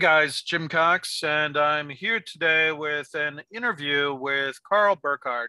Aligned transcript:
Hey 0.00 0.06
guys, 0.06 0.40
Jim 0.40 0.66
Cox, 0.66 1.22
and 1.22 1.58
I'm 1.58 1.90
here 1.90 2.20
today 2.20 2.72
with 2.72 3.14
an 3.14 3.42
interview 3.52 4.14
with 4.14 4.58
Karl 4.62 4.96
Burkart. 4.96 5.48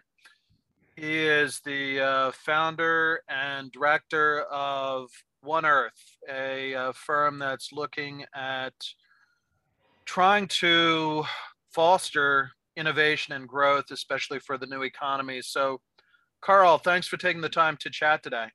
He 0.94 1.20
is 1.20 1.62
the 1.64 2.00
uh, 2.00 2.32
founder 2.32 3.22
and 3.30 3.72
director 3.72 4.42
of 4.42 5.08
One 5.40 5.64
Earth, 5.64 6.18
a, 6.28 6.74
a 6.74 6.78
uh, 6.78 6.92
firm 6.92 7.38
that's 7.38 7.72
looking 7.72 8.26
at 8.34 8.74
trying 10.04 10.48
to 10.48 11.24
foster 11.70 12.50
innovation 12.76 13.32
and 13.32 13.48
growth, 13.48 13.90
especially 13.90 14.38
for 14.38 14.58
the 14.58 14.66
new 14.66 14.82
economy. 14.82 15.40
So, 15.40 15.80
Karl, 16.42 16.76
thanks 16.76 17.06
for 17.06 17.16
taking 17.16 17.40
the 17.40 17.48
time 17.48 17.78
to 17.78 17.88
chat 17.88 18.22
today. 18.22 18.48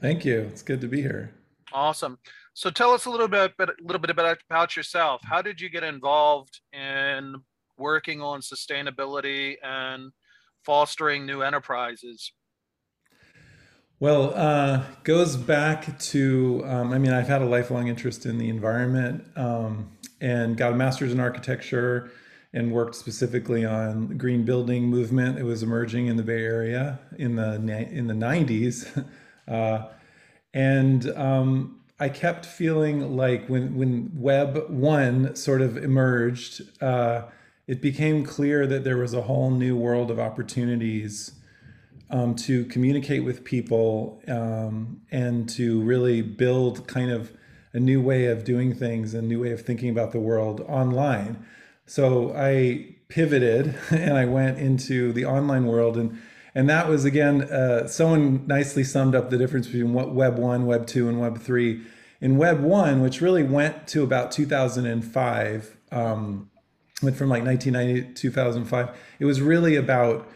Thank 0.00 0.24
you. 0.24 0.48
It's 0.50 0.62
good 0.62 0.80
to 0.80 0.88
be 0.88 1.02
here. 1.02 1.34
Awesome. 1.74 2.18
So 2.54 2.70
tell 2.70 2.92
us 2.92 3.06
a 3.06 3.10
little 3.10 3.26
bit, 3.26 3.52
a 3.58 3.66
little 3.82 4.00
bit 4.00 4.10
about, 4.10 4.38
about 4.48 4.76
yourself. 4.76 5.20
How 5.24 5.42
did 5.42 5.60
you 5.60 5.68
get 5.68 5.82
involved 5.82 6.60
in 6.72 7.34
working 7.76 8.22
on 8.22 8.40
sustainability 8.40 9.56
and 9.60 10.12
fostering 10.64 11.26
new 11.26 11.42
enterprises? 11.42 12.32
Well, 13.98 14.32
uh, 14.36 14.84
goes 15.02 15.36
back 15.36 15.98
to 15.98 16.62
um, 16.64 16.92
I 16.92 16.98
mean, 16.98 17.12
I've 17.12 17.26
had 17.26 17.42
a 17.42 17.46
lifelong 17.46 17.88
interest 17.88 18.24
in 18.24 18.38
the 18.38 18.48
environment 18.48 19.24
um, 19.34 19.90
and 20.20 20.56
got 20.56 20.72
a 20.72 20.76
master's 20.76 21.12
in 21.12 21.18
architecture 21.18 22.12
and 22.52 22.70
worked 22.70 22.94
specifically 22.94 23.64
on 23.64 24.16
green 24.16 24.44
building 24.44 24.84
movement. 24.84 25.38
It 25.38 25.42
was 25.42 25.64
emerging 25.64 26.06
in 26.06 26.16
the 26.16 26.22
Bay 26.22 26.44
Area 26.44 27.00
in 27.18 27.34
the 27.34 27.54
in 27.54 28.06
the 28.06 28.14
90s. 28.14 29.06
Uh, 29.46 29.90
and 30.54 31.10
um, 31.18 31.83
I 31.98 32.08
kept 32.08 32.44
feeling 32.44 33.16
like 33.16 33.46
when 33.48 33.76
when 33.76 34.10
Web 34.14 34.68
one 34.68 35.36
sort 35.36 35.60
of 35.62 35.76
emerged, 35.76 36.62
uh, 36.82 37.22
it 37.66 37.80
became 37.80 38.24
clear 38.24 38.66
that 38.66 38.84
there 38.84 38.96
was 38.96 39.14
a 39.14 39.22
whole 39.22 39.50
new 39.50 39.76
world 39.76 40.10
of 40.10 40.18
opportunities 40.18 41.32
um, 42.10 42.34
to 42.34 42.64
communicate 42.66 43.24
with 43.24 43.44
people 43.44 44.20
um, 44.28 45.00
and 45.10 45.48
to 45.50 45.82
really 45.82 46.20
build 46.20 46.86
kind 46.86 47.10
of 47.10 47.32
a 47.72 47.80
new 47.80 48.00
way 48.00 48.26
of 48.26 48.44
doing 48.44 48.74
things, 48.74 49.14
a 49.14 49.22
new 49.22 49.42
way 49.42 49.52
of 49.52 49.62
thinking 49.62 49.88
about 49.88 50.12
the 50.12 50.20
world 50.20 50.60
online. 50.62 51.44
So 51.86 52.34
I 52.36 52.96
pivoted 53.08 53.76
and 53.90 54.16
I 54.16 54.26
went 54.26 54.58
into 54.58 55.12
the 55.12 55.24
online 55.24 55.66
world 55.66 55.96
and 55.96 56.20
and 56.54 56.68
that 56.68 56.88
was 56.88 57.04
again, 57.04 57.42
uh, 57.42 57.86
someone 57.88 58.46
nicely 58.46 58.84
summed 58.84 59.14
up 59.14 59.30
the 59.30 59.38
difference 59.38 59.66
between 59.66 59.92
what 59.92 60.14
Web 60.14 60.38
1, 60.38 60.66
Web 60.66 60.86
2, 60.86 61.08
and 61.08 61.20
Web 61.20 61.40
3. 61.40 61.82
In 62.20 62.36
Web 62.36 62.60
1, 62.60 63.02
which 63.02 63.20
really 63.20 63.42
went 63.42 63.86
to 63.88 64.02
about 64.02 64.30
2005, 64.30 65.76
um, 65.90 66.50
went 67.02 67.16
from 67.16 67.28
like 67.28 67.44
1990 67.44 68.14
to 68.14 68.14
2005, 68.14 68.96
it 69.18 69.24
was 69.24 69.40
really 69.40 69.76
about 69.76 70.28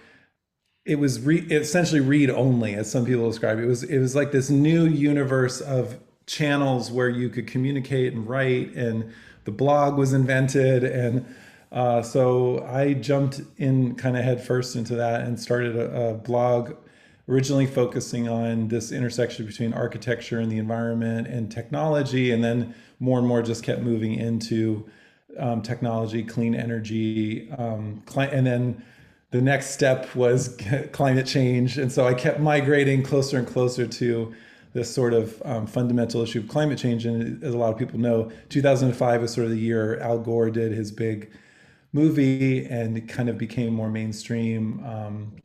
it 0.85 0.99
was 0.99 1.21
re- 1.21 1.47
essentially 1.51 2.01
read 2.01 2.31
only 2.31 2.75
as 2.75 2.91
some 2.91 3.05
people 3.05 3.29
describe 3.29 3.59
it. 3.59 3.65
it 3.65 3.67
was 3.67 3.83
it 3.85 3.99
was 3.99 4.17
like 4.17 4.33
this 4.33 4.49
new 4.49 4.87
universe 4.87 5.61
of 5.61 5.99
channels 6.27 6.91
where 6.91 7.11
you 7.11 7.29
could 7.29 7.47
communicate 7.47 8.13
and 8.13 8.27
write 8.27 8.75
and 8.75 9.13
the 9.45 9.51
blog 9.51 9.97
was 9.97 10.13
invented 10.15 10.85
and 10.85 11.27
uh, 11.71 12.03
so 12.03 12.65
I 12.67 12.95
jumped 12.95 13.43
in 13.59 13.95
kind 13.95 14.17
of 14.17 14.25
headfirst 14.25 14.77
into 14.77 14.97
that 14.97 15.23
and 15.23 15.39
started 15.39 15.77
a, 15.77 16.11
a, 16.11 16.15
blog 16.15 16.75
originally 17.29 17.67
focusing 17.67 18.27
on 18.27 18.69
this 18.69 18.91
intersection 18.91 19.45
between 19.45 19.75
architecture 19.75 20.39
and 20.39 20.51
the 20.51 20.57
environment 20.57 21.27
and 21.27 21.53
technology. 21.53 22.31
And 22.31 22.43
then 22.43 22.75
more 23.01 23.19
and 23.19 23.29
more 23.29 23.43
just 23.43 23.63
kept 23.63 23.83
moving 23.83 24.15
into 24.15 24.89
um, 25.39 25.61
technology, 25.61 26.23
clean 26.23 26.55
energy. 26.55 27.51
Um, 27.53 28.03
and 28.17 28.47
then 28.47 28.83
the 29.31 29.43
next 29.43 29.71
step 29.71 30.15
was 30.17 30.57
climate 30.93 31.27
change. 31.27 31.77
And 31.77 31.93
so 31.93 32.07
I 32.07 32.15
kept 32.15 32.41
migrating 32.41 33.03
closer 33.03 33.39
and 33.39 33.47
closer 33.47 33.87
to 33.87 34.35
this 34.73 34.93
sort 34.93 35.13
of 35.13 35.41
um, 35.45 35.67
fundamental 35.67 36.23
issue 36.23 36.41
of 36.41 36.49
climate 36.49 36.79
change. 36.79 37.05
And 37.05 37.43
as 37.45 37.53
a 37.53 37.59
lot 37.59 37.73
of 37.73 37.79
people 37.79 37.99
know, 37.99 38.31
2005 38.49 39.21
was 39.21 39.33
sort 39.35 39.45
of 39.45 39.51
the 39.51 39.59
year 39.59 40.01
Al 40.01 40.19
Gore 40.19 40.51
did 40.51 40.73
his 40.73 40.91
big 40.91 41.31
movie 41.93 42.65
and 42.67 42.97
it 42.97 43.09
kind 43.09 43.29
of 43.29 43.39
became 43.39 43.73
more 43.73 43.91
mainstream. 43.91 44.85
Um, 44.85 45.37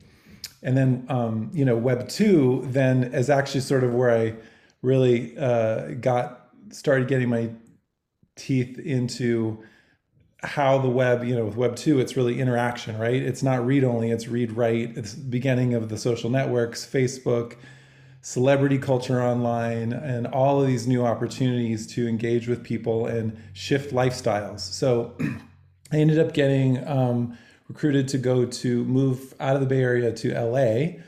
and 0.62 0.76
then, 0.76 1.06
um, 1.08 1.50
you 1.52 1.64
know, 1.64 1.76
Web 1.76 2.08
2 2.08 2.64
then 2.66 3.04
is 3.04 3.30
actually 3.30 3.60
sort 3.60 3.84
of 3.84 3.94
where 3.94 4.10
I 4.10 4.34
really 4.82 5.36
uh, 5.38 5.88
got 6.00 6.48
started 6.70 7.08
getting 7.08 7.28
my 7.28 7.50
teeth 8.36 8.78
into 8.78 9.62
how 10.42 10.78
the 10.78 10.88
web, 10.88 11.24
you 11.24 11.34
know, 11.34 11.46
with 11.46 11.56
Web 11.56 11.76
2, 11.76 12.00
it's 12.00 12.16
really 12.16 12.40
interaction, 12.40 12.98
right? 12.98 13.14
It's 13.22 13.42
not 13.42 13.64
read 13.64 13.84
only, 13.84 14.10
it's 14.10 14.28
read 14.28 14.52
write. 14.52 14.96
It's 14.96 15.14
beginning 15.14 15.74
of 15.74 15.88
the 15.88 15.96
social 15.96 16.28
networks, 16.28 16.84
Facebook, 16.84 17.54
celebrity 18.20 18.78
culture 18.78 19.22
online, 19.22 19.92
and 19.92 20.26
all 20.26 20.60
of 20.60 20.66
these 20.66 20.86
new 20.86 21.04
opportunities 21.04 21.86
to 21.88 22.06
engage 22.06 22.46
with 22.46 22.62
people 22.62 23.06
and 23.06 23.36
shift 23.52 23.92
lifestyles. 23.92 24.60
So 24.60 25.16
I 25.94 25.98
ended 25.98 26.18
up 26.18 26.34
getting 26.34 26.86
um, 26.88 27.38
recruited 27.68 28.08
to 28.08 28.18
go 28.18 28.46
to 28.46 28.84
move 28.84 29.32
out 29.38 29.54
of 29.54 29.60
the 29.60 29.66
Bay 29.66 29.80
Area 29.80 30.12
to 30.12 30.34
LA 30.34 31.00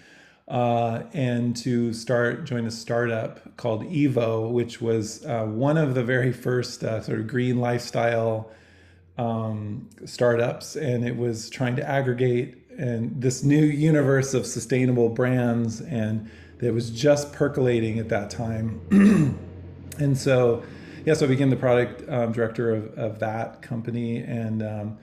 uh, 0.48 1.02
and 1.12 1.56
to 1.56 1.92
start 1.92 2.44
join 2.44 2.66
a 2.66 2.70
startup 2.70 3.56
called 3.56 3.82
Evo, 3.82 4.52
which 4.52 4.80
was 4.80 5.26
uh, 5.26 5.44
one 5.44 5.76
of 5.76 5.94
the 5.94 6.04
very 6.04 6.32
first 6.32 6.84
uh, 6.84 7.02
sort 7.02 7.19
of 7.19 7.26
green 7.26 7.58
lifestyle 7.58 8.52
um, 9.19 9.88
startups, 10.04 10.76
and 10.76 11.04
it 11.04 11.16
was 11.16 11.50
trying 11.50 11.74
to 11.74 11.88
aggregate 11.88 12.56
and 12.78 13.20
this 13.20 13.42
new 13.42 13.64
universe 13.64 14.34
of 14.34 14.47
sustainable 14.47 15.08
brands, 15.08 15.80
and 15.80 16.30
that 16.58 16.72
was 16.72 16.91
just 16.91 17.32
percolating 17.32 17.98
at 17.98 18.08
that 18.10 18.30
time, 18.30 18.80
and 19.98 20.16
so 20.16 20.62
yeah, 21.06 21.14
so 21.14 21.24
I 21.24 21.28
became 21.28 21.50
the 21.50 21.56
product 21.56 22.06
um, 22.10 22.32
director 22.32 22.74
of, 22.74 22.98
of 22.98 23.18
that 23.20 23.62
company, 23.62 24.18
and 24.18 24.60
um, 24.60 24.98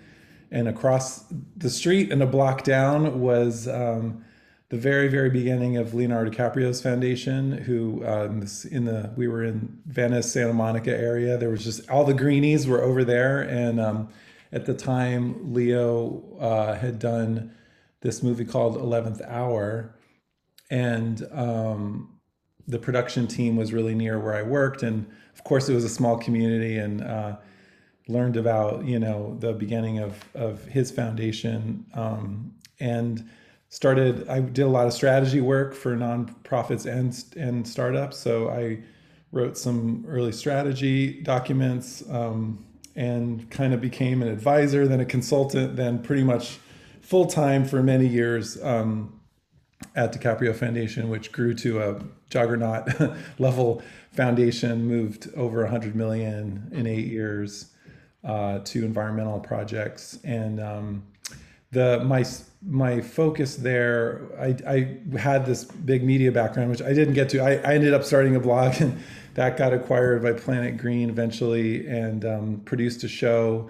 and 0.51 0.67
across 0.67 1.23
the 1.55 1.69
street 1.69 2.11
and 2.11 2.21
a 2.21 2.27
block 2.27 2.63
down 2.65 3.21
was 3.21 3.69
um, 3.69 4.25
the 4.67 4.75
very 4.75 5.07
very 5.07 5.29
beginning 5.29 5.77
of 5.77 5.93
Leonardo 5.93 6.29
DiCaprio's 6.29 6.81
foundation. 6.81 7.53
Who 7.53 8.05
um, 8.05 8.45
in 8.69 8.83
the 8.83 9.13
we 9.15 9.29
were 9.29 9.45
in 9.45 9.79
Venice, 9.85 10.33
Santa 10.33 10.53
Monica 10.53 10.91
area. 10.91 11.37
There 11.37 11.49
was 11.49 11.63
just 11.63 11.89
all 11.89 12.03
the 12.03 12.13
greenies 12.13 12.67
were 12.67 12.81
over 12.81 13.05
there, 13.05 13.41
and 13.41 13.79
um, 13.79 14.09
at 14.51 14.65
the 14.65 14.73
time, 14.73 15.53
Leo 15.53 16.21
uh, 16.37 16.75
had 16.75 16.99
done 16.99 17.55
this 18.01 18.21
movie 18.21 18.43
called 18.43 18.75
Eleventh 18.75 19.21
Hour, 19.25 19.95
and 20.69 21.25
um, 21.31 22.12
the 22.68 22.79
production 22.79 23.28
team 23.28 23.56
was 23.56 23.74
really 23.74 23.96
near 23.96 24.19
where 24.19 24.34
I 24.34 24.41
worked, 24.41 24.84
and 24.84 25.06
of 25.34 25.44
course 25.44 25.69
it 25.69 25.74
was 25.74 25.84
a 25.84 25.90
small 25.90 26.18
community, 26.18 26.78
and 26.78 27.01
uh, 27.01 27.38
learned 28.07 28.38
about 28.38 28.85
you 28.85 29.00
know 29.00 29.35
the 29.40 29.53
beginning 29.53 30.00
of 30.00 30.24
of 30.34 30.63
his 30.66 30.91
foundation, 30.91 31.85
um, 31.94 32.53
and 32.79 33.29
started. 33.69 34.28
I 34.29 34.40
did 34.40 34.63
a 34.63 34.69
lot 34.69 34.88
of 34.88 34.94
strategy 34.94 35.41
work 35.41 35.74
for 35.74 35.96
nonprofits 35.96 36.85
and 36.85 37.24
and 37.38 37.68
startups, 37.68 38.18
so 38.18 38.50
I 38.50 38.80
wrote 39.31 39.57
some 39.57 40.06
early 40.07 40.31
strategy 40.31 41.22
documents, 41.22 42.03
um, 42.09 42.63
and 42.95 43.50
kind 43.50 43.74
of 43.74 43.81
became 43.81 44.21
an 44.21 44.27
advisor, 44.27 44.88
then 44.88 45.00
a 45.00 45.06
consultant, 45.06 45.75
then 45.75 46.01
pretty 46.01 46.24
much 46.24 46.59
full 47.01 47.25
time 47.25 47.66
for 47.66 47.83
many 47.83 48.07
years. 48.07 48.62
Um, 48.63 49.19
at 49.95 50.13
DiCaprio 50.13 50.56
Foundation, 50.56 51.09
which 51.09 51.31
grew 51.31 51.53
to 51.56 51.81
a 51.81 52.01
juggernaut 52.30 52.88
level 53.39 53.83
foundation, 54.12 54.85
moved 54.85 55.30
over 55.35 55.62
100 55.62 55.95
million 55.95 56.69
in 56.71 56.88
eight 56.88 57.07
years 57.07 57.71
uh, 58.24 58.59
to 58.59 58.85
environmental 58.85 59.39
projects. 59.39 60.19
And 60.24 60.59
um, 60.59 61.03
the 61.71 62.03
my 62.03 62.24
my 62.65 63.01
focus 63.01 63.57
there, 63.57 64.21
I, 64.39 64.56
I 64.65 65.18
had 65.18 65.45
this 65.45 65.65
big 65.65 66.03
media 66.03 66.31
background, 66.31 66.69
which 66.69 66.81
I 66.81 66.94
didn't 66.94 67.13
get 67.13 67.30
to. 67.30 67.39
I, 67.39 67.56
I 67.56 67.75
ended 67.75 67.94
up 67.94 68.03
starting 68.03 68.35
a 68.35 68.39
blog, 68.39 68.80
and 68.80 69.01
that 69.33 69.57
got 69.57 69.74
acquired 69.74 70.24
by 70.24 70.33
Planet 70.33 70.77
Green 70.77 71.09
eventually, 71.09 71.85
and 71.88 72.24
um, 72.24 72.62
produced 72.63 73.03
a 73.03 73.07
show 73.07 73.69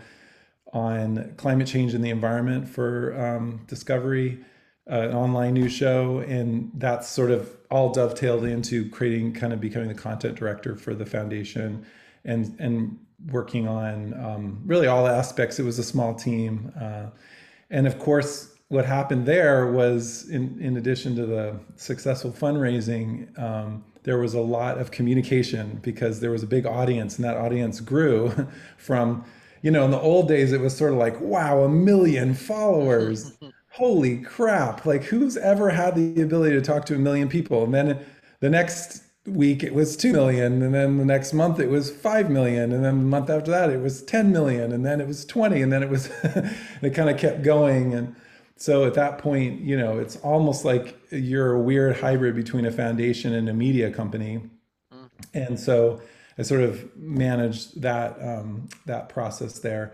on 0.74 1.34
climate 1.38 1.68
change 1.68 1.94
and 1.94 2.04
the 2.04 2.10
environment 2.10 2.68
for 2.68 3.20
um, 3.20 3.62
Discovery 3.68 4.44
uh, 4.90 5.02
an 5.02 5.14
online 5.14 5.54
news 5.54 5.72
show, 5.72 6.20
and 6.20 6.72
that's 6.76 7.08
sort 7.08 7.32
of 7.32 7.56
all 7.72 7.94
dovetailed 7.94 8.44
into 8.44 8.90
creating, 8.90 9.34
kind 9.34 9.54
of 9.54 9.62
becoming 9.62 9.88
the 9.88 9.96
content 9.96 10.36
director 10.36 10.76
for 10.76 10.94
the 10.94 11.06
foundation, 11.06 11.86
and 12.26 12.56
and 12.60 12.98
working 13.32 13.68
on 13.68 14.14
um, 14.14 14.62
really 14.66 14.88
all 14.88 15.08
aspects. 15.08 15.60
It 15.60 15.64
was 15.64 15.80
a 15.80 15.84
small 15.84 16.14
team, 16.14 16.72
uh, 16.80 17.08
and 17.70 17.88
of 17.88 17.98
course, 17.98 18.56
what 18.68 18.86
happened 18.86 19.26
there 19.26 19.72
was, 19.72 20.30
in 20.30 20.60
in 20.60 20.78
addition 20.78 21.16
to 21.16 21.26
the 21.26 21.60
successful 21.76 22.32
fundraising, 22.32 23.38
um, 23.40 23.86
there 24.04 24.18
was 24.18 24.34
a 24.34 24.42
lot 24.42 24.78
of 24.78 24.92
communication 24.92 25.80
because 25.82 26.20
there 26.20 26.32
was 26.32 26.44
a 26.44 26.48
big 26.48 26.66
audience 26.66 27.16
and 27.16 27.26
that 27.26 27.38
audience 27.38 27.80
grew 27.80 28.32
from 28.78 29.24
you 29.62 29.72
know 29.72 29.86
in 29.86 29.92
the 29.92 30.00
old 30.00 30.28
days 30.28 30.52
it 30.52 30.60
was 30.60 30.76
sort 30.76 30.92
of 30.92 30.98
like 30.98 31.20
wow 31.22 31.64
a 31.64 31.70
million 31.70 32.34
followers 32.34 33.34
holy 33.74 34.18
crap. 34.18 34.86
Like 34.86 35.04
who's 35.04 35.36
ever 35.36 35.72
had 35.72 35.96
the 35.96 36.22
ability 36.22 36.56
to 36.56 36.62
talk 36.62 36.86
to 36.86 36.96
a 36.96 37.00
million 37.00 37.28
people? 37.28 37.64
And 37.64 37.74
then 37.74 38.06
the 38.40 38.50
next 38.50 39.04
week 39.26 39.64
it 39.64 39.74
was 39.74 39.96
2 39.96 40.12
million 40.12 40.62
and 40.62 40.74
then 40.74 40.98
the 40.98 41.06
next 41.06 41.32
month 41.32 41.58
it 41.58 41.70
was 41.70 41.90
5 41.90 42.30
million 42.30 42.74
and 42.74 42.84
then 42.84 42.98
the 42.98 43.06
month 43.06 43.30
after 43.30 43.52
that 43.52 43.70
it 43.70 43.80
was 43.80 44.04
10 44.04 44.34
million 44.34 44.74
and 44.74 44.86
then 44.86 45.00
it 45.00 45.08
was 45.08 45.24
20 45.26 45.62
and 45.62 45.72
then 45.72 45.82
it 45.82 45.90
was 45.90 46.08
it 46.82 46.94
kind 46.94 47.10
of 47.10 47.18
kept 47.18 47.42
going. 47.42 47.94
And 47.94 48.16
so 48.58 48.86
at 48.86 48.94
that 48.94 49.18
point 49.18 49.62
you 49.62 49.78
know 49.78 49.98
it's 49.98 50.18
almost 50.18 50.66
like 50.66 51.00
you're 51.10 51.54
a 51.54 51.60
weird 51.60 51.98
hybrid 51.98 52.36
between 52.36 52.66
a 52.66 52.72
foundation 52.72 53.34
and 53.34 53.50
a 53.50 53.54
media 53.54 53.90
company. 53.92 54.42
Mm. 54.94 55.10
and 55.34 55.60
so 55.60 56.02
i 56.38 56.42
sort 56.42 56.62
of 56.62 56.96
managed 56.98 57.82
that 57.82 58.18
um, 58.22 58.68
that 58.86 59.10
process 59.10 59.60
there 59.60 59.94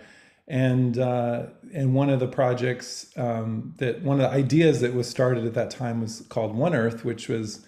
and 0.49 0.97
uh, 0.97 1.45
and 1.73 1.93
one 1.93 2.09
of 2.09 2.19
the 2.19 2.27
projects 2.27 3.11
um, 3.17 3.73
that 3.77 4.01
one 4.01 4.19
of 4.19 4.29
the 4.29 4.35
ideas 4.35 4.81
that 4.81 4.93
was 4.93 5.07
started 5.07 5.45
at 5.45 5.53
that 5.53 5.69
time 5.69 6.01
was 6.01 6.21
called 6.29 6.55
one 6.55 6.73
earth 6.73 7.05
which 7.05 7.29
was 7.29 7.65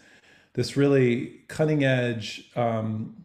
this 0.53 0.75
really 0.75 1.41
cutting 1.47 1.83
edge 1.83 2.49
um, 2.55 3.15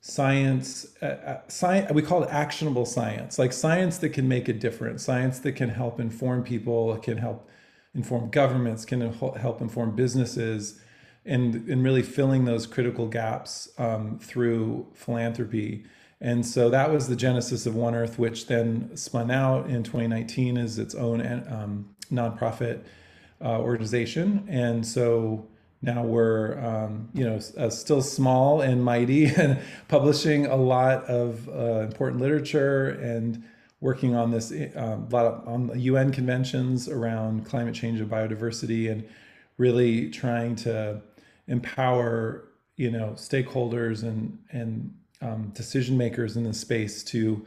science, 0.00 0.96
uh, 1.02 1.06
uh, 1.06 1.40
science, 1.48 1.90
we 1.92 2.02
call 2.02 2.22
it 2.22 2.30
actionable 2.30 2.86
science, 2.86 3.38
like 3.38 3.52
science 3.52 3.98
that 3.98 4.10
can 4.10 4.26
make 4.26 4.48
a 4.48 4.52
difference, 4.52 5.04
science 5.04 5.38
that 5.40 5.52
can 5.52 5.68
help 5.68 6.00
inform 6.00 6.42
people, 6.42 6.96
can 6.98 7.18
help 7.18 7.48
inform 7.94 8.30
governments, 8.30 8.84
can 8.84 9.12
help 9.12 9.60
inform 9.60 9.94
businesses, 9.94 10.80
and, 11.26 11.68
and 11.68 11.84
really 11.84 12.02
filling 12.02 12.46
those 12.46 12.66
critical 12.66 13.06
gaps 13.06 13.68
um, 13.78 14.18
through 14.18 14.86
philanthropy. 14.94 15.84
And 16.20 16.44
so 16.44 16.68
that 16.70 16.90
was 16.90 17.08
the 17.08 17.16
genesis 17.16 17.64
of 17.66 17.74
One 17.74 17.94
Earth, 17.94 18.18
which 18.18 18.46
then 18.46 18.94
spun 18.96 19.30
out 19.30 19.70
in 19.70 19.82
2019 19.82 20.58
as 20.58 20.78
its 20.78 20.94
own 20.94 21.20
um, 21.48 21.88
nonprofit 22.12 22.82
uh, 23.42 23.58
organization. 23.58 24.46
And 24.48 24.86
so 24.86 25.48
now 25.82 26.02
we're 26.02 26.58
um, 26.60 27.08
you 27.14 27.24
know 27.24 27.40
uh, 27.56 27.70
still 27.70 28.02
small 28.02 28.60
and 28.60 28.84
mighty 28.84 29.26
and 29.36 29.58
publishing 29.88 30.46
a 30.46 30.56
lot 30.56 31.04
of 31.04 31.48
uh, 31.48 31.80
important 31.80 32.20
literature 32.20 32.90
and 32.90 33.42
working 33.80 34.14
on 34.14 34.30
this 34.30 34.52
um, 34.76 35.08
a 35.10 35.14
lot 35.14 35.26
of, 35.26 35.48
on 35.48 35.80
UN 35.80 36.12
conventions 36.12 36.88
around 36.88 37.46
climate 37.46 37.74
change 37.74 38.00
and 38.00 38.10
biodiversity 38.10 38.90
and 38.90 39.08
really 39.56 40.10
trying 40.10 40.54
to 40.56 41.00
empower 41.46 42.44
you 42.76 42.90
know 42.90 43.14
stakeholders 43.16 44.02
and 44.02 44.38
and 44.50 44.94
um, 45.20 45.50
decision 45.54 45.96
makers 45.96 46.36
in 46.36 46.44
the 46.44 46.52
space 46.52 47.02
to 47.04 47.44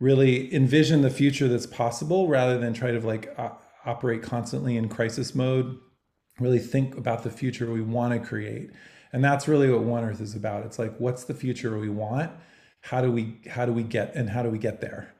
really 0.00 0.52
envision 0.54 1.02
the 1.02 1.10
future 1.10 1.48
that's 1.48 1.66
possible 1.66 2.28
rather 2.28 2.58
than 2.58 2.74
try 2.74 2.90
to 2.90 3.00
like 3.00 3.34
uh, 3.38 3.50
operate 3.84 4.22
constantly 4.22 4.76
in 4.76 4.88
crisis 4.88 5.34
mode. 5.34 5.78
Really 6.38 6.58
think 6.58 6.96
about 6.96 7.22
the 7.22 7.30
future 7.30 7.70
we 7.72 7.80
want 7.80 8.12
to 8.12 8.26
create. 8.26 8.70
And 9.12 9.24
that's 9.24 9.48
really 9.48 9.70
what 9.70 9.82
one 9.82 10.04
earth 10.04 10.20
is 10.20 10.34
about. 10.34 10.66
It's 10.66 10.78
like 10.78 10.94
what's 10.98 11.24
the 11.24 11.34
future 11.34 11.78
we 11.78 11.88
want? 11.88 12.30
How 12.82 13.00
do 13.00 13.10
we 13.10 13.40
how 13.48 13.64
do 13.64 13.72
we 13.72 13.82
get 13.82 14.14
and 14.14 14.28
how 14.28 14.42
do 14.42 14.50
we 14.50 14.58
get 14.58 14.80
there? 14.80 15.14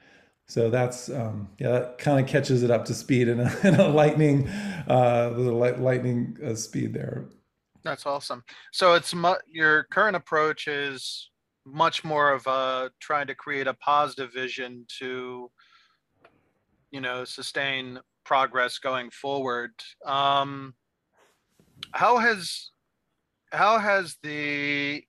So 0.48 0.69
that's 0.69 1.08
um, 1.08 1.48
yeah 1.58 1.70
that 1.70 1.98
kind 1.98 2.20
of 2.20 2.26
catches 2.31 2.62
it 2.62 2.70
up 2.70 2.84
to 2.87 2.94
speed 2.94 3.28
in 3.28 3.40
a, 3.40 3.56
in 3.64 3.75
a 3.76 3.88
lightning 3.88 4.48
uh 4.88 5.31
light, 5.31 5.81
lightning 5.81 6.37
uh, 6.44 6.54
speed 6.54 6.93
there. 6.93 7.31
That's 7.82 8.04
awesome. 8.04 8.44
So 8.72 8.94
it's 8.94 9.14
mu- 9.14 9.34
your 9.50 9.84
current 9.84 10.16
approach 10.16 10.69
is 10.69 11.31
much 11.67 12.05
more 12.05 12.33
of 12.33 12.47
a 12.47 12.91
trying 13.01 13.27
to 13.27 13.35
create 13.35 13.67
a 13.67 13.75
positive 13.75 14.33
vision 14.33 14.87
to 15.01 15.51
you 16.93 17.01
know 17.01 17.25
sustain 17.25 17.99
progress 18.25 18.79
going 18.79 19.11
forward. 19.11 19.73
Um 20.05 20.75
how 21.93 22.19
has 22.19 22.71
how 23.53 23.79
has 23.79 24.17
the 24.23 25.03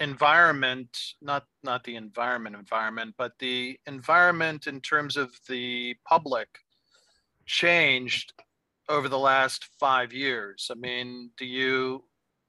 environment 0.00 0.88
not 1.22 1.44
not 1.62 1.84
the 1.84 1.94
environment 1.94 2.56
environment 2.56 3.14
but 3.16 3.32
the 3.38 3.78
environment 3.86 4.66
in 4.66 4.80
terms 4.80 5.16
of 5.16 5.32
the 5.48 5.94
public 6.04 6.48
changed 7.46 8.32
over 8.88 9.08
the 9.08 9.18
last 9.18 9.68
five 9.78 10.12
years? 10.12 10.68
I 10.70 10.74
mean 10.74 11.30
do 11.38 11.46
you 11.46 12.04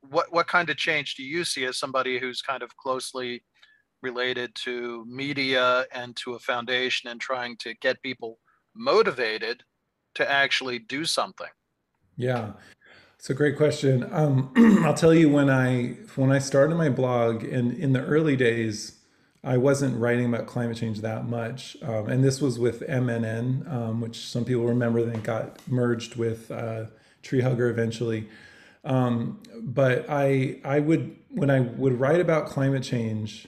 what 0.09 0.31
what 0.31 0.47
kind 0.47 0.69
of 0.69 0.77
change 0.77 1.15
do 1.15 1.23
you 1.23 1.43
see 1.43 1.65
as 1.65 1.77
somebody 1.77 2.19
who's 2.19 2.41
kind 2.41 2.63
of 2.63 2.75
closely 2.77 3.43
related 4.01 4.53
to 4.55 5.05
media 5.07 5.85
and 5.91 6.15
to 6.15 6.33
a 6.33 6.39
foundation 6.39 7.09
and 7.09 7.19
trying 7.19 7.57
to 7.57 7.73
get 7.75 8.01
people 8.01 8.39
motivated 8.75 9.63
to 10.13 10.29
actually 10.29 10.79
do 10.79 11.05
something 11.05 11.49
yeah 12.17 12.51
it's 13.25 13.29
a 13.31 13.33
great 13.33 13.57
question. 13.57 14.07
Um, 14.11 14.51
I'll 14.85 14.93
tell 14.93 15.11
you 15.11 15.29
when 15.29 15.49
I 15.49 15.95
when 16.15 16.31
I 16.31 16.37
started 16.37 16.75
my 16.75 16.89
blog, 16.89 17.43
and 17.43 17.73
in 17.73 17.91
the 17.91 18.05
early 18.05 18.35
days, 18.35 18.99
I 19.43 19.57
wasn't 19.57 19.99
writing 19.99 20.27
about 20.27 20.45
climate 20.45 20.77
change 20.77 21.01
that 21.01 21.27
much, 21.27 21.75
um, 21.81 22.07
and 22.07 22.23
this 22.23 22.39
was 22.39 22.59
with 22.59 22.81
MNN, 22.81 23.67
um, 23.73 23.99
which 23.99 24.17
some 24.27 24.45
people 24.45 24.65
remember 24.65 25.03
then 25.03 25.21
got 25.21 25.59
merged 25.67 26.17
with 26.17 26.51
uh, 26.51 26.85
Tree 27.23 27.41
Hugger 27.41 27.67
eventually. 27.67 28.29
Um, 28.85 29.41
but 29.61 30.05
I 30.09 30.59
I 30.63 30.79
would 30.79 31.15
when 31.29 31.49
I 31.49 31.61
would 31.61 31.99
write 31.99 32.21
about 32.21 32.47
climate 32.47 32.83
change, 32.83 33.47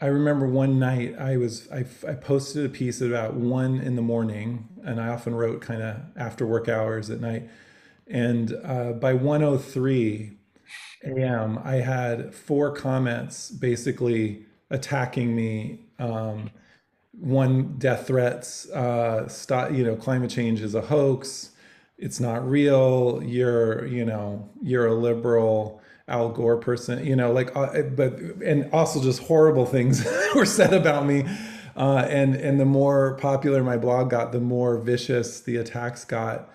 I 0.00 0.06
remember 0.06 0.46
one 0.46 0.78
night 0.78 1.16
I 1.18 1.36
was 1.36 1.68
I, 1.70 1.84
I 2.08 2.14
posted 2.14 2.66
a 2.66 2.68
piece 2.68 3.00
at 3.02 3.08
about 3.08 3.34
one 3.34 3.80
in 3.80 3.96
the 3.96 4.02
morning, 4.02 4.68
and 4.84 5.00
I 5.00 5.08
often 5.08 5.34
wrote 5.34 5.60
kind 5.60 5.82
of 5.82 5.96
after 6.16 6.46
work 6.46 6.68
hours 6.68 7.10
at 7.10 7.20
night 7.20 7.48
and 8.06 8.54
uh, 8.64 8.92
by 8.92 9.14
103 9.14 10.32
a.m., 11.04 11.58
I 11.64 11.76
had 11.76 12.34
four 12.34 12.72
comments 12.72 13.50
basically 13.50 14.46
attacking 14.70 15.34
me. 15.34 15.80
Um, 15.98 16.50
one, 17.12 17.76
death 17.78 18.08
threats, 18.08 18.68
uh, 18.70 19.28
stop, 19.28 19.72
you 19.72 19.84
know, 19.84 19.96
climate 19.96 20.30
change 20.30 20.60
is 20.60 20.74
a 20.74 20.80
hoax. 20.82 21.50
It's 21.96 22.20
not 22.20 22.48
real. 22.48 23.22
You're, 23.24 23.86
you 23.86 24.04
know, 24.04 24.48
you're 24.62 24.86
a 24.86 24.94
liberal. 24.94 25.80
Al 26.06 26.28
Gore 26.28 26.58
person, 26.58 27.02
you 27.06 27.16
know, 27.16 27.32
like, 27.32 27.56
uh, 27.56 27.80
but 27.80 28.18
and 28.44 28.70
also 28.74 29.02
just 29.02 29.22
horrible 29.22 29.64
things 29.64 30.06
were 30.34 30.44
said 30.44 30.74
about 30.74 31.06
me. 31.06 31.24
Uh, 31.76 32.06
and 32.10 32.34
and 32.34 32.60
the 32.60 32.66
more 32.66 33.16
popular 33.22 33.62
my 33.64 33.78
blog 33.78 34.10
got, 34.10 34.30
the 34.30 34.38
more 34.38 34.76
vicious 34.76 35.40
the 35.40 35.56
attacks 35.56 36.04
got. 36.04 36.50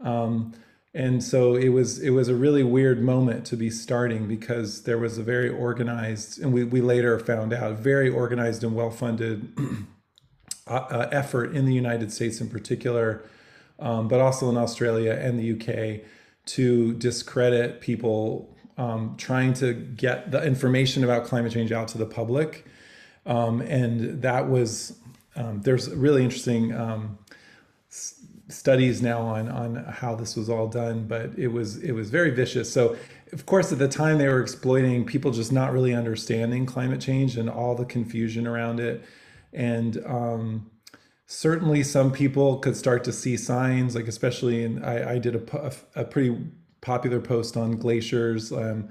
Um, 0.00 0.54
and 0.96 1.22
so 1.22 1.56
it 1.56 1.68
was 1.68 1.98
it 1.98 2.10
was 2.10 2.28
a 2.28 2.34
really 2.34 2.62
weird 2.62 3.02
moment 3.02 3.44
to 3.46 3.56
be 3.56 3.68
starting 3.68 4.26
because 4.26 4.84
there 4.84 4.96
was 4.96 5.18
a 5.18 5.22
very 5.22 5.48
organized 5.50 6.40
and 6.40 6.54
we, 6.54 6.64
we 6.64 6.80
later 6.80 7.18
found 7.18 7.52
out 7.52 7.76
very 7.76 8.08
organized 8.08 8.64
and 8.64 8.74
well-funded 8.74 9.52
uh, 10.66 10.70
uh, 10.70 11.08
effort 11.12 11.54
in 11.54 11.66
the 11.66 11.74
united 11.74 12.10
states 12.10 12.40
in 12.40 12.48
particular 12.48 13.22
um, 13.78 14.08
but 14.08 14.20
also 14.20 14.48
in 14.48 14.56
australia 14.56 15.12
and 15.12 15.38
the 15.38 15.52
uk 15.52 16.00
to 16.44 16.94
discredit 16.94 17.80
people 17.80 18.52
um, 18.78 19.14
trying 19.16 19.54
to 19.54 19.72
get 19.72 20.30
the 20.30 20.44
information 20.44 21.02
about 21.02 21.24
climate 21.24 21.52
change 21.52 21.72
out 21.72 21.88
to 21.88 21.98
the 21.98 22.06
public 22.06 22.66
um, 23.26 23.60
and 23.62 24.22
that 24.22 24.48
was 24.48 24.98
um, 25.34 25.60
there's 25.62 25.90
really 25.94 26.24
interesting 26.24 26.74
um, 26.74 27.18
studies 28.48 29.02
now 29.02 29.20
on 29.20 29.48
on 29.48 29.76
how 29.76 30.14
this 30.14 30.36
was 30.36 30.48
all 30.48 30.68
done, 30.68 31.06
but 31.06 31.36
it 31.38 31.48
was 31.48 31.78
it 31.78 31.92
was 31.92 32.10
very 32.10 32.30
vicious. 32.30 32.72
So 32.72 32.96
of 33.32 33.46
course 33.46 33.72
at 33.72 33.78
the 33.78 33.88
time 33.88 34.18
they 34.18 34.28
were 34.28 34.40
exploiting 34.40 35.04
people 35.04 35.30
just 35.30 35.52
not 35.52 35.72
really 35.72 35.94
understanding 35.94 36.64
climate 36.64 37.00
change 37.00 37.36
and 37.36 37.50
all 37.50 37.74
the 37.74 37.84
confusion 37.84 38.46
around 38.46 38.80
it, 38.80 39.04
and 39.52 40.02
um, 40.06 40.70
certainly 41.26 41.82
some 41.82 42.12
people 42.12 42.58
could 42.58 42.76
start 42.76 43.04
to 43.04 43.12
see 43.12 43.36
signs, 43.36 43.94
like 43.94 44.08
especially 44.08 44.64
in 44.64 44.82
I, 44.84 45.14
I 45.14 45.18
did 45.18 45.34
a, 45.36 45.66
a, 45.66 46.02
a 46.02 46.04
pretty 46.04 46.36
popular 46.80 47.20
post 47.20 47.56
on 47.56 47.72
glaciers. 47.72 48.52
Um, 48.52 48.88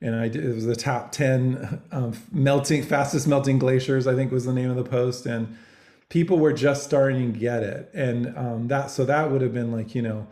and 0.00 0.14
I 0.14 0.28
did, 0.28 0.44
it 0.44 0.54
was 0.54 0.66
the 0.66 0.76
top 0.76 1.12
10 1.12 1.82
um, 1.90 2.12
melting 2.30 2.82
fastest 2.82 3.26
melting 3.26 3.58
glaciers, 3.58 4.06
I 4.06 4.14
think 4.14 4.30
was 4.30 4.44
the 4.44 4.52
name 4.52 4.68
of 4.68 4.76
the 4.76 4.84
post. 4.84 5.24
And 5.24 5.56
people 6.08 6.38
were 6.38 6.52
just 6.52 6.84
starting 6.84 7.32
to 7.32 7.38
get 7.38 7.62
it, 7.62 7.90
and 7.94 8.36
um, 8.36 8.68
that 8.68 8.90
so 8.90 9.04
that 9.04 9.30
would 9.30 9.40
have 9.40 9.54
been 9.54 9.72
like 9.72 9.94
you 9.94 10.02
know 10.02 10.26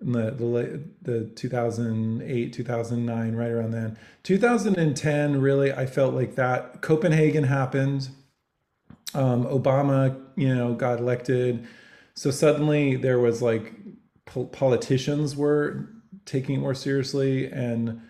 in 0.00 0.12
the 0.12 0.30
the 0.30 0.82
the 1.02 1.24
2008 1.34 2.52
2009 2.52 3.34
right 3.34 3.50
around 3.50 3.70
then 3.72 3.98
2010 4.22 5.40
really 5.40 5.72
i 5.74 5.84
felt 5.84 6.14
like 6.14 6.36
that 6.36 6.80
copenhagen 6.80 7.44
happened 7.44 8.08
um, 9.14 9.44
obama 9.46 10.20
you 10.36 10.54
know 10.54 10.74
got 10.74 10.98
elected 10.98 11.66
so 12.14 12.30
suddenly 12.30 12.96
there 12.96 13.18
was 13.18 13.40
like 13.42 13.72
po- 14.24 14.46
politicians 14.46 15.36
were 15.36 15.88
taking 16.24 16.56
it 16.56 16.58
more 16.58 16.74
seriously 16.74 17.50
and 17.50 18.00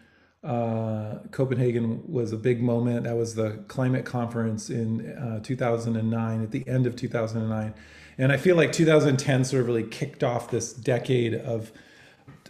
uh, 0.42 1.18
Copenhagen 1.32 2.02
was 2.10 2.32
a 2.32 2.36
big 2.36 2.62
moment. 2.62 3.04
That 3.04 3.16
was 3.16 3.34
the 3.34 3.62
climate 3.68 4.06
conference 4.06 4.70
in 4.70 5.12
uh, 5.12 5.40
2009, 5.40 6.42
at 6.42 6.50
the 6.50 6.66
end 6.66 6.86
of 6.86 6.96
2009. 6.96 7.74
And 8.16 8.32
I 8.32 8.36
feel 8.36 8.56
like 8.56 8.72
2010 8.72 9.44
sort 9.44 9.60
of 9.60 9.66
really 9.66 9.82
kicked 9.82 10.24
off 10.24 10.50
this 10.50 10.72
decade 10.72 11.34
of 11.34 11.72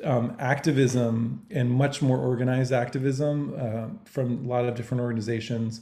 um, 0.04 0.36
activism 0.38 1.44
and 1.50 1.70
much 1.70 2.00
more 2.00 2.18
organized 2.18 2.72
activism 2.72 3.54
uh, 3.58 3.88
from 4.04 4.44
a 4.44 4.48
lot 4.48 4.66
of 4.66 4.74
different 4.74 5.00
organizations. 5.00 5.80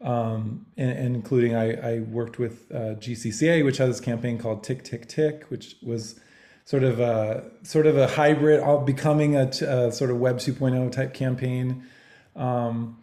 Um, 0.00 0.66
and, 0.76 0.90
and, 0.90 1.16
including 1.16 1.54
I, 1.54 1.94
I 1.94 2.00
worked 2.00 2.38
with 2.38 2.70
uh, 2.70 2.96
GCCA, 2.96 3.64
which 3.64 3.78
has 3.78 3.88
this 3.96 4.00
campaign 4.00 4.36
called 4.36 4.62
Tick 4.62 4.84
Tick 4.84 5.08
Tick, 5.08 5.44
which 5.48 5.76
was 5.82 6.20
sort 6.66 6.82
of 6.82 7.00
a 7.00 7.50
sort 7.62 7.86
of 7.86 7.96
a 7.96 8.06
hybrid, 8.06 8.60
all 8.60 8.80
becoming 8.80 9.36
a, 9.36 9.46
a 9.46 9.92
sort 9.92 10.10
of 10.10 10.18
Web 10.18 10.38
2.0 10.38 10.92
type 10.92 11.14
campaign. 11.14 11.84
Um, 12.36 12.98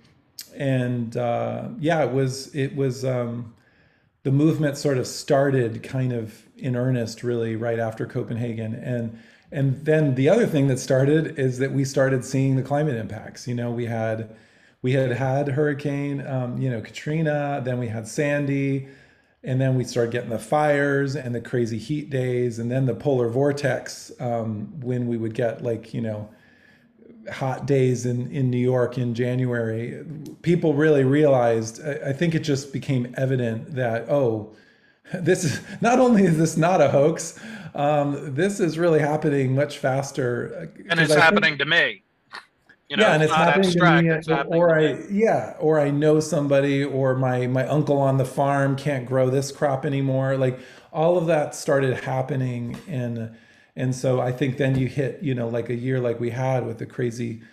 and 0.56 1.18
uh, 1.18 1.70
yeah, 1.80 2.04
it 2.04 2.12
was 2.12 2.54
it 2.54 2.76
was 2.76 3.04
um, 3.04 3.56
the 4.24 4.32
movement 4.32 4.78
sort 4.78 4.98
of 4.98 5.08
started 5.08 5.82
kind 5.82 6.14
of 6.14 6.44
in 6.58 6.76
earnest 6.76 7.24
really 7.24 7.56
right 7.56 7.80
after 7.80 8.06
Copenhagen 8.06 8.76
and 8.76 9.18
and 9.52 9.84
then 9.84 10.16
the 10.16 10.30
other 10.30 10.48
thing 10.48 10.68
that 10.68 10.80
started 10.80 11.38
is 11.38 11.60
that 11.60 11.74
we 11.74 11.84
started 11.84 12.24
seeing 12.24 12.56
the 12.56 12.64
climate 12.64 12.96
impacts. 12.96 13.48
You 13.48 13.56
know, 13.56 13.70
we 13.70 13.86
had 13.86 14.34
we 14.82 14.94
had 14.94 15.12
had 15.12 15.48
Hurricane, 15.48 16.26
um, 16.26 16.58
you 16.60 16.70
know, 16.70 16.82
Katrina, 16.82 17.62
then 17.64 17.78
we 17.78 17.88
had 17.88 18.08
Sandy, 18.08 18.88
and 19.44 19.60
then 19.60 19.76
we 19.76 19.84
started 19.84 20.12
getting 20.12 20.30
the 20.30 20.40
fires 20.40 21.16
and 21.16 21.34
the 21.34 21.42
crazy 21.42 21.78
heat 21.78 22.10
days, 22.10 22.60
and 22.60 22.72
then 22.72 22.86
the 22.86 22.96
polar 22.96 23.30
vortex 23.30 24.12
um, 24.20 24.80
when 24.82 25.08
we 25.08 25.18
would 25.18 25.34
get 25.34 25.64
like 25.64 25.94
you 25.94 26.02
know 26.02 26.30
hot 27.32 27.66
days 27.66 28.06
in 28.06 28.32
in 28.32 28.50
New 28.50 28.58
York 28.58 28.98
in 28.98 29.14
January. 29.14 30.04
People 30.42 30.74
really 30.74 31.04
realized. 31.04 31.82
I, 31.84 32.10
I 32.10 32.14
think 32.14 32.36
it 32.36 32.40
just 32.40 32.74
became 32.74 33.14
evident 33.18 33.76
that 33.76 34.10
oh, 34.10 34.56
this 35.14 35.44
is 35.44 35.60
not 35.82 36.00
only 36.00 36.24
is 36.24 36.38
this 36.38 36.58
not 36.58 36.82
a 36.82 36.90
hoax, 36.90 37.40
um, 37.76 38.36
this 38.36 38.60
is 38.60 38.78
really 38.78 39.00
happening 39.00 39.56
much 39.56 39.78
faster. 39.78 40.70
Uh, 40.78 40.84
and 40.90 41.00
it's 41.00 41.14
happening 41.14 41.58
think, 41.58 41.60
to 41.60 41.66
me. 41.66 42.04
You 42.92 42.98
know, 42.98 43.04
yeah, 43.04 43.14
and 43.14 43.24
it's, 43.24 43.32
it's 43.32 43.38
happening 43.38 43.70
abstract, 43.70 43.98
to 44.00 44.04
me, 44.04 44.10
it's 44.10 44.28
or 44.50 44.78
I, 44.78 44.98
yeah, 45.10 45.56
or 45.62 45.80
I 45.80 45.92
know 45.92 46.20
somebody, 46.20 46.84
or 46.84 47.16
my 47.16 47.48
my 47.48 47.66
uncle 47.66 47.98
on 47.98 48.18
the 48.18 48.26
farm 48.26 48.76
can't 48.76 49.06
grow 49.06 49.30
this 49.30 49.50
crop 49.50 49.86
anymore. 49.86 50.36
Like 50.36 50.60
all 50.92 51.18
of 51.18 51.26
that 51.28 51.56
started 51.56 52.04
happening, 52.04 52.78
and 52.90 53.34
and 53.78 53.96
so 53.96 54.20
I 54.20 54.34
think 54.34 54.58
then 54.58 54.78
you 54.78 54.88
hit, 54.88 55.24
you 55.24 55.34
know, 55.34 55.48
like 55.48 55.70
a 55.70 55.74
year 55.74 56.02
like 56.02 56.20
we 56.20 56.32
had 56.32 56.66
with 56.66 56.80
the 56.80 56.86
crazy, 56.86 57.44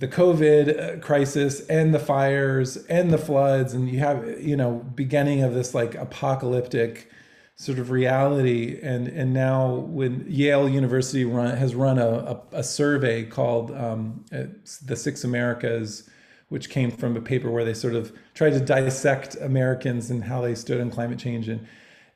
the 0.00 0.08
COVID 0.08 0.98
uh, 0.98 1.00
crisis 1.00 1.66
and 1.68 1.94
the 1.94 1.98
fires 1.98 2.76
and 2.88 3.10
the 3.10 3.16
floods, 3.16 3.72
and 3.72 3.88
you 3.88 4.00
have, 4.00 4.38
you 4.38 4.54
know, 4.54 4.84
beginning 4.94 5.42
of 5.42 5.54
this 5.54 5.74
like 5.74 5.94
apocalyptic 5.94 7.10
sort 7.58 7.78
of 7.78 7.90
reality. 7.90 8.78
And 8.82 9.08
and 9.08 9.34
now 9.34 9.74
when 9.74 10.24
Yale 10.26 10.68
University 10.68 11.24
run, 11.24 11.56
has 11.56 11.74
run 11.74 11.98
a, 11.98 12.08
a, 12.08 12.40
a 12.52 12.62
survey 12.62 13.24
called 13.24 13.70
um, 13.72 14.24
the 14.30 14.96
Six 14.96 15.24
Americas 15.24 16.08
which 16.48 16.70
came 16.70 16.90
from 16.90 17.16
a 17.16 17.20
paper 17.20 17.50
where 17.50 17.64
they 17.64 17.74
sort 17.74 17.94
of 17.94 18.12
tried 18.34 18.50
to 18.50 18.60
dissect 18.60 19.36
Americans 19.36 20.10
and 20.10 20.24
how 20.24 20.40
they 20.40 20.54
stood 20.54 20.80
on 20.80 20.90
climate 20.90 21.18
change. 21.18 21.48
And 21.48 21.66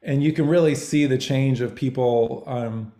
and 0.02 0.22
you 0.22 0.32
can 0.32 0.48
really 0.48 0.74
see 0.74 1.06
the 1.06 1.18
change 1.18 1.60
of 1.60 1.74
people 1.74 2.42
um, 2.46 2.92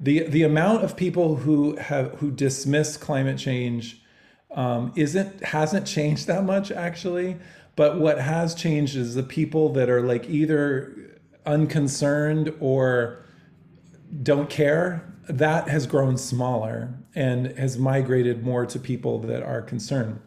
the 0.00 0.24
the 0.24 0.42
amount 0.42 0.84
of 0.84 0.96
people 0.96 1.36
who 1.36 1.76
have 1.76 2.12
who 2.14 2.30
dismiss 2.30 2.96
climate 2.96 3.38
change 3.38 4.02
um, 4.50 4.92
isn't 4.96 5.44
hasn't 5.44 5.86
changed 5.86 6.26
that 6.26 6.44
much 6.44 6.70
actually. 6.72 7.36
But 7.74 7.98
what 7.98 8.18
has 8.18 8.54
changed 8.54 8.96
is 8.96 9.14
the 9.14 9.22
people 9.22 9.70
that 9.70 9.88
are 9.88 10.02
like 10.02 10.28
either 10.28 11.01
unconcerned 11.46 12.54
or 12.60 13.24
don't 14.22 14.50
care, 14.50 15.12
that 15.28 15.68
has 15.68 15.86
grown 15.86 16.16
smaller 16.16 16.94
and 17.14 17.46
has 17.58 17.78
migrated 17.78 18.42
more 18.42 18.66
to 18.66 18.78
people 18.78 19.18
that 19.20 19.42
are 19.42 19.62
concerned. 19.62 20.20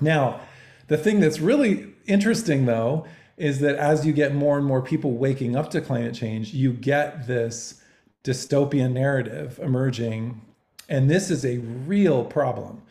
Now, 0.00 0.40
the 0.88 0.96
thing 0.96 1.20
that's 1.20 1.40
really 1.40 1.92
interesting 2.06 2.66
though 2.66 3.06
is 3.36 3.60
that 3.60 3.76
as 3.76 4.04
you 4.04 4.12
get 4.12 4.34
more 4.34 4.58
and 4.58 4.66
more 4.66 4.82
people 4.82 5.12
waking 5.12 5.56
up 5.56 5.70
to 5.70 5.80
climate 5.80 6.14
change, 6.14 6.52
you 6.52 6.72
get 6.72 7.26
this 7.26 7.80
dystopian 8.24 8.92
narrative 8.92 9.58
emerging. 9.62 10.40
And 10.88 11.08
this 11.08 11.30
is 11.30 11.44
a 11.44 11.58
real 11.58 12.24
problem. 12.24 12.82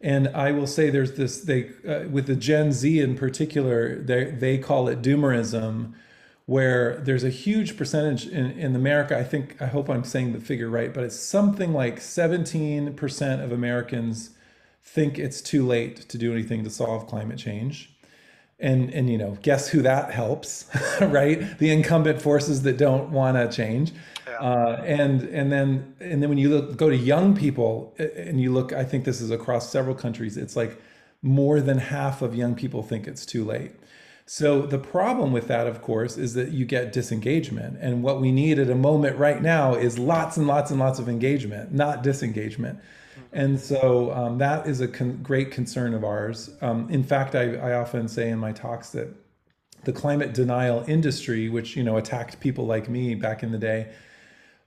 And 0.00 0.28
I 0.28 0.52
will 0.52 0.66
say 0.66 0.90
there's 0.90 1.16
this, 1.16 1.42
they, 1.42 1.70
uh, 1.86 2.08
with 2.08 2.26
the 2.26 2.36
Gen 2.36 2.72
Z 2.72 3.00
in 3.00 3.16
particular, 3.16 4.00
they, 4.00 4.30
they 4.30 4.56
call 4.56 4.88
it 4.88 5.02
doomerism, 5.02 5.92
where 6.48 6.96
there's 7.00 7.24
a 7.24 7.28
huge 7.28 7.76
percentage 7.76 8.26
in, 8.26 8.52
in 8.52 8.74
America. 8.74 9.14
I 9.18 9.22
think, 9.22 9.60
I 9.60 9.66
hope 9.66 9.90
I'm 9.90 10.02
saying 10.02 10.32
the 10.32 10.40
figure 10.40 10.70
right, 10.70 10.94
but 10.94 11.04
it's 11.04 11.14
something 11.14 11.74
like 11.74 12.00
17% 12.00 13.44
of 13.44 13.52
Americans 13.52 14.30
think 14.82 15.18
it's 15.18 15.42
too 15.42 15.66
late 15.66 16.08
to 16.08 16.16
do 16.16 16.32
anything 16.32 16.64
to 16.64 16.70
solve 16.70 17.06
climate 17.06 17.36
change. 17.36 17.94
And, 18.58 18.88
and 18.94 19.10
you 19.10 19.18
know, 19.18 19.36
guess 19.42 19.68
who 19.68 19.82
that 19.82 20.10
helps, 20.10 20.70
right? 21.02 21.58
The 21.58 21.70
incumbent 21.70 22.22
forces 22.22 22.62
that 22.62 22.78
don't 22.78 23.10
want 23.10 23.36
to 23.36 23.54
change. 23.54 23.92
Uh, 24.40 24.80
and 24.84 25.22
and 25.24 25.52
then 25.52 25.94
and 26.00 26.22
then 26.22 26.28
when 26.30 26.38
you 26.38 26.48
look, 26.48 26.76
go 26.76 26.88
to 26.88 26.96
young 26.96 27.36
people 27.36 27.94
and 27.98 28.40
you 28.40 28.52
look, 28.52 28.72
I 28.72 28.84
think 28.84 29.04
this 29.04 29.20
is 29.20 29.30
across 29.30 29.68
several 29.68 29.96
countries. 29.96 30.36
It's 30.36 30.56
like 30.56 30.80
more 31.22 31.60
than 31.60 31.76
half 31.76 32.22
of 32.22 32.34
young 32.34 32.54
people 32.54 32.82
think 32.82 33.06
it's 33.06 33.26
too 33.26 33.44
late. 33.44 33.72
So 34.30 34.60
the 34.60 34.78
problem 34.78 35.32
with 35.32 35.48
that, 35.48 35.66
of 35.66 35.80
course, 35.80 36.18
is 36.18 36.34
that 36.34 36.50
you 36.50 36.66
get 36.66 36.92
disengagement. 36.92 37.78
And 37.80 38.02
what 38.02 38.20
we 38.20 38.30
need 38.30 38.58
at 38.58 38.68
a 38.68 38.74
moment 38.74 39.16
right 39.16 39.40
now 39.40 39.74
is 39.74 39.98
lots 39.98 40.36
and 40.36 40.46
lots 40.46 40.70
and 40.70 40.78
lots 40.78 40.98
of 40.98 41.08
engagement, 41.08 41.72
not 41.72 42.02
disengagement. 42.02 42.78
And 43.32 43.58
so 43.58 44.12
um, 44.12 44.36
that 44.36 44.66
is 44.66 44.82
a 44.82 44.88
con- 44.88 45.20
great 45.22 45.50
concern 45.50 45.94
of 45.94 46.04
ours. 46.04 46.50
Um, 46.60 46.90
in 46.90 47.02
fact, 47.04 47.34
I, 47.34 47.54
I 47.56 47.72
often 47.72 48.06
say 48.06 48.28
in 48.28 48.38
my 48.38 48.52
talks 48.52 48.90
that 48.90 49.08
the 49.84 49.94
climate 49.94 50.34
denial 50.34 50.84
industry, 50.86 51.48
which 51.48 51.74
you 51.74 51.82
know 51.82 51.96
attacked 51.96 52.38
people 52.38 52.66
like 52.66 52.86
me 52.86 53.14
back 53.14 53.42
in 53.42 53.50
the 53.50 53.58
day, 53.58 53.90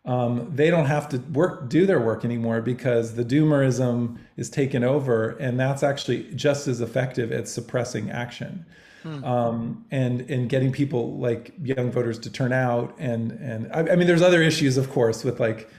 um, 0.06 0.52
they 0.56 0.72
don't 0.72 0.88
have 0.88 1.08
to 1.10 1.20
work 1.20 1.70
do 1.70 1.86
their 1.86 2.00
work 2.00 2.26
anymore 2.26 2.64
because 2.64 3.14
the 3.14 3.24
doomerism 3.24 4.18
is 4.38 4.50
taken 4.50 4.84
over, 4.84 5.38
and 5.38 5.60
that's 5.60 5.84
actually 5.84 6.34
just 6.34 6.68
as 6.68 6.82
effective 6.82 7.32
at 7.32 7.48
suppressing 7.48 8.10
action 8.10 8.66
hmm. 9.04 9.24
um, 9.24 9.86
and 9.92 10.22
and 10.30 10.50
getting 10.50 10.72
people 10.72 11.18
like 11.18 11.54
young 11.62 11.92
voters 11.92 12.20
to 12.20 12.30
turn 12.30 12.54
out 12.54 12.96
and 12.98 13.32
and 13.32 13.72
I, 13.74 13.94
I 13.94 13.96
mean 13.96 14.08
there's 14.08 14.22
other 14.22 14.42
issues 14.42 14.78
of 14.78 14.90
course 14.90 15.24
with 15.24 15.40
like 15.40 15.70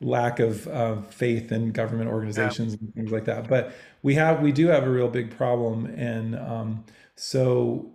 lack 0.00 0.40
of 0.40 0.68
uh, 0.68 1.00
faith 1.02 1.50
in 1.50 1.72
government 1.72 2.10
organizations 2.10 2.74
yeah. 2.74 2.78
and 2.80 2.94
things 2.94 3.10
like 3.10 3.24
that 3.24 3.48
but 3.48 3.72
we 4.02 4.14
have 4.14 4.42
we 4.42 4.52
do 4.52 4.66
have 4.66 4.84
a 4.84 4.90
real 4.90 5.08
big 5.08 5.36
problem 5.36 5.86
and 5.86 6.36
um, 6.36 6.84
so 7.14 7.90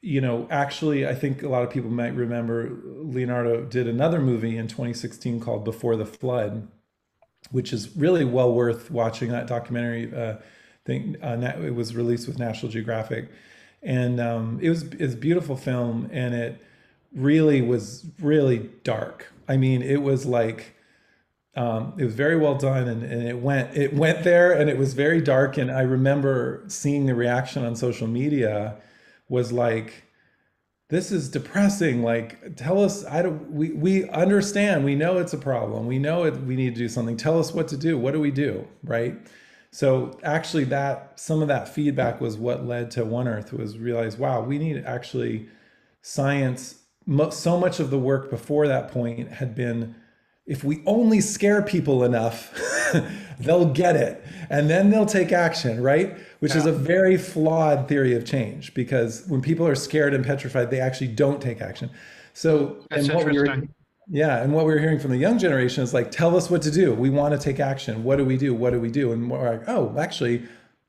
you 0.00 0.20
know 0.20 0.46
actually 0.50 1.06
i 1.06 1.14
think 1.14 1.42
a 1.42 1.48
lot 1.48 1.62
of 1.62 1.70
people 1.70 1.90
might 1.90 2.14
remember 2.14 2.70
leonardo 2.84 3.64
did 3.64 3.88
another 3.88 4.20
movie 4.20 4.56
in 4.56 4.68
2016 4.68 5.40
called 5.40 5.64
before 5.64 5.96
the 5.96 6.04
flood 6.04 6.68
which 7.50 7.72
is 7.72 7.96
really 7.96 8.24
well 8.24 8.52
worth 8.52 8.90
watching 8.90 9.30
that 9.30 9.46
documentary 9.46 10.14
uh, 10.14 10.36
thing 10.84 11.16
uh, 11.22 11.56
it 11.62 11.74
was 11.74 11.94
released 11.94 12.26
with 12.26 12.38
national 12.38 12.70
geographic 12.70 13.30
and 13.84 14.18
um, 14.18 14.58
it 14.62 14.70
was 14.70 14.82
it's 14.94 15.14
beautiful 15.14 15.56
film, 15.56 16.08
and 16.10 16.34
it 16.34 16.60
really 17.14 17.60
was 17.62 18.06
really 18.18 18.70
dark. 18.82 19.30
I 19.46 19.56
mean, 19.56 19.82
it 19.82 20.02
was 20.02 20.24
like 20.24 20.74
um, 21.54 21.94
it 21.98 22.04
was 22.04 22.14
very 22.14 22.36
well 22.36 22.56
done, 22.56 22.88
and, 22.88 23.02
and 23.02 23.28
it 23.28 23.38
went 23.38 23.76
it 23.76 23.94
went 23.94 24.24
there, 24.24 24.52
and 24.52 24.70
it 24.70 24.78
was 24.78 24.94
very 24.94 25.20
dark. 25.20 25.58
And 25.58 25.70
I 25.70 25.82
remember 25.82 26.64
seeing 26.66 27.06
the 27.06 27.14
reaction 27.14 27.64
on 27.64 27.76
social 27.76 28.08
media 28.08 28.76
was 29.28 29.52
like, 29.52 30.04
"This 30.88 31.12
is 31.12 31.28
depressing." 31.28 32.02
Like, 32.02 32.56
tell 32.56 32.82
us. 32.82 33.04
I 33.04 33.20
don't. 33.20 33.52
We 33.52 33.72
we 33.72 34.08
understand. 34.08 34.84
We 34.84 34.94
know 34.94 35.18
it's 35.18 35.34
a 35.34 35.38
problem. 35.38 35.86
We 35.86 35.98
know 35.98 36.24
it. 36.24 36.40
We 36.40 36.56
need 36.56 36.74
to 36.74 36.80
do 36.80 36.88
something. 36.88 37.18
Tell 37.18 37.38
us 37.38 37.52
what 37.52 37.68
to 37.68 37.76
do. 37.76 37.98
What 37.98 38.14
do 38.14 38.20
we 38.20 38.30
do? 38.30 38.66
Right 38.82 39.14
so 39.74 40.16
actually 40.22 40.62
that 40.62 41.18
some 41.18 41.42
of 41.42 41.48
that 41.48 41.68
feedback 41.68 42.20
was 42.20 42.36
what 42.36 42.64
led 42.64 42.92
to 42.92 43.04
one 43.04 43.26
earth 43.26 43.52
was 43.52 43.76
realize 43.76 44.16
wow 44.16 44.40
we 44.40 44.56
need 44.56 44.84
actually 44.86 45.48
science. 46.00 46.76
So 47.30 47.58
much 47.58 47.80
of 47.80 47.90
the 47.90 47.98
work 47.98 48.30
before 48.30 48.68
that 48.68 48.88
point 48.88 49.32
had 49.32 49.56
been 49.56 49.96
if 50.46 50.62
we 50.62 50.80
only 50.86 51.20
scare 51.20 51.60
people 51.60 52.04
enough 52.04 52.52
they'll 53.40 53.72
get 53.72 53.96
it. 53.96 54.24
And 54.48 54.70
then 54.70 54.90
they'll 54.90 55.06
take 55.06 55.32
action 55.32 55.82
right? 55.82 56.16
Which 56.38 56.52
yeah. 56.52 56.58
is 56.58 56.66
a 56.66 56.72
very 56.72 57.16
flawed 57.16 57.88
theory 57.88 58.14
of 58.14 58.24
change 58.24 58.74
because 58.74 59.26
when 59.26 59.42
people 59.42 59.66
are 59.66 59.74
scared 59.74 60.14
and 60.14 60.24
petrified 60.24 60.70
they 60.70 60.78
actually 60.78 61.08
don't 61.08 61.42
take 61.42 61.60
action. 61.60 61.90
So 62.32 62.84
That's 62.90 63.08
and 63.08 63.16
what 63.16 63.26
we 63.26 63.36
were 63.40 63.66
yeah, 64.08 64.42
and 64.42 64.52
what 64.52 64.66
we 64.66 64.72
are 64.74 64.78
hearing 64.78 64.98
from 64.98 65.10
the 65.10 65.16
young 65.16 65.38
generation 65.38 65.82
is 65.82 65.94
like, 65.94 66.10
tell 66.10 66.36
us 66.36 66.50
what 66.50 66.62
to 66.62 66.70
do. 66.70 66.92
We 66.92 67.10
want 67.10 67.32
to 67.32 67.38
take 67.38 67.58
action. 67.58 68.04
What 68.04 68.16
do 68.16 68.24
we 68.24 68.36
do? 68.36 68.54
What 68.54 68.72
do 68.72 68.80
we 68.80 68.90
do? 68.90 69.12
And 69.12 69.30
we're 69.30 69.50
like, 69.50 69.68
oh, 69.68 69.94
actually, 69.98 70.42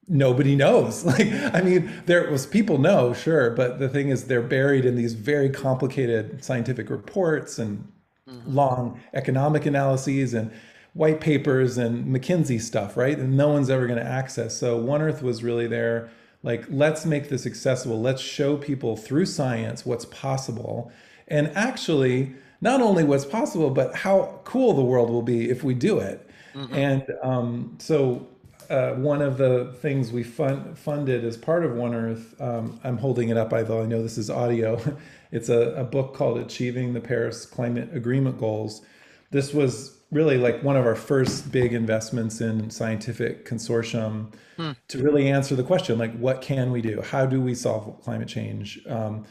nobody 0.08 0.56
knows. 0.56 1.06
Like, 1.06 1.32
I 1.54 1.62
mean, 1.62 1.92
there 2.06 2.30
was 2.30 2.46
people 2.46 2.78
know, 2.78 3.14
sure, 3.14 3.52
but 3.52 3.80
the 3.80 3.88
thing 3.88 4.10
is, 4.10 4.26
they're 4.26 4.42
buried 4.42 4.86
in 4.86 4.96
these 4.96 5.14
very 5.14 5.50
complicated 5.50 6.44
scientific 6.44 6.90
reports 6.90 7.58
and 7.58 7.88
mm-hmm. 8.28 8.54
long 8.54 9.00
economic 9.14 9.66
analyses 9.66 10.34
and 10.34 10.52
white 10.94 11.22
papers 11.22 11.78
and 11.78 12.06
McKinsey 12.08 12.60
stuff, 12.60 12.98
right? 12.98 13.18
And 13.18 13.38
no 13.38 13.50
one's 13.50 13.70
ever 13.70 13.88
going 13.88 14.00
to 14.00 14.06
access. 14.06 14.58
So 14.58 14.78
One 14.78 15.02
Earth 15.02 15.22
was 15.22 15.44
really 15.44 15.68
there. 15.68 16.10
Like, 16.44 16.66
let's 16.70 17.06
make 17.06 17.30
this 17.30 17.46
accessible. 17.46 18.02
Let's 18.02 18.22
show 18.22 18.56
people 18.56 18.96
through 18.96 19.26
science 19.26 19.86
what's 19.86 20.06
possible. 20.06 20.92
And 21.28 21.48
actually, 21.56 22.36
not 22.66 22.82
only 22.82 23.04
what's 23.04 23.26
possible, 23.26 23.70
but 23.70 23.96
how 23.96 24.40
cool 24.44 24.74
the 24.74 24.82
world 24.82 25.12
will 25.12 25.22
be 25.22 25.52
if 25.52 25.64
we 25.64 25.76
do 25.76 26.00
it. 26.00 26.28
Mm-hmm. 26.56 26.74
And 26.74 27.04
um, 27.22 27.76
so 27.78 28.28
uh, 28.72 28.94
one 28.94 29.22
of 29.22 29.38
the 29.38 29.72
things 29.82 30.12
we 30.12 30.24
fund, 30.24 30.76
funded 30.76 31.24
as 31.24 31.38
part 31.38 31.64
of 31.64 31.74
One 31.74 31.94
Earth, 31.94 32.34
um, 32.42 32.80
I'm 32.84 32.98
holding 32.98 33.30
it 33.30 33.38
up, 33.38 33.54
although 33.54 33.84
I 33.84 33.86
know 33.86 34.02
this 34.02 34.18
is 34.18 34.32
audio. 34.32 34.82
it's 35.32 35.50
a, 35.50 35.76
a, 35.76 35.84
book 35.84 36.16
called 36.16 36.40
Achieving 36.40 36.94
the 36.94 37.00
Paris 37.00 37.46
Climate 37.46 37.90
Agreement 37.94 38.40
Goals. 38.40 38.82
This 39.30 39.54
was 39.54 40.00
really 40.12 40.40
like 40.40 40.64
one 40.64 40.76
of 40.76 40.88
our 40.88 40.96
first 40.96 41.52
big 41.52 41.72
investments 41.72 42.42
in 42.42 42.72
scientific 42.72 43.46
consortium 43.46 44.34
hmm. 44.58 44.72
to 44.88 45.04
really 45.04 45.30
answer 45.30 45.56
the 45.56 45.64
question 45.64 46.00
like, 46.00 46.18
what 46.18 46.42
can 46.42 46.72
we 46.72 46.82
do? 46.82 47.00
How 47.02 47.28
do 47.28 47.40
we 47.40 47.54
solve 47.54 48.02
climate 48.04 48.28
change? 48.28 48.80
Um, 48.88 49.24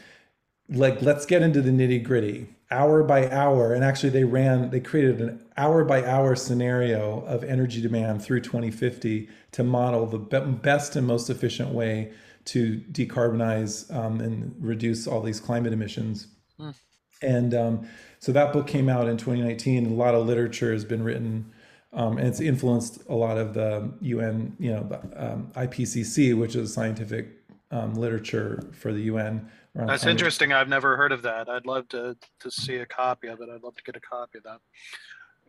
like, 0.69 1.01
let's 1.01 1.25
get 1.25 1.41
into 1.41 1.61
the 1.61 1.71
nitty 1.71 2.03
gritty 2.03 2.55
hour 2.71 3.03
by 3.03 3.29
hour. 3.29 3.73
And 3.73 3.83
actually 3.83 4.09
they 4.09 4.23
ran 4.23 4.69
they 4.69 4.79
created 4.79 5.21
an 5.21 5.45
hour 5.57 5.83
by 5.83 6.03
hour 6.03 6.35
scenario 6.35 7.21
of 7.25 7.43
energy 7.43 7.81
demand 7.81 8.23
through 8.23 8.41
2050 8.41 9.29
to 9.53 9.63
model 9.63 10.05
the 10.05 10.19
best 10.19 10.95
and 10.95 11.07
most 11.07 11.29
efficient 11.29 11.69
way 11.69 12.11
to 12.45 12.81
decarbonize 12.91 13.93
um, 13.95 14.21
and 14.21 14.55
reduce 14.59 15.07
all 15.07 15.21
these 15.21 15.39
climate 15.39 15.73
emissions. 15.73 16.27
Mm. 16.59 16.73
and 17.21 17.53
um, 17.53 17.87
so 18.19 18.31
that 18.31 18.53
book 18.53 18.65
came 18.65 18.87
out 18.87 19.09
in 19.09 19.17
2019 19.17 19.87
a 19.87 19.89
lot 19.89 20.15
of 20.15 20.25
literature 20.25 20.71
has 20.71 20.85
been 20.85 21.03
written 21.03 21.51
um, 21.91 22.17
and 22.17 22.25
it's 22.29 22.39
influenced 22.39 23.05
a 23.09 23.13
lot 23.13 23.37
of 23.37 23.53
the 23.53 23.91
un 24.01 24.55
you 24.57 24.71
know 24.71 24.83
the 24.83 24.99
um, 25.21 25.51
ipcc 25.55 26.37
which 26.39 26.55
is 26.55 26.73
scientific 26.73 27.27
um, 27.71 27.93
literature 27.95 28.63
for 28.71 28.93
the 28.93 29.01
un 29.09 29.51
that's 29.75 30.05
interesting. 30.05 30.53
I've 30.53 30.69
never 30.69 30.95
heard 30.95 31.11
of 31.11 31.21
that. 31.23 31.49
I'd 31.49 31.65
love 31.65 31.87
to 31.89 32.15
to 32.39 32.51
see 32.51 32.77
a 32.77 32.85
copy 32.85 33.27
of 33.27 33.41
it. 33.41 33.49
I'd 33.49 33.63
love 33.63 33.75
to 33.75 33.83
get 33.83 33.95
a 33.95 33.99
copy 33.99 34.37
of 34.37 34.43
that. 34.43 34.59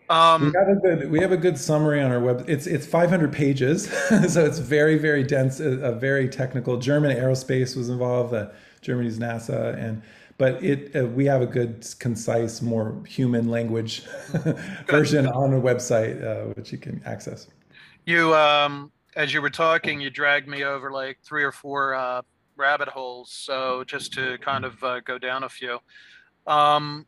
Um, 0.08 0.52
we 0.52 0.58
have 0.58 0.68
a 0.68 0.80
good 0.80 1.10
we 1.10 1.20
have 1.20 1.32
a 1.32 1.36
good 1.36 1.58
summary 1.58 2.00
on 2.00 2.10
our 2.12 2.20
web. 2.20 2.44
It's 2.48 2.66
it's 2.66 2.86
500 2.86 3.32
pages, 3.32 3.90
so 4.32 4.44
it's 4.44 4.58
very 4.58 4.98
very 4.98 5.22
dense, 5.22 5.60
a, 5.60 5.78
a, 5.80 5.92
very 5.92 6.28
technical. 6.28 6.76
German 6.76 7.16
aerospace 7.16 7.76
was 7.76 7.88
involved, 7.88 8.32
uh, 8.32 8.48
Germany's 8.82 9.18
NASA, 9.18 9.76
and 9.76 10.02
but 10.38 10.62
it 10.62 10.94
uh, 10.94 11.06
we 11.06 11.24
have 11.26 11.42
a 11.42 11.46
good 11.46 11.86
concise, 11.98 12.62
more 12.62 13.02
human 13.06 13.48
language 13.48 14.02
version 14.86 15.26
on 15.26 15.54
a 15.54 15.60
website 15.60 16.22
uh, 16.22 16.52
which 16.54 16.70
you 16.70 16.78
can 16.78 17.02
access. 17.04 17.48
You 18.04 18.32
um, 18.34 18.92
as 19.16 19.34
you 19.34 19.42
were 19.42 19.50
talking, 19.50 20.00
you 20.00 20.10
dragged 20.10 20.46
me 20.46 20.62
over 20.62 20.92
like 20.92 21.18
three 21.24 21.42
or 21.42 21.52
four 21.52 21.94
uh, 21.94 22.22
rabbit 22.56 22.88
holes. 22.88 23.30
So 23.30 23.84
just 23.84 24.12
to 24.14 24.38
kind 24.38 24.64
of 24.64 24.82
uh, 24.82 24.98
go 25.00 25.18
down 25.18 25.44
a 25.44 25.48
few. 25.48 25.78
Um, 26.46 27.06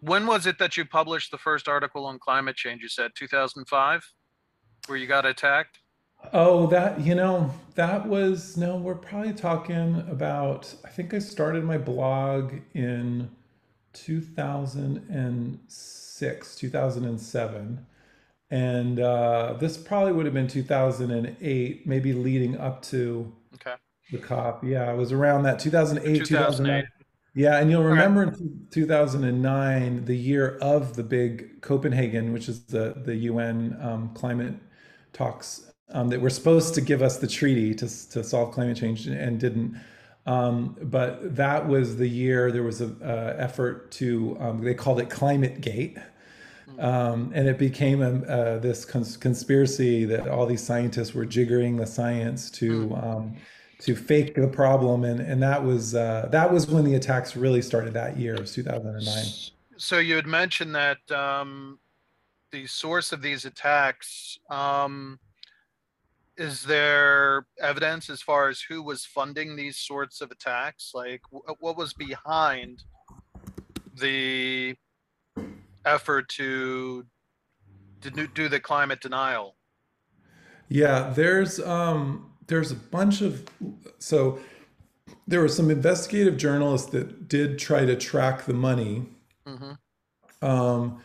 when 0.00 0.26
was 0.26 0.46
it 0.46 0.58
that 0.58 0.76
you 0.76 0.84
published 0.84 1.30
the 1.30 1.38
first 1.38 1.68
article 1.68 2.04
on 2.06 2.18
climate 2.18 2.56
change? 2.56 2.82
You 2.82 2.88
said 2.88 3.12
2005, 3.14 4.12
where 4.86 4.98
you 4.98 5.06
got 5.06 5.24
attacked. 5.26 5.78
Oh, 6.32 6.66
that 6.66 7.00
you 7.00 7.14
know 7.14 7.54
that 7.76 8.06
was 8.06 8.58
no. 8.58 8.76
We're 8.76 8.94
probably 8.94 9.32
talking 9.32 10.04
about. 10.10 10.74
I 10.84 10.88
think 10.88 11.14
I 11.14 11.18
started 11.18 11.64
my 11.64 11.78
blog 11.78 12.52
in 12.74 13.30
2006, 13.94 16.56
2007 16.56 17.86
and 18.50 18.98
uh, 18.98 19.54
this 19.58 19.76
probably 19.76 20.12
would 20.12 20.26
have 20.26 20.34
been 20.34 20.48
2008 20.48 21.86
maybe 21.86 22.12
leading 22.12 22.58
up 22.58 22.82
to 22.82 23.32
okay. 23.54 23.74
The 24.12 24.18
cop, 24.18 24.64
yeah, 24.64 24.92
it 24.92 24.96
was 24.96 25.12
around 25.12 25.44
that 25.44 25.58
2008, 25.58 26.24
2008. 26.24 26.84
Yeah, 27.34 27.58
and 27.58 27.70
you'll 27.70 27.84
remember 27.84 28.24
in 28.24 28.66
2009, 28.70 30.04
the 30.04 30.16
year 30.16 30.58
of 30.60 30.96
the 30.96 31.04
big 31.04 31.60
Copenhagen, 31.60 32.32
which 32.32 32.48
is 32.48 32.64
the 32.64 32.94
the 33.04 33.14
UN 33.14 33.76
um, 33.80 34.10
climate 34.14 34.54
talks 35.12 35.70
um, 35.92 36.08
that 36.08 36.20
were 36.20 36.30
supposed 36.30 36.74
to 36.74 36.80
give 36.80 37.02
us 37.02 37.18
the 37.18 37.28
treaty 37.28 37.72
to 37.74 38.10
to 38.10 38.24
solve 38.24 38.52
climate 38.52 38.76
change 38.76 39.06
and 39.06 39.38
didn't. 39.38 39.80
Um, 40.26 40.76
but 40.82 41.36
that 41.36 41.66
was 41.66 41.96
the 41.96 42.08
year 42.08 42.52
there 42.52 42.62
was 42.62 42.80
a 42.80 42.88
uh, 43.02 43.36
effort 43.38 43.90
to 43.92 44.36
um, 44.40 44.62
they 44.62 44.74
called 44.74 45.00
it 45.00 45.08
Climate 45.08 45.60
Gate. 45.60 45.98
Hmm. 46.68 46.80
Um, 46.80 47.32
and 47.34 47.48
it 47.48 47.58
became 47.58 48.02
a, 48.02 48.22
uh, 48.24 48.58
this 48.58 48.84
cons- 48.84 49.16
conspiracy 49.16 50.04
that 50.04 50.28
all 50.28 50.46
these 50.46 50.62
scientists 50.62 51.14
were 51.14 51.26
jiggering 51.26 51.78
the 51.78 51.86
science 51.86 52.50
to 52.52 52.88
mm. 52.88 53.04
um, 53.04 53.36
to 53.80 53.96
fake 53.96 54.34
the 54.34 54.48
problem, 54.48 55.04
and 55.04 55.20
and 55.20 55.42
that 55.42 55.64
was 55.64 55.94
uh, 55.94 56.28
that 56.30 56.52
was 56.52 56.66
when 56.66 56.84
the 56.84 56.94
attacks 56.94 57.36
really 57.36 57.62
started 57.62 57.94
that 57.94 58.18
year 58.18 58.34
of 58.34 58.50
2009. 58.50 59.24
So 59.76 59.98
you 59.98 60.16
had 60.16 60.26
mentioned 60.26 60.74
that 60.74 60.98
um, 61.10 61.78
the 62.52 62.66
source 62.66 63.12
of 63.12 63.22
these 63.22 63.44
attacks. 63.44 64.38
Um, 64.50 65.18
is 66.36 66.62
there 66.62 67.46
evidence 67.60 68.08
as 68.08 68.22
far 68.22 68.48
as 68.48 68.62
who 68.62 68.82
was 68.82 69.04
funding 69.04 69.56
these 69.56 69.76
sorts 69.76 70.22
of 70.22 70.30
attacks? 70.30 70.92
Like, 70.94 71.20
what 71.30 71.76
was 71.76 71.92
behind 71.92 72.82
the 73.94 74.74
effort 75.84 76.28
to 76.30 77.04
do 78.00 78.48
the 78.48 78.60
climate 78.60 79.00
denial? 79.00 79.56
Yeah, 80.68 81.12
there's 81.14 81.60
um, 81.60 82.29
there's 82.50 82.72
a 82.72 82.76
bunch 82.76 83.22
of 83.22 83.48
so 84.00 84.40
there 85.26 85.40
were 85.40 85.48
some 85.48 85.70
investigative 85.70 86.36
journalists 86.36 86.90
that 86.90 87.28
did 87.28 87.58
try 87.58 87.84
to 87.84 87.94
track 87.94 88.44
the 88.44 88.52
money. 88.52 89.06
Mm-hmm. 89.46 90.44
Um, 90.44 91.00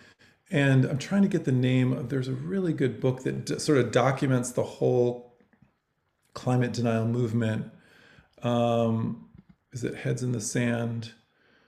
and 0.50 0.86
I'm 0.86 0.98
trying 0.98 1.22
to 1.22 1.28
get 1.28 1.46
the 1.46 1.52
name 1.52 1.94
of 1.94 2.10
there's 2.10 2.28
a 2.28 2.34
really 2.34 2.74
good 2.74 3.00
book 3.00 3.22
that 3.24 3.46
d- 3.46 3.60
sort 3.60 3.78
of 3.78 3.92
documents 3.92 4.52
the 4.52 4.64
whole 4.64 5.38
climate 6.34 6.74
denial 6.74 7.06
movement. 7.06 7.72
Um, 8.42 9.30
is 9.72 9.84
it 9.84 9.96
Heads 9.96 10.24
in 10.24 10.32
the 10.32 10.42
Sand? 10.42 11.12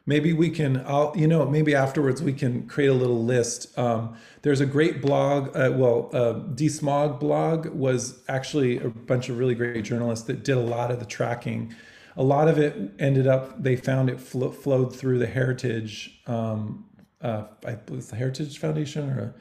Maybe 0.07 0.33
we 0.33 0.49
can 0.49 0.83
I'll, 0.87 1.13
you 1.15 1.27
know 1.27 1.45
maybe 1.45 1.75
afterwards 1.75 2.23
we 2.23 2.33
can 2.33 2.67
create 2.67 2.87
a 2.87 2.93
little 2.93 3.23
list. 3.23 3.77
Um, 3.77 4.17
there's 4.41 4.61
a 4.61 4.65
great 4.65 5.01
blog 5.01 5.55
uh, 5.55 5.71
well 5.75 6.09
uh, 6.13 6.33
desmog 6.55 7.19
blog 7.19 7.67
was 7.67 8.23
actually 8.27 8.79
a 8.79 8.89
bunch 8.89 9.29
of 9.29 9.37
really 9.37 9.53
great 9.53 9.83
journalists 9.83 10.25
that 10.25 10.43
did 10.43 10.57
a 10.57 10.61
lot 10.61 10.89
of 10.89 10.99
the 10.99 11.05
tracking. 11.05 11.75
A 12.15 12.23
lot 12.23 12.47
of 12.47 12.57
it 12.57 12.93
ended 12.97 13.27
up 13.27 13.61
they 13.61 13.75
found 13.75 14.09
it 14.09 14.19
flo- 14.19 14.51
flowed 14.51 14.95
through 14.95 15.19
the 15.19 15.27
heritage 15.27 16.19
um, 16.25 16.85
uh, 17.21 17.43
I 17.65 17.75
believe 17.75 17.99
it's 17.99 18.09
the 18.09 18.15
heritage 18.15 18.57
foundation 18.57 19.09
or 19.09 19.35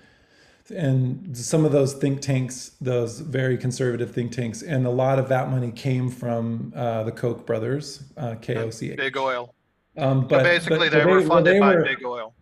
and 0.74 1.36
some 1.36 1.64
of 1.64 1.70
those 1.70 1.94
think 1.94 2.20
tanks 2.20 2.72
those 2.80 3.20
very 3.20 3.56
conservative 3.56 4.10
think 4.12 4.32
tanks 4.32 4.62
and 4.62 4.84
a 4.84 4.90
lot 4.90 5.18
of 5.18 5.28
that 5.28 5.48
money 5.48 5.70
came 5.70 6.10
from 6.10 6.72
uh, 6.74 7.04
the 7.04 7.12
koch 7.12 7.46
brothers 7.46 8.02
uh, 8.16 8.34
koch 8.34 8.80
big 8.96 9.16
oil 9.16 9.54
um, 9.96 10.26
but 10.26 10.38
so 10.38 10.44
basically, 10.44 10.88
but, 10.88 10.98
they, 10.98 11.04
were 11.04 11.22
funded 11.22 11.54
they 11.54 11.60
by 11.60 11.74
were, 11.76 11.82
big 11.82 12.04
oil. 12.04 12.34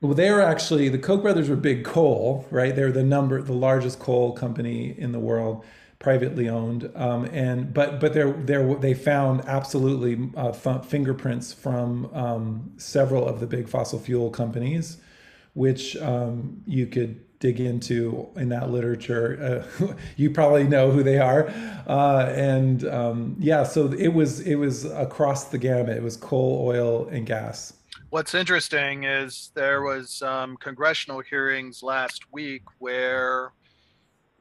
Well, 0.00 0.14
they 0.14 0.30
were 0.30 0.40
actually 0.40 0.88
the 0.88 0.98
Koch 0.98 1.22
brothers 1.22 1.48
were 1.48 1.56
big 1.56 1.84
coal, 1.84 2.46
right? 2.50 2.74
They're 2.74 2.92
the 2.92 3.02
number, 3.02 3.42
the 3.42 3.52
largest 3.52 3.98
coal 3.98 4.32
company 4.32 4.98
in 4.98 5.12
the 5.12 5.20
world, 5.20 5.64
privately 5.98 6.48
owned. 6.48 6.90
Um, 6.94 7.26
and 7.26 7.72
but 7.72 8.00
but 8.00 8.14
they're, 8.14 8.32
they're, 8.32 8.74
they 8.76 8.94
found 8.94 9.42
absolutely 9.46 10.30
uh, 10.36 10.52
fingerprints 10.52 11.52
from 11.52 12.10
um, 12.14 12.72
several 12.76 13.28
of 13.28 13.40
the 13.40 13.46
big 13.46 13.68
fossil 13.68 13.98
fuel 13.98 14.30
companies, 14.30 14.98
which 15.52 15.96
um, 15.98 16.62
you 16.66 16.86
could 16.86 17.20
dig 17.40 17.58
into 17.58 18.28
in 18.36 18.50
that 18.50 18.70
literature. 18.70 19.64
Uh, 19.80 19.94
you 20.16 20.30
probably 20.30 20.64
know 20.64 20.90
who 20.90 21.02
they 21.02 21.18
are, 21.18 21.48
uh, 21.88 22.32
and 22.36 22.86
um, 22.86 23.34
yeah, 23.38 23.64
so 23.64 23.92
it 23.92 24.08
was 24.08 24.40
it 24.40 24.54
was 24.54 24.84
across 24.84 25.46
the 25.46 25.58
gamut. 25.58 25.96
It 25.96 26.02
was 26.02 26.16
coal, 26.16 26.62
oil, 26.64 27.08
and 27.08 27.26
gas. 27.26 27.72
What's 28.10 28.34
interesting 28.34 29.04
is 29.04 29.50
there 29.54 29.82
was 29.82 30.22
um, 30.22 30.56
congressional 30.58 31.20
hearings 31.20 31.82
last 31.82 32.32
week 32.32 32.62
where 32.78 33.52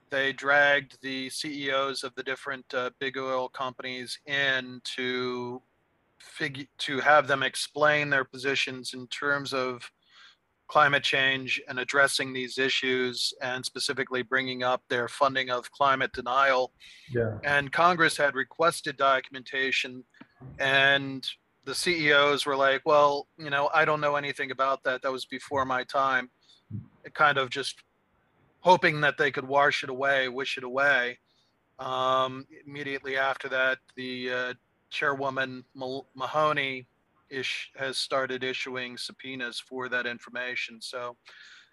they 0.09 0.33
dragged 0.33 0.97
the 1.01 1.29
CEOs 1.29 2.03
of 2.03 2.13
the 2.15 2.23
different 2.23 2.65
uh, 2.73 2.89
big 2.99 3.17
oil 3.17 3.47
companies 3.47 4.19
in 4.25 4.81
to 4.83 5.61
figure 6.17 6.65
to 6.79 6.99
have 6.99 7.27
them 7.27 7.43
explain 7.43 8.09
their 8.09 8.25
positions 8.25 8.93
in 8.93 9.07
terms 9.07 9.53
of 9.53 9.89
climate 10.69 11.03
change 11.03 11.59
and 11.67 11.79
addressing 11.79 12.31
these 12.31 12.59
issues 12.59 13.33
and 13.41 13.65
specifically 13.65 14.21
bringing 14.21 14.63
up 14.63 14.83
their 14.87 15.07
funding 15.07 15.49
of 15.49 15.69
climate 15.71 16.13
denial. 16.13 16.71
Yeah. 17.11 17.39
And 17.43 17.71
Congress 17.71 18.15
had 18.15 18.35
requested 18.35 18.95
documentation 18.95 20.03
and 20.59 21.27
the 21.65 21.73
CEOs 21.73 22.45
were 22.45 22.55
like, 22.55 22.81
well, 22.85 23.27
you 23.37 23.49
know, 23.49 23.69
I 23.73 23.83
don't 23.83 23.99
know 23.99 24.15
anything 24.15 24.51
about 24.51 24.83
that. 24.83 25.01
That 25.01 25.11
was 25.11 25.25
before 25.25 25.65
my 25.65 25.83
time. 25.83 26.29
It 27.03 27.15
kind 27.15 27.37
of 27.39 27.49
just 27.49 27.75
hoping 28.61 29.01
that 29.01 29.17
they 29.17 29.31
could 29.31 29.47
wash 29.47 29.83
it 29.83 29.89
away, 29.89 30.29
wish 30.29 30.57
it 30.57 30.63
away. 30.63 31.17
Um, 31.79 32.45
immediately 32.67 33.17
after 33.17 33.49
that, 33.49 33.79
the 33.95 34.31
uh, 34.31 34.53
chairwoman 34.91 35.63
Maloney 35.75 36.85
ish 37.29 37.71
has 37.75 37.97
started 37.97 38.43
issuing 38.43 38.97
subpoenas 38.97 39.59
for 39.59 39.89
that 39.89 40.05
information. 40.05 40.81
So, 40.81 41.17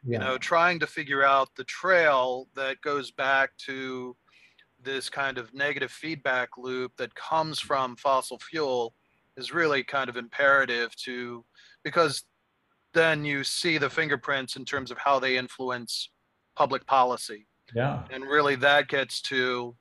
yeah. 0.04 0.18
you 0.18 0.24
know, 0.24 0.38
trying 0.38 0.78
to 0.80 0.86
figure 0.86 1.24
out 1.24 1.48
the 1.56 1.64
trail 1.64 2.48
that 2.54 2.80
goes 2.80 3.10
back 3.10 3.50
to 3.66 4.16
this 4.82 5.08
kind 5.08 5.38
of 5.38 5.52
negative 5.54 5.90
feedback 5.90 6.50
loop 6.58 6.92
that 6.96 7.14
comes 7.14 7.58
from 7.58 7.96
fossil 7.96 8.38
fuel 8.38 8.94
is 9.36 9.52
really 9.52 9.82
kind 9.82 10.08
of 10.08 10.16
imperative 10.16 10.94
to 10.96 11.44
because 11.82 12.24
then 12.94 13.24
you 13.24 13.44
see 13.44 13.78
the 13.78 13.90
fingerprints 13.90 14.56
in 14.56 14.64
terms 14.64 14.90
of 14.90 14.98
how 14.98 15.18
they 15.18 15.36
influence 15.36 16.10
public 16.56 16.86
policy. 16.86 17.46
Yeah. 17.74 18.04
And 18.10 18.24
really 18.24 18.56
that 18.56 18.88
gets 18.88 19.20
to 19.22 19.76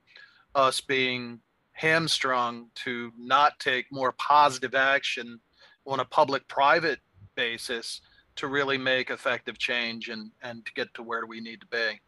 us 0.54 0.82
being 0.82 1.40
hamstrung 1.74 2.70
to 2.76 3.12
not 3.18 3.54
take 3.60 3.86
more 3.92 4.14
positive 4.14 4.76
action 4.76 5.40
on 5.86 6.00
a 6.00 6.06
public 6.06 6.48
private 6.48 7.00
basis 7.36 8.02
to 8.36 8.48
really 8.48 8.78
make 8.78 9.10
effective 9.10 9.58
change 9.58 10.10
and 10.10 10.32
and 10.44 10.66
to 10.66 10.74
get 10.74 10.94
to 10.94 11.04
where 11.04 11.26
we 11.26 11.40
need 11.40 11.62
to 11.62 11.68
be. 11.68 12.00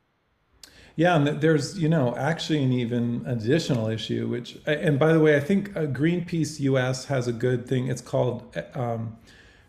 Yeah 0.96 1.16
and 1.16 1.42
there's 1.42 1.78
you 1.80 1.90
know 1.90 2.16
actually 2.16 2.64
an 2.64 2.74
even 2.74 3.24
additional 3.26 3.88
issue 3.88 4.28
which 4.28 4.58
and 4.66 4.98
by 4.98 5.14
the 5.14 5.20
way 5.20 5.38
i 5.38 5.40
think 5.40 5.76
uh, 5.78 5.82
greenpeace 5.82 6.60
us 6.60 7.06
has 7.06 7.28
a 7.28 7.34
good 7.34 7.68
thing. 7.68 7.88
It's 7.88 8.02
called 8.02 8.56
um, 8.74 9.18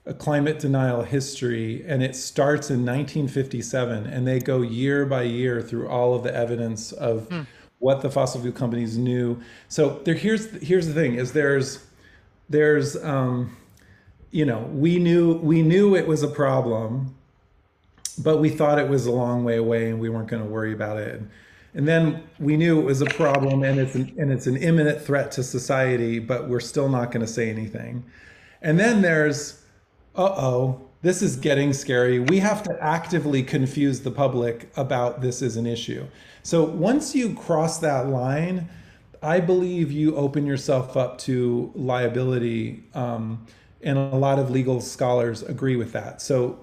a 0.07 0.15
climate 0.15 0.59
denial 0.59 1.03
history 1.03 1.85
and 1.87 2.03
it 2.03 2.17
starts 2.17 2.71
in 2.71 2.85
1957 2.87 4.07
and 4.07 4.27
they 4.27 4.41
go 4.41 4.63
year 4.63 5.05
by 5.05 5.23
year 5.23 5.61
through 5.61 5.87
all 5.87 6.15
of 6.15 6.23
the 6.23 6.35
evidence 6.35 6.93
of 6.93 7.29
hmm. 7.29 7.43
what 7.79 8.01
the 8.01 8.11
fossil 8.11 8.41
fuel 8.41 8.55
companies 8.55 8.97
knew. 8.97 9.39
So 9.69 10.01
there 10.05 10.15
here's 10.15 10.51
here's 10.63 10.87
the 10.87 10.95
thing 10.95 11.17
is 11.17 11.33
there's 11.33 11.85
there's 12.49 12.97
um, 13.05 13.55
you 14.31 14.45
know, 14.45 14.61
we 14.73 14.99
knew 14.99 15.35
we 15.39 15.63
knew 15.63 15.97
it 15.97 16.07
was 16.07 16.23
a 16.23 16.29
problem, 16.29 17.15
but 18.19 18.39
we 18.39 18.51
thought 18.51 18.79
it 18.79 18.89
was 18.89 19.07
a 19.07 19.13
long 19.13 19.45
way 19.45 19.57
away 19.57 19.91
and 19.91 20.01
we 20.01 20.09
weren't 20.09 20.29
going 20.29 20.43
to 20.43 20.49
worry 20.49 20.73
about 20.73 20.99
it. 20.99 21.23
And 21.75 21.87
then 21.87 22.25
we 22.39 22.57
knew 22.57 22.81
it 22.81 22.85
was 22.85 23.03
a 23.03 23.07
problem 23.07 23.63
and 23.63 23.79
it's 23.79 23.95
an, 23.95 24.15
and 24.19 24.33
it's 24.33 24.47
an 24.47 24.57
imminent 24.57 25.01
threat 25.01 25.31
to 25.33 25.43
society, 25.43 26.19
but 26.19 26.49
we're 26.49 26.61
still 26.61 26.89
not 26.89 27.11
going 27.13 27.25
to 27.25 27.33
say 27.33 27.51
anything. 27.51 28.05
And 28.63 28.81
then 28.81 29.03
there's, 29.03 29.63
uh-oh, 30.17 30.81
this 31.03 31.23
is 31.23 31.37
getting 31.37 31.73
scary. 31.73 32.19
We 32.19 32.41
have 32.41 32.63
to 32.65 32.77
actively 32.83 33.43
confuse 33.43 34.01
the 34.01 34.11
public 34.11 34.71
about 34.77 35.21
this 35.21 35.43
as 35.43 35.57
an 35.57 35.67
issue. 35.67 36.07
So 36.43 36.65
once 36.65 37.15
you 37.15 37.35
cross 37.35 37.79
that 37.79 38.09
line, 38.09 38.69
I 39.23 39.41
believe 39.41 39.93
you 39.93 40.17
open 40.17 40.47
yourself 40.47 40.97
up 40.97 41.19
to 41.19 41.71
liability. 41.75 42.83
Um, 42.95 43.47
and 43.83 43.99
a 43.99 44.17
lot 44.17 44.39
of 44.39 44.51
legal 44.51 44.81
scholars 44.81 45.43
agree 45.43 45.77
with 45.77 45.93
that. 45.93 46.21
So, 46.21 46.59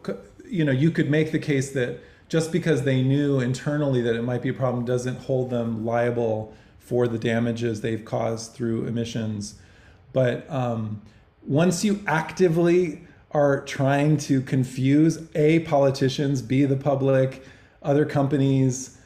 you 0.45 0.65
know, 0.65 0.71
you 0.71 0.91
could 0.91 1.09
make 1.09 1.31
the 1.31 1.39
case 1.39 1.71
that 1.71 1.99
just 2.27 2.51
because 2.51 2.83
they 2.83 3.01
knew 3.01 3.39
internally 3.39 4.01
that 4.01 4.15
it 4.15 4.23
might 4.23 4.41
be 4.41 4.49
a 4.49 4.53
problem 4.53 4.85
doesn't 4.85 5.17
hold 5.21 5.49
them 5.49 5.85
liable 5.85 6.53
for 6.79 7.07
the 7.07 7.17
damages 7.17 7.81
they've 7.81 8.05
caused 8.05 8.53
through 8.53 8.85
emissions. 8.85 9.55
But 10.13 10.49
um, 10.51 11.01
once 11.45 11.83
you 11.83 12.03
actively 12.07 13.01
are 13.31 13.61
trying 13.65 14.17
to 14.17 14.41
confuse 14.41 15.27
A, 15.35 15.59
politicians, 15.59 16.41
B, 16.41 16.65
the 16.65 16.77
public, 16.77 17.43
other 17.81 18.05
companies, 18.05 18.97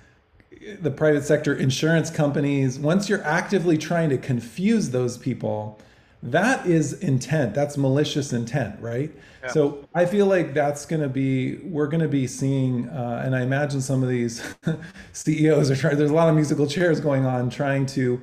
the 0.82 0.92
private 0.92 1.24
sector, 1.24 1.56
insurance 1.56 2.10
companies, 2.10 2.78
once 2.78 3.10
you're 3.10 3.24
actively 3.24 3.78
trying 3.78 4.10
to 4.10 4.18
confuse 4.18 4.92
those 4.92 5.18
people, 5.18 5.80
that 6.22 6.66
is 6.66 6.94
intent 6.94 7.54
that's 7.54 7.78
malicious 7.78 8.34
intent 8.34 8.80
right 8.82 9.12
yeah. 9.42 9.50
so 9.50 9.88
i 9.96 10.06
feel 10.06 10.26
like 10.26 10.54
that's 10.54 10.86
going 10.86 11.02
to 11.02 11.08
be 11.08 11.56
we're 11.60 11.88
going 11.88 12.02
to 12.02 12.10
be 12.10 12.28
seeing 12.28 12.90
uh, 12.90 13.22
and 13.24 13.36
i 13.36 13.42
imagine 13.42 13.80
some 13.80 14.04
of 14.04 14.10
these 14.10 14.44
ceos 15.14 15.72
are 15.72 15.76
trying 15.76 15.98
there's 15.98 16.12
a 16.12 16.14
lot 16.14 16.28
of 16.28 16.36
musical 16.36 16.68
chairs 16.68 17.00
going 17.00 17.26
on 17.26 17.50
trying 17.50 17.86
to 17.86 18.20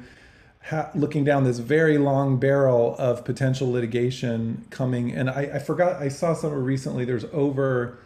ha- 0.63 0.91
looking 0.95 1.25
down 1.25 1.45
this 1.45 1.59
very 1.59 1.97
long 1.97 2.39
barrel 2.39 2.95
of 2.99 3.25
potential 3.25 3.71
litigation 3.71 4.67
coming 4.69 5.11
and 5.13 5.31
I, 5.31 5.51
I 5.55 5.59
forgot 5.59 6.03
i 6.03 6.09
saw 6.09 6.35
somewhere 6.35 6.61
recently 6.61 7.07
there's 7.07 7.25
over 7.33 7.99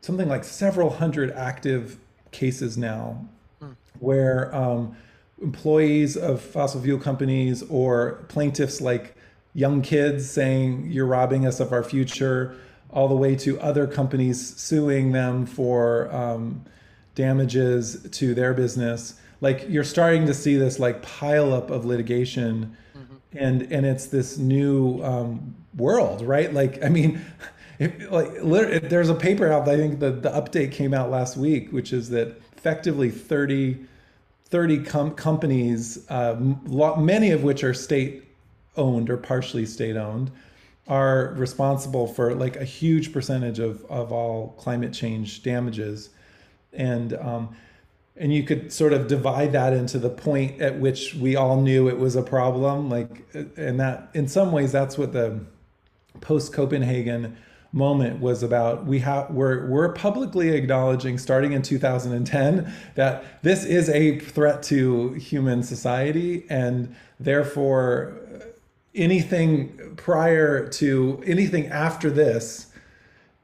something 0.00 0.28
like 0.28 0.44
several 0.44 0.88
hundred 0.88 1.32
active 1.32 1.98
cases 2.30 2.78
now 2.78 3.26
hmm. 3.60 3.72
where 3.98 4.54
um, 4.54 4.96
employees 5.42 6.16
of 6.16 6.40
fossil 6.40 6.80
fuel 6.80 6.98
companies 6.98 7.62
or 7.64 8.24
plaintiffs 8.28 8.80
like 8.80 9.14
young 9.54 9.82
kids 9.82 10.30
saying 10.30 10.88
you're 10.90 11.06
robbing 11.06 11.46
us 11.46 11.60
of 11.60 11.72
our 11.72 11.82
future, 11.82 12.54
all 12.90 13.08
the 13.08 13.16
way 13.16 13.34
to 13.34 13.60
other 13.60 13.86
companies 13.86 14.56
suing 14.56 15.12
them 15.12 15.46
for 15.46 16.12
um, 16.14 16.64
damages 17.14 18.06
to 18.10 18.34
their 18.34 18.54
business. 18.54 19.20
Like 19.40 19.66
you're 19.68 19.84
starting 19.84 20.26
to 20.26 20.34
see 20.34 20.56
this 20.56 20.78
like 20.78 21.02
pile 21.02 21.52
up 21.52 21.70
of 21.70 21.84
litigation, 21.84 22.76
mm-hmm. 22.96 23.14
and 23.36 23.62
and 23.72 23.86
it's 23.86 24.06
this 24.06 24.38
new 24.38 25.02
um, 25.02 25.54
world, 25.76 26.22
right? 26.22 26.52
Like 26.52 26.84
I 26.84 26.88
mean. 26.88 27.20
If, 27.80 28.10
like 28.10 28.88
there's 28.88 29.08
a 29.08 29.14
paper 29.14 29.52
out 29.52 29.68
i 29.68 29.76
think 29.76 30.00
the, 30.00 30.10
the 30.10 30.30
update 30.30 30.72
came 30.72 30.92
out 30.92 31.12
last 31.12 31.36
week 31.36 31.70
which 31.70 31.92
is 31.92 32.10
that 32.10 32.42
effectively 32.56 33.08
30 33.08 33.86
30 34.50 34.84
com- 34.84 35.14
companies 35.14 36.08
uh, 36.10 36.36
many 36.98 37.30
of 37.30 37.42
which 37.42 37.62
are 37.62 37.74
state 37.74 38.24
owned 38.76 39.10
or 39.10 39.16
partially 39.16 39.66
state 39.66 39.96
owned 39.96 40.30
are 40.86 41.34
responsible 41.36 42.06
for 42.06 42.34
like 42.34 42.56
a 42.56 42.64
huge 42.64 43.12
percentage 43.12 43.58
of, 43.58 43.84
of 43.86 44.10
all 44.10 44.54
climate 44.58 44.92
change 44.92 45.42
damages. 45.42 46.10
And 46.72 47.12
um, 47.14 47.54
and 48.16 48.34
you 48.34 48.42
could 48.42 48.72
sort 48.72 48.92
of 48.92 49.06
divide 49.06 49.52
that 49.52 49.72
into 49.72 49.98
the 49.98 50.10
point 50.10 50.60
at 50.60 50.78
which 50.78 51.14
we 51.14 51.36
all 51.36 51.60
knew 51.60 51.88
it 51.88 51.98
was 51.98 52.16
a 52.16 52.22
problem 52.22 52.90
like 52.90 53.24
and 53.56 53.78
that 53.78 54.08
in 54.12 54.26
some 54.26 54.50
ways 54.50 54.72
that's 54.72 54.98
what 54.98 55.12
the 55.12 55.38
post 56.20 56.52
copenhagen 56.52 57.36
moment 57.70 58.18
was 58.20 58.42
about 58.42 58.86
we 58.86 58.98
have 58.98 59.30
we're 59.30 59.66
we're 59.66 59.92
publicly 59.92 60.48
acknowledging 60.50 61.18
starting 61.18 61.52
in 61.52 61.60
2010 61.60 62.72
that 62.94 63.42
this 63.42 63.64
is 63.64 63.90
a 63.90 64.18
threat 64.20 64.62
to 64.62 65.12
human 65.12 65.62
society 65.62 66.46
and 66.48 66.96
therefore 67.20 68.16
uh, 68.34 68.44
anything 68.94 69.94
prior 69.96 70.66
to 70.66 71.22
anything 71.26 71.66
after 71.66 72.10
this 72.10 72.68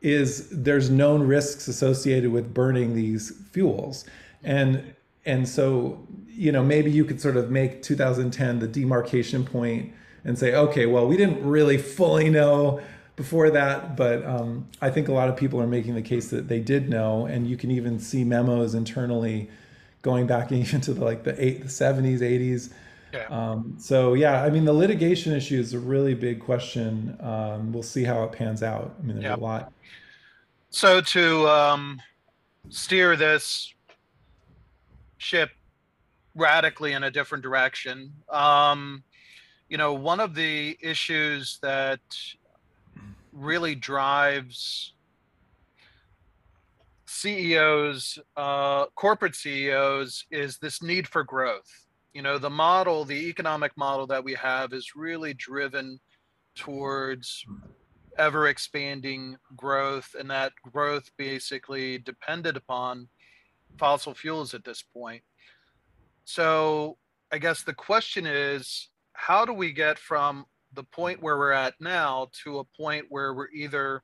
is 0.04 0.50
there's 0.50 0.90
known 0.90 1.22
risks 1.22 1.66
associated 1.66 2.30
with 2.30 2.52
burning 2.52 2.94
these 2.94 3.32
fuels. 3.50 4.04
And 4.44 4.94
and 5.24 5.48
so 5.48 6.06
you 6.28 6.52
know 6.52 6.62
maybe 6.62 6.90
you 6.90 7.04
could 7.04 7.20
sort 7.20 7.36
of 7.36 7.50
make 7.50 7.82
2010 7.82 8.58
the 8.58 8.68
demarcation 8.68 9.44
point 9.44 9.92
and 10.24 10.38
say 10.38 10.54
okay 10.54 10.84
well 10.84 11.06
we 11.06 11.16
didn't 11.16 11.42
really 11.42 11.78
fully 11.78 12.28
know 12.28 12.80
before 13.16 13.50
that 13.50 13.96
but 13.96 14.24
um, 14.24 14.66
i 14.80 14.90
think 14.90 15.08
a 15.08 15.12
lot 15.12 15.28
of 15.28 15.36
people 15.36 15.60
are 15.60 15.66
making 15.66 15.94
the 15.94 16.02
case 16.02 16.30
that 16.30 16.48
they 16.48 16.60
did 16.60 16.88
know 16.88 17.26
and 17.26 17.48
you 17.48 17.56
can 17.56 17.70
even 17.70 17.98
see 17.98 18.24
memos 18.24 18.74
internally 18.74 19.48
going 20.02 20.26
back 20.26 20.50
even 20.52 20.80
to 20.80 20.92
the, 20.92 21.04
like 21.04 21.24
the, 21.24 21.44
eight, 21.44 21.62
the 21.62 21.68
70s 21.68 22.20
80s 22.20 22.72
yeah. 23.14 23.26
Um, 23.28 23.76
so 23.78 24.14
yeah, 24.14 24.42
I 24.42 24.50
mean 24.50 24.64
the 24.64 24.72
litigation 24.72 25.32
issue 25.32 25.58
is 25.58 25.72
a 25.72 25.78
really 25.78 26.14
big 26.14 26.40
question. 26.40 27.16
Um, 27.20 27.72
we'll 27.72 27.84
see 27.84 28.02
how 28.02 28.24
it 28.24 28.32
pans 28.32 28.62
out. 28.62 28.96
I 28.98 29.06
mean, 29.06 29.20
there's 29.20 29.38
a 29.38 29.40
lot. 29.40 29.72
So 30.70 31.00
to 31.00 31.48
um, 31.48 32.02
steer 32.68 33.14
this 33.14 33.72
ship 35.18 35.50
radically 36.34 36.92
in 36.92 37.04
a 37.04 37.10
different 37.10 37.44
direction, 37.44 38.12
um, 38.30 39.04
you 39.68 39.78
know, 39.78 39.94
one 39.94 40.18
of 40.18 40.34
the 40.34 40.76
issues 40.82 41.58
that 41.62 42.00
really 43.34 43.74
drives 43.74 44.92
CEOs, 47.06 48.18
uh, 48.36 48.86
corporate 48.94 49.34
CEOs, 49.34 50.24
is 50.30 50.58
this 50.58 50.82
need 50.82 51.06
for 51.06 51.22
growth 51.22 51.84
you 52.14 52.22
know 52.22 52.38
the 52.38 52.48
model 52.48 53.04
the 53.04 53.28
economic 53.28 53.76
model 53.76 54.06
that 54.06 54.22
we 54.22 54.34
have 54.34 54.72
is 54.72 54.94
really 54.94 55.34
driven 55.34 55.98
towards 56.54 57.44
ever 58.18 58.48
expanding 58.48 59.36
growth, 59.56 60.14
and 60.18 60.30
that 60.30 60.52
growth 60.72 61.10
basically 61.16 61.98
depended 61.98 62.56
upon 62.56 63.08
fossil 63.76 64.14
fuels 64.14 64.54
at 64.54 64.64
this 64.64 64.82
point. 64.82 65.22
So 66.24 66.96
I 67.32 67.38
guess 67.38 67.62
the 67.62 67.74
question 67.74 68.26
is 68.26 68.88
how 69.14 69.44
do 69.44 69.52
we 69.52 69.72
get 69.72 69.98
from 69.98 70.46
the 70.74 70.84
point 70.84 71.22
where 71.22 71.38
we're 71.38 71.52
at 71.52 71.74
now 71.80 72.28
to 72.44 72.58
a 72.58 72.64
point 72.64 73.06
where 73.08 73.34
we're 73.34 73.50
either 73.50 74.02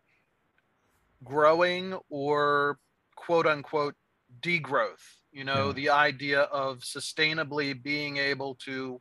growing 1.24 1.98
or 2.09 2.78
quote 3.16 3.46
unquote 3.46 3.94
degrowth? 4.40 5.04
You 5.33 5.44
know, 5.44 5.68
yeah. 5.68 5.72
the 5.72 5.90
idea 5.90 6.40
of 6.42 6.80
sustainably 6.80 7.80
being 7.80 8.16
able 8.16 8.56
to 8.66 9.00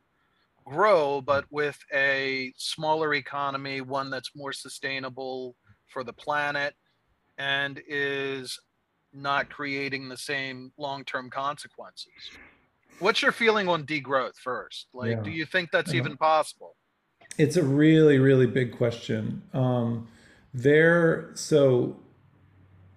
grow, 0.64 1.20
but 1.20 1.44
with 1.50 1.78
a 1.92 2.52
smaller 2.56 3.14
economy, 3.14 3.80
one 3.80 4.10
that's 4.10 4.30
more 4.36 4.52
sustainable 4.52 5.56
for 5.88 6.04
the 6.04 6.12
planet 6.12 6.74
and 7.38 7.80
is 7.88 8.60
not 9.12 9.50
creating 9.50 10.08
the 10.08 10.16
same 10.16 10.72
long-term 10.78 11.30
consequences. 11.30 12.12
What's 13.00 13.22
your 13.22 13.32
feeling 13.32 13.66
on 13.66 13.84
degrowth 13.84 14.36
first? 14.36 14.86
Like, 14.92 15.10
yeah. 15.10 15.22
do 15.22 15.30
you 15.30 15.46
think 15.46 15.70
that's 15.70 15.94
even 15.94 16.16
possible? 16.16 16.76
It's 17.38 17.56
a 17.56 17.62
really, 17.62 18.18
really 18.18 18.46
big 18.46 18.76
question. 18.76 19.42
Um, 19.54 20.08
there, 20.52 21.30
so 21.34 21.96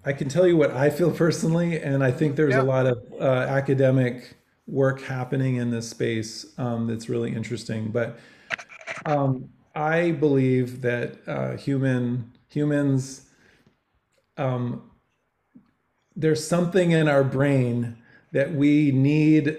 I 0.06 0.14
can 0.14 0.28
tell 0.28 0.46
you 0.48 0.58
what 0.58 0.72
I 0.72 0.90
feel 0.90 1.12
personally, 1.12 1.80
and 1.80 2.04
I 2.04 2.12
think 2.12 2.36
there's 2.36 2.54
yeah. 2.54 2.62
a 2.62 2.64
lot 2.64 2.86
of 2.86 3.04
uh, 3.20 3.24
academic 3.24 4.36
work 4.68 5.02
happening 5.02 5.58
in 5.58 5.72
this 5.72 5.90
space 5.90 6.46
um, 6.58 6.88
that's 6.88 7.10
really 7.10 7.34
interesting. 7.34 7.90
But 7.90 8.20
um, 9.06 9.50
I 9.76 10.12
believe 10.12 10.82
that 10.82 11.18
uh, 11.28 11.58
human 11.58 12.32
humans, 12.50 13.30
um, 14.38 14.92
there's 16.16 16.46
something 16.46 16.92
in 16.92 17.08
our 17.08 17.24
brain 17.24 17.98
that 18.32 18.54
we 18.54 18.92
need. 18.92 19.58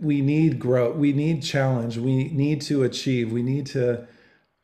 We 0.00 0.20
need 0.20 0.58
growth. 0.58 0.96
We 0.96 1.12
need 1.12 1.42
challenge. 1.42 1.98
We 1.98 2.24
need 2.30 2.60
to 2.62 2.82
achieve. 2.82 3.32
We 3.32 3.42
need 3.42 3.66
to 3.66 4.06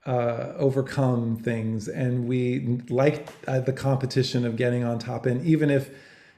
uh, 0.07 0.55
overcome 0.57 1.37
things, 1.37 1.89
and 1.89 2.27
we 2.27 2.81
like 2.89 3.29
uh, 3.47 3.61
the 3.61 3.73
competition 3.73 4.47
of 4.47 4.57
getting 4.57 4.83
on 4.83 4.99
top. 4.99 5.27
And 5.27 5.45
even 5.45 5.71
if 5.71 5.91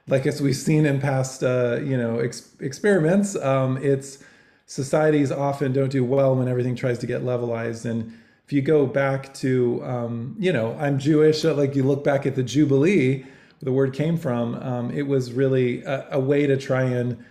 like 0.09 0.26
as 0.26 0.40
we've 0.42 0.57
seen 0.57 0.87
in 0.87 1.00
past 1.00 1.42
uh, 1.42 1.78
you 1.83 1.96
know 1.96 2.18
ex- 2.18 2.55
experiments 2.61 3.37
um, 3.37 3.78
it's 3.78 4.18
societies 4.66 5.31
often 5.31 5.72
don't 5.72 5.90
do 5.90 6.05
well 6.05 6.35
when 6.35 6.48
everything 6.48 6.74
tries 6.74 6.98
to 6.98 7.07
get 7.07 7.22
levelized 7.22 7.85
and 7.85 8.12
if 8.44 8.52
you 8.52 8.62
go 8.62 8.87
back 8.87 9.33
to 9.35 9.83
um, 9.85 10.35
you 10.38 10.52
know 10.52 10.76
i'm 10.81 10.98
jewish 10.98 11.44
like 11.44 11.74
you 11.74 11.83
look 11.83 12.02
back 12.05 12.26
at 12.26 12.35
the 12.35 12.42
jubilee 12.42 13.24
the 13.61 13.72
word 13.72 13.92
came 13.92 14.16
from 14.16 14.55
um, 14.57 14.90
it 14.90 15.07
was 15.07 15.33
really 15.33 15.83
a, 15.85 16.07
a, 16.12 16.20
way 16.20 16.46
to 16.46 16.57
try 16.57 16.83
and 16.83 17.22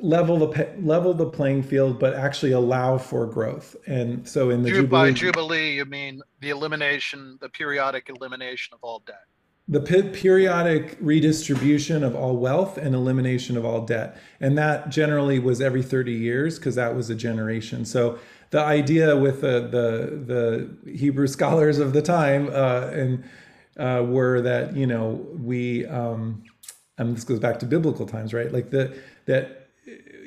level 0.00 0.38
the 0.38 0.68
level 0.78 1.14
the 1.14 1.26
playing 1.26 1.62
field 1.62 1.98
but 1.98 2.14
actually 2.14 2.52
allow 2.52 2.98
for 2.98 3.26
growth 3.26 3.74
and 3.86 4.28
so 4.28 4.50
in 4.50 4.62
the 4.62 4.68
jubilee, 4.68 4.88
by 4.88 5.10
jubilee 5.10 5.74
you 5.74 5.84
mean 5.84 6.20
the 6.40 6.50
elimination 6.50 7.38
the 7.40 7.48
periodic 7.48 8.08
elimination 8.08 8.74
of 8.74 8.80
all 8.82 8.98
debt 9.06 9.24
the 9.68 9.80
periodic 9.80 10.96
redistribution 11.00 12.04
of 12.04 12.14
all 12.14 12.36
wealth 12.36 12.78
and 12.78 12.94
elimination 12.94 13.56
of 13.56 13.64
all 13.64 13.84
debt. 13.84 14.16
And 14.38 14.56
that 14.56 14.90
generally 14.90 15.40
was 15.40 15.60
every 15.60 15.82
30 15.82 16.12
years 16.12 16.58
because 16.58 16.76
that 16.76 16.94
was 16.94 17.10
a 17.10 17.16
generation. 17.16 17.84
So 17.84 18.18
the 18.50 18.60
idea 18.60 19.16
with 19.16 19.40
the, 19.40 19.66
the, 19.68 20.70
the 20.84 20.92
Hebrew 20.92 21.26
scholars 21.26 21.80
of 21.80 21.92
the 21.92 22.02
time 22.02 22.48
uh, 22.52 22.90
and 22.92 23.24
uh, 23.76 24.04
were 24.06 24.40
that, 24.42 24.76
you 24.76 24.86
know, 24.86 25.26
we, 25.32 25.84
um, 25.86 26.44
and 26.96 27.16
this 27.16 27.24
goes 27.24 27.40
back 27.40 27.58
to 27.58 27.66
biblical 27.66 28.06
times, 28.06 28.32
right? 28.32 28.52
Like 28.52 28.70
the, 28.70 28.96
that 29.24 29.65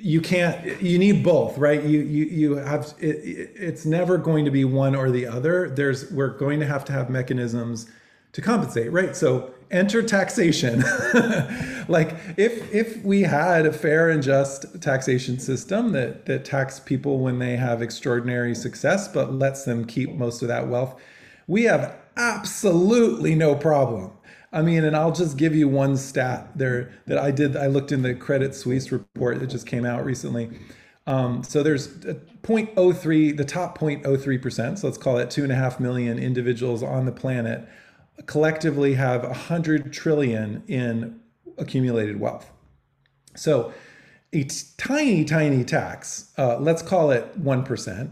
you 0.01 0.21
can't, 0.21 0.81
you 0.81 0.97
need 0.97 1.23
both, 1.23 1.57
right? 1.57 1.83
You, 1.83 1.99
you, 2.01 2.25
you 2.25 2.55
have, 2.55 2.93
it, 2.99 3.51
it's 3.55 3.85
never 3.85 4.17
going 4.17 4.45
to 4.45 4.51
be 4.51 4.65
one 4.65 4.95
or 4.95 5.12
the 5.12 5.25
other. 5.25 5.69
There's, 5.69 6.12
we're 6.12 6.38
going 6.38 6.59
to 6.59 6.65
have 6.65 6.85
to 6.85 6.91
have 6.91 7.09
mechanisms 7.09 7.89
to 8.33 8.41
compensate, 8.41 8.91
right? 8.91 9.15
So 9.15 9.53
enter 9.71 10.01
taxation. 10.01 10.79
like 11.88 12.15
if 12.38 12.73
if 12.73 13.03
we 13.03 13.21
had 13.21 13.65
a 13.65 13.73
fair 13.73 14.09
and 14.09 14.21
just 14.21 14.81
taxation 14.81 15.39
system 15.39 15.91
that 15.93 16.25
that 16.25 16.45
tax 16.45 16.79
people 16.79 17.19
when 17.19 17.39
they 17.39 17.55
have 17.55 17.81
extraordinary 17.81 18.55
success 18.55 19.07
but 19.07 19.33
lets 19.33 19.65
them 19.65 19.85
keep 19.85 20.13
most 20.13 20.41
of 20.41 20.47
that 20.47 20.67
wealth, 20.67 20.99
we 21.47 21.63
have 21.63 21.95
absolutely 22.17 23.35
no 23.35 23.55
problem. 23.55 24.12
I 24.51 24.62
mean, 24.62 24.83
and 24.83 24.95
I'll 24.95 25.12
just 25.12 25.38
give 25.38 25.55
you 25.55 25.67
one 25.67 25.95
stat 25.95 26.49
there 26.55 26.91
that 27.05 27.17
I 27.17 27.31
did. 27.31 27.55
I 27.55 27.67
looked 27.67 27.91
in 27.91 28.01
the 28.01 28.15
Credit 28.15 28.55
Suisse 28.55 28.91
report 28.91 29.39
that 29.39 29.47
just 29.47 29.67
came 29.67 29.85
out 29.85 30.05
recently. 30.05 30.49
Um, 31.05 31.43
so 31.43 31.63
there's 31.63 31.88
0.03, 31.88 33.38
the 33.38 33.45
top 33.45 33.77
0.03%, 33.77 34.77
so 34.79 34.88
let's 34.88 34.97
call 34.97 35.17
it 35.17 35.31
two 35.31 35.43
and 35.43 35.51
a 35.51 35.55
half 35.55 35.79
million 35.79 36.19
individuals 36.19 36.83
on 36.83 37.05
the 37.05 37.12
planet 37.12 37.67
collectively 38.25 38.95
have 38.95 39.23
100 39.23 39.93
trillion 39.93 40.63
in 40.67 41.19
accumulated 41.57 42.19
wealth. 42.19 42.51
So 43.35 43.73
a 44.33 44.43
tiny, 44.77 45.25
tiny 45.25 45.63
tax, 45.63 46.31
uh, 46.38 46.57
let's 46.59 46.81
call 46.81 47.12
it 47.12 47.41
1%. 47.41 48.12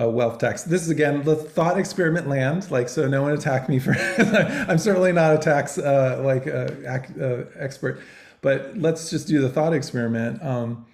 Uh, 0.00 0.08
wealth 0.08 0.38
tax. 0.38 0.62
This 0.62 0.82
is 0.82 0.88
again 0.88 1.24
the 1.24 1.34
thought 1.34 1.76
experiment 1.76 2.28
land. 2.28 2.70
Like, 2.70 2.88
so 2.88 3.08
no 3.08 3.22
one 3.22 3.32
attack 3.32 3.68
me 3.68 3.80
for. 3.80 3.92
I'm 4.68 4.78
certainly 4.78 5.12
not 5.12 5.34
a 5.34 5.38
tax 5.38 5.78
uh, 5.78 6.22
like 6.24 6.46
uh, 6.46 6.70
uh, 7.20 7.44
expert, 7.58 8.00
but 8.40 8.78
let's 8.78 9.10
just 9.10 9.26
do 9.26 9.40
the 9.40 9.48
thought 9.48 9.74
experiment. 9.74 10.40
Um, 10.44 10.86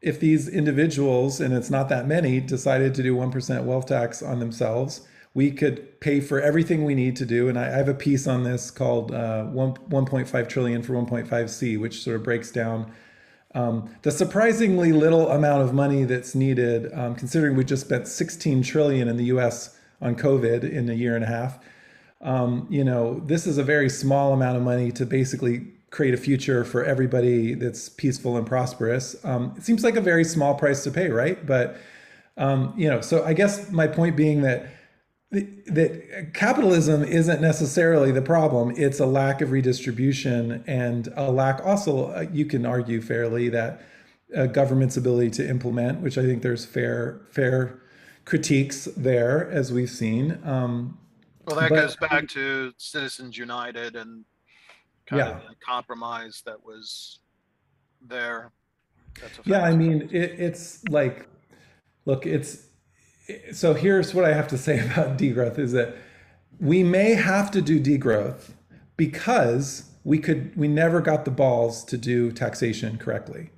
if 0.00 0.20
these 0.20 0.48
individuals, 0.48 1.40
and 1.40 1.52
it's 1.52 1.68
not 1.68 1.88
that 1.88 2.06
many, 2.06 2.38
decided 2.38 2.94
to 2.94 3.02
do 3.02 3.16
one 3.16 3.32
percent 3.32 3.64
wealth 3.64 3.86
tax 3.86 4.22
on 4.22 4.38
themselves, 4.38 5.00
we 5.34 5.50
could 5.50 6.00
pay 6.00 6.20
for 6.20 6.40
everything 6.40 6.84
we 6.84 6.94
need 6.94 7.16
to 7.16 7.26
do. 7.26 7.48
And 7.48 7.58
I, 7.58 7.66
I 7.66 7.76
have 7.76 7.88
a 7.88 7.94
piece 7.94 8.26
on 8.26 8.44
this 8.44 8.70
called 8.70 9.12
uh, 9.12 9.44
1, 9.46 9.74
1.5 9.74 10.48
trillion 10.48 10.82
for 10.82 10.94
1.5C, 10.94 11.78
which 11.78 12.02
sort 12.02 12.16
of 12.16 12.22
breaks 12.22 12.52
down 12.52 12.92
um, 13.54 13.94
the 14.02 14.10
surprisingly 14.10 14.92
little 14.92 15.30
amount 15.30 15.62
of 15.62 15.72
money 15.72 16.04
that's 16.04 16.34
needed, 16.34 16.92
um, 16.92 17.14
considering 17.14 17.56
we 17.56 17.64
just 17.64 17.86
spent 17.86 18.08
16 18.08 18.62
trillion 18.62 19.08
in 19.08 19.16
the 19.16 19.24
U.S. 19.26 19.78
on 20.00 20.16
COVID 20.16 20.68
in 20.68 20.90
a 20.90 20.94
year 20.94 21.14
and 21.14 21.24
a 21.24 21.28
half. 21.28 21.58
Um, 22.20 22.66
you 22.68 22.82
know, 22.82 23.20
this 23.20 23.46
is 23.46 23.58
a 23.58 23.62
very 23.62 23.88
small 23.88 24.32
amount 24.32 24.56
of 24.56 24.62
money 24.62 24.90
to 24.92 25.06
basically 25.06 25.68
create 25.90 26.14
a 26.14 26.16
future 26.16 26.64
for 26.64 26.84
everybody 26.84 27.54
that's 27.54 27.88
peaceful 27.88 28.36
and 28.36 28.46
prosperous. 28.46 29.14
Um, 29.24 29.54
it 29.56 29.62
seems 29.62 29.84
like 29.84 29.94
a 29.94 30.00
very 30.00 30.24
small 30.24 30.54
price 30.54 30.82
to 30.84 30.90
pay, 30.90 31.08
right? 31.08 31.46
But 31.46 31.76
um, 32.36 32.74
you 32.76 32.88
know, 32.88 33.00
so 33.00 33.24
I 33.24 33.32
guess 33.32 33.70
my 33.70 33.86
point 33.86 34.16
being 34.16 34.42
that 34.42 34.66
that 35.34 36.30
capitalism 36.34 37.02
isn't 37.02 37.40
necessarily 37.40 38.12
the 38.12 38.22
problem. 38.22 38.72
It's 38.76 39.00
a 39.00 39.06
lack 39.06 39.40
of 39.40 39.50
redistribution 39.50 40.62
and 40.66 41.08
a 41.16 41.30
lack 41.30 41.64
also 41.64 42.12
uh, 42.12 42.26
you 42.32 42.46
can 42.46 42.64
argue 42.64 43.00
fairly 43.00 43.48
that 43.48 43.82
a 44.34 44.48
government's 44.48 44.96
ability 44.96 45.30
to 45.30 45.48
implement 45.48 46.00
which 46.00 46.18
i 46.18 46.22
think 46.22 46.42
there's 46.42 46.64
fair 46.64 47.20
fair 47.30 47.80
critiques 48.24 48.86
there 48.96 49.50
as 49.50 49.72
we've 49.72 49.90
seen 49.90 50.38
um, 50.44 50.98
well 51.46 51.56
that 51.56 51.70
but, 51.70 51.76
goes 51.76 51.96
back 51.96 52.28
to 52.28 52.72
citizens 52.76 53.36
united 53.36 53.96
and 53.96 54.24
kind 55.06 55.20
yeah. 55.20 55.36
of 55.36 55.42
the 55.48 55.54
compromise 55.60 56.42
that 56.46 56.64
was 56.64 57.20
there. 58.06 58.50
Yeah 59.44 59.62
i 59.62 59.76
mean 59.76 60.08
it, 60.10 60.40
it's 60.40 60.86
like 60.88 61.28
look 62.06 62.26
it's 62.26 62.66
so 63.52 63.74
here's 63.74 64.14
what 64.14 64.24
I 64.24 64.32
have 64.32 64.48
to 64.48 64.58
say 64.58 64.78
about 64.84 65.18
degrowth 65.18 65.58
is 65.58 65.72
that 65.72 65.96
we 66.60 66.82
may 66.82 67.14
have 67.14 67.50
to 67.52 67.62
do 67.62 67.80
degrowth 67.80 68.52
because 68.96 69.90
we 70.04 70.18
could 70.18 70.54
we 70.56 70.68
never 70.68 71.00
got 71.00 71.24
the 71.24 71.30
balls 71.30 71.84
to 71.84 71.96
do 71.96 72.30
taxation 72.30 72.98
correctly. 72.98 73.50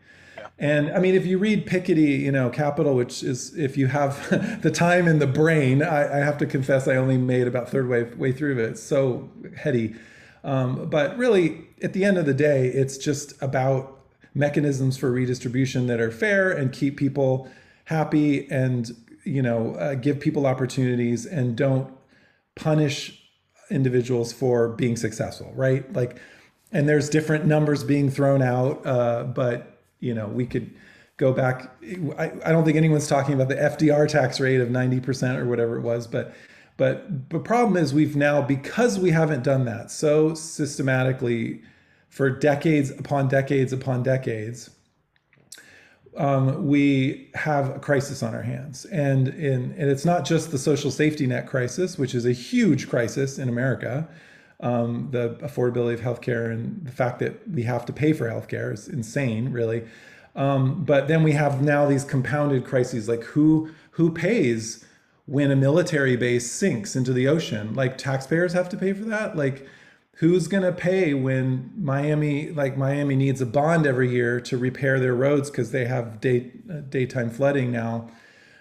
And 0.59 0.91
I 0.93 1.01
mean, 1.01 1.15
if 1.15 1.27
you 1.27 1.37
read 1.37 1.67
Piketty, 1.67 2.21
you 2.21 2.33
know, 2.33 2.49
Capital, 2.49 2.95
which 2.95 3.23
is 3.23 3.57
if 3.59 3.77
you 3.77 3.89
have 3.89 4.31
the 4.63 4.71
time 4.71 5.07
and 5.07 5.21
the 5.21 5.27
brain, 5.27 5.83
I, 5.83 6.21
I, 6.21 6.25
have 6.25 6.39
to 6.39 6.47
confess 6.47 6.89
I 6.89 6.97
only 6.97 7.19
made 7.19 7.47
about 7.47 7.69
third 7.69 7.89
way 7.89 8.05
way 8.05 8.33
through 8.33 8.59
it. 8.59 8.71
It's 8.71 8.83
so 8.83 9.29
heady. 9.57 9.97
Um, 10.45 10.89
but 10.89 11.19
really, 11.19 11.67
at 11.83 11.93
the 11.93 12.05
end 12.05 12.17
of 12.17 12.25
the 12.25 12.33
day, 12.33 12.69
it's 12.69 12.97
just 12.97 13.35
about 13.43 14.01
mechanisms 14.35 14.97
for 14.97 15.11
redistribution 15.11 15.89
that 15.89 16.01
are 16.01 16.11
fair 16.11 16.51
and 16.51 16.73
keep 16.73 16.97
people 16.97 17.51
happy 17.85 18.51
and 18.51 18.97
you 19.27 19.43
know 19.43 19.75
uh, 19.75 19.95
give 19.95 20.21
people 20.21 20.47
opportunities 20.47 21.27
and 21.27 21.57
don't 21.57 21.93
punish 22.55 23.23
individuals 23.71 24.33
for 24.33 24.69
being 24.69 24.97
successful 24.97 25.53
right 25.55 25.93
like 25.93 26.19
and 26.73 26.89
there's 26.89 27.09
different 27.09 27.45
numbers 27.45 27.85
being 27.85 28.11
thrown 28.11 28.43
out 28.43 28.85
uh, 28.87 29.25
but 29.25 29.81
you 30.01 30.15
know 30.15 30.29
we 30.29 30.47
could 30.47 30.75
go 31.17 31.33
back 31.33 31.75
I, 32.19 32.33
I 32.45 32.53
don't 32.53 32.65
think 32.65 32.77
anyone's 32.77 33.09
talking 33.09 33.35
about 33.35 33.49
the 33.49 33.57
fdr 33.57 34.09
tax 34.09 34.39
rate 34.39 34.61
of 34.61 34.69
90% 34.69 35.37
or 35.37 35.47
whatever 35.47 35.77
it 35.77 35.83
was 35.83 36.07
but 36.07 36.35
But 36.77 37.31
the 37.31 37.39
problem 37.39 37.77
is 37.77 37.95
we've 37.95 38.17
now 38.17 38.43
because 38.43 38.99
we 38.99 39.11
haven't 39.11 39.43
done 39.43 39.65
that 39.65 39.91
so 39.91 40.35
systematically 40.35 41.63
for 42.11 42.31
decades 42.31 42.91
upon 42.91 43.29
decades 43.29 43.73
upon 43.73 44.03
decades. 44.03 44.71
Um, 46.17 46.67
we 46.67 47.29
have 47.35 47.77
a 47.77 47.79
crisis 47.79 48.23
on 48.23 48.35
our 48.35 48.43
hands, 48.43 48.87
and 48.87 49.29
in, 49.29 49.75
and 49.79 49.91
it's 49.91 50.05
not 50.05 50.25
just 50.25 50.51
the 50.51 50.59
social 50.59 50.91
safety 50.91 51.27
net 51.27 51.47
crisis, 51.47 51.99
which 51.99 52.15
is 52.15 52.25
a 52.25 52.33
huge 52.33 52.89
crisis 52.89 53.39
in 53.39 53.49
America. 53.49 54.09
Um, 54.61 55.09
the 55.11 55.35
affordability 55.43 55.95
of 55.95 56.01
healthcare 56.01 56.51
and 56.51 56.87
the 56.87 56.93
fact 56.93 57.19
that 57.19 57.47
we 57.47 57.63
have 57.65 57.85
to 57.87 57.93
pay 57.93 58.15
for 58.15 58.27
healthcare 58.31 58.73
is 58.73 58.89
insane, 58.89 59.53
really. 59.53 59.85
Um, 60.35 60.85
but 60.85 61.09
then 61.09 61.23
we 61.23 61.33
have 61.33 61.63
now 61.63 61.87
these 61.87 62.05
compounded 62.05 62.65
crises, 62.65 63.09
like 63.09 63.23
who 63.25 63.71
who 63.93 64.11
pays 64.11 64.85
when 65.27 65.51
a 65.51 65.57
military 65.57 66.17
base 66.17 66.51
sinks 66.51 66.97
into 66.97 67.13
the 67.13 67.29
ocean? 67.29 67.75
Like 67.75 67.99
taxpayers 67.99 68.53
have 68.53 68.69
to 68.71 68.77
pay 68.77 68.93
for 68.93 69.05
that. 69.05 69.37
Like 69.37 69.67
who's 70.17 70.49
going 70.49 70.63
to 70.63 70.73
pay 70.73 71.13
when 71.13 71.71
Miami, 71.77 72.51
like 72.51 72.77
Miami, 72.77 73.17
needs 73.17 73.41
a 73.41 73.47
bond 73.47 73.87
every 73.87 74.11
year 74.11 74.41
to 74.41 74.57
repair 74.57 74.99
their 74.99 75.15
roads 75.15 75.51
because 75.51 75.73
they 75.73 75.85
have 75.85 76.21
day 76.21 76.53
uh, 76.71 76.81
daytime 76.89 77.31
flooding 77.31 77.71
now. 77.71 78.09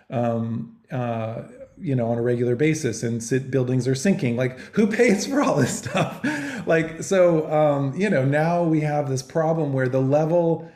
Um, 0.09 0.77
uh, 0.91 1.43
you 1.77 1.93
know, 1.93 2.09
on 2.09 2.17
a 2.17 2.21
regular 2.21 2.55
basis, 2.55 3.03
and 3.03 3.21
sit, 3.21 3.51
buildings 3.51 3.85
are 3.85 3.95
sinking. 3.95 4.37
Like, 4.37 4.57
who 4.73 4.87
pays 4.87 5.25
for 5.25 5.41
all 5.41 5.55
this 5.55 5.77
stuff? 5.83 6.25
like, 6.65 7.03
so 7.03 7.51
um, 7.51 7.93
you 7.95 8.09
know, 8.09 8.23
now 8.23 8.63
we 8.63 8.81
have 8.81 9.09
this 9.09 9.23
problem 9.23 9.73
where 9.73 9.89
the 9.89 10.01
level 10.01 10.69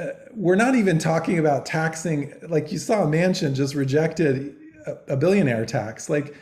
uh, 0.00 0.06
we're 0.32 0.54
not 0.54 0.76
even 0.76 0.98
talking 0.98 1.38
about 1.38 1.66
taxing 1.66 2.32
like 2.48 2.70
you 2.70 2.78
saw 2.78 3.02
a 3.02 3.06
Manchin 3.06 3.54
just 3.54 3.74
rejected 3.74 4.54
a, 4.86 5.14
a, 5.14 5.16
billionaire 5.16 5.66
tax 5.66 6.08
like 6.08 6.36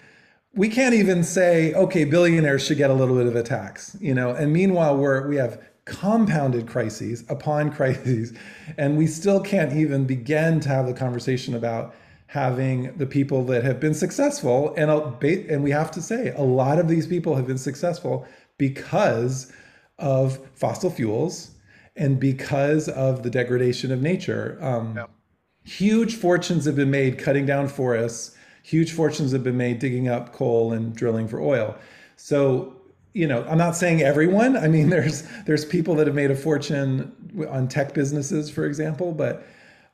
we 0.58 0.68
can't 0.68 0.94
even 0.94 1.22
say 1.22 1.72
okay 1.74 2.04
billionaires 2.04 2.64
should 2.64 2.76
get 2.76 2.90
a 2.90 2.94
little 2.94 3.16
bit 3.16 3.26
of 3.26 3.36
a 3.36 3.42
tax 3.42 3.96
you 4.00 4.12
know 4.12 4.30
and 4.30 4.52
meanwhile 4.52 4.96
we're 4.96 5.26
we 5.28 5.36
have 5.36 5.62
compounded 5.84 6.66
crises 6.66 7.24
upon 7.28 7.72
crises 7.78 8.36
and 8.76 8.98
we 8.98 9.06
still 9.06 9.40
can't 9.40 9.72
even 9.72 10.04
begin 10.04 10.60
to 10.60 10.68
have 10.68 10.86
the 10.86 10.94
conversation 10.94 11.54
about 11.54 11.94
having 12.26 12.94
the 12.98 13.06
people 13.06 13.42
that 13.44 13.64
have 13.64 13.80
been 13.80 13.94
successful 13.94 14.74
and 14.76 14.90
and 15.50 15.62
we 15.62 15.70
have 15.70 15.90
to 15.90 16.02
say 16.02 16.32
a 16.36 16.42
lot 16.42 16.78
of 16.78 16.88
these 16.88 17.06
people 17.06 17.36
have 17.36 17.46
been 17.46 17.56
successful 17.56 18.26
because 18.58 19.50
of 19.98 20.38
fossil 20.54 20.90
fuels 20.90 21.52
and 21.96 22.20
because 22.20 22.88
of 22.88 23.22
the 23.22 23.30
degradation 23.30 23.90
of 23.90 24.00
nature. 24.00 24.56
Um, 24.60 24.94
yeah. 24.96 25.06
Huge 25.64 26.16
fortunes 26.16 26.64
have 26.64 26.76
been 26.76 26.90
made 26.90 27.18
cutting 27.18 27.44
down 27.44 27.68
forests. 27.68 28.36
Huge 28.68 28.92
fortunes 28.92 29.32
have 29.32 29.42
been 29.42 29.56
made 29.56 29.78
digging 29.78 30.08
up 30.08 30.34
coal 30.34 30.74
and 30.74 30.94
drilling 30.94 31.26
for 31.26 31.40
oil. 31.40 31.74
So, 32.16 32.76
you 33.14 33.26
know, 33.26 33.42
I'm 33.48 33.56
not 33.56 33.74
saying 33.74 34.02
everyone. 34.02 34.58
I 34.58 34.68
mean, 34.68 34.90
there's 34.94 35.22
there's 35.46 35.64
people 35.64 35.94
that 35.94 36.06
have 36.06 36.14
made 36.14 36.30
a 36.30 36.36
fortune 36.36 37.46
on 37.48 37.68
tech 37.68 37.94
businesses, 37.94 38.50
for 38.50 38.66
example, 38.66 39.12
but 39.12 39.46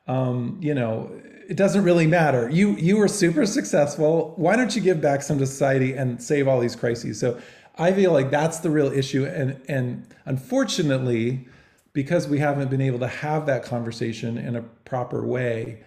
um, 0.07 0.59
you 0.61 0.73
know, 0.73 1.09
it 1.47 1.55
doesn't 1.55 1.85
really 1.85 2.05
matter. 2.05 2.49
You 2.49 2.71
you 2.71 2.97
were 2.97 3.07
super 3.07 3.45
successful. 3.45 4.33
Why 4.35 4.57
don't 4.57 4.75
you 4.75 4.81
give 4.81 4.99
back 4.99 5.21
some 5.21 5.39
to 5.39 5.47
society 5.47 5.93
and 5.93 6.21
save 6.21 6.45
all 6.45 6.59
these 6.59 6.75
crises? 6.75 7.17
So 7.17 7.39
I 7.77 7.93
feel 7.93 8.11
like 8.11 8.29
that's 8.29 8.59
the 8.59 8.69
real 8.69 8.91
issue, 8.91 9.25
and 9.25 9.57
and 9.69 10.05
unfortunately, 10.25 11.47
because 11.93 12.27
we 12.27 12.39
haven't 12.39 12.69
been 12.69 12.81
able 12.81 12.99
to 12.99 13.07
have 13.07 13.45
that 13.45 13.63
conversation 13.63 14.37
in 14.37 14.57
a 14.57 14.63
proper 14.83 15.25
way, 15.25 15.81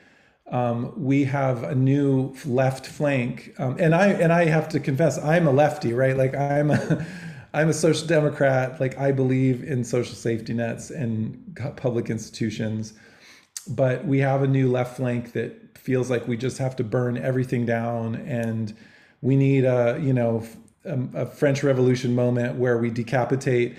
um, 0.51 0.93
we 0.97 1.25
have 1.25 1.63
a 1.63 1.75
new 1.75 2.35
left 2.45 2.87
flank. 2.87 3.55
Um, 3.59 3.77
and 3.79 3.95
I 3.95 4.09
and 4.09 4.33
I 4.33 4.47
have 4.47 4.69
to 4.71 4.81
confess, 4.81 5.19
I'm 5.19 5.47
a 5.47 5.53
lefty, 5.53 5.93
right? 5.93 6.17
Like 6.17 6.35
I'm 6.35 6.71
a, 6.71 7.07
I'm 7.55 7.69
a 7.69 7.73
social 7.73 8.07
democrat. 8.07 8.81
Like 8.81 8.99
I 8.99 9.13
believe 9.13 9.63
in 9.63 9.85
social 9.85 10.15
safety 10.15 10.55
nets 10.55 10.91
and 10.91 11.59
public 11.77 12.11
institutions, 12.11 12.95
but 13.69 14.07
we 14.07 14.19
have 14.21 14.43
a 14.43 14.47
new 14.47 14.71
left 14.71 14.97
flank 14.97 15.33
that 15.33 15.77
feels 15.77 16.11
like 16.11 16.27
we 16.27 16.37
just 16.37 16.59
have 16.59 16.77
to 16.77 16.85
burn 16.85 17.19
everything 17.19 17.67
down, 17.67 18.17
and 18.17 18.75
we 19.21 19.37
need 19.37 19.65
a 19.65 19.99
you 20.03 20.13
know 20.13 20.45
a, 20.85 20.99
a 21.15 21.27
French 21.27 21.63
Revolution 21.63 22.15
moment 22.15 22.57
where 22.57 22.79
we 22.79 22.91
decapitate 22.91 23.77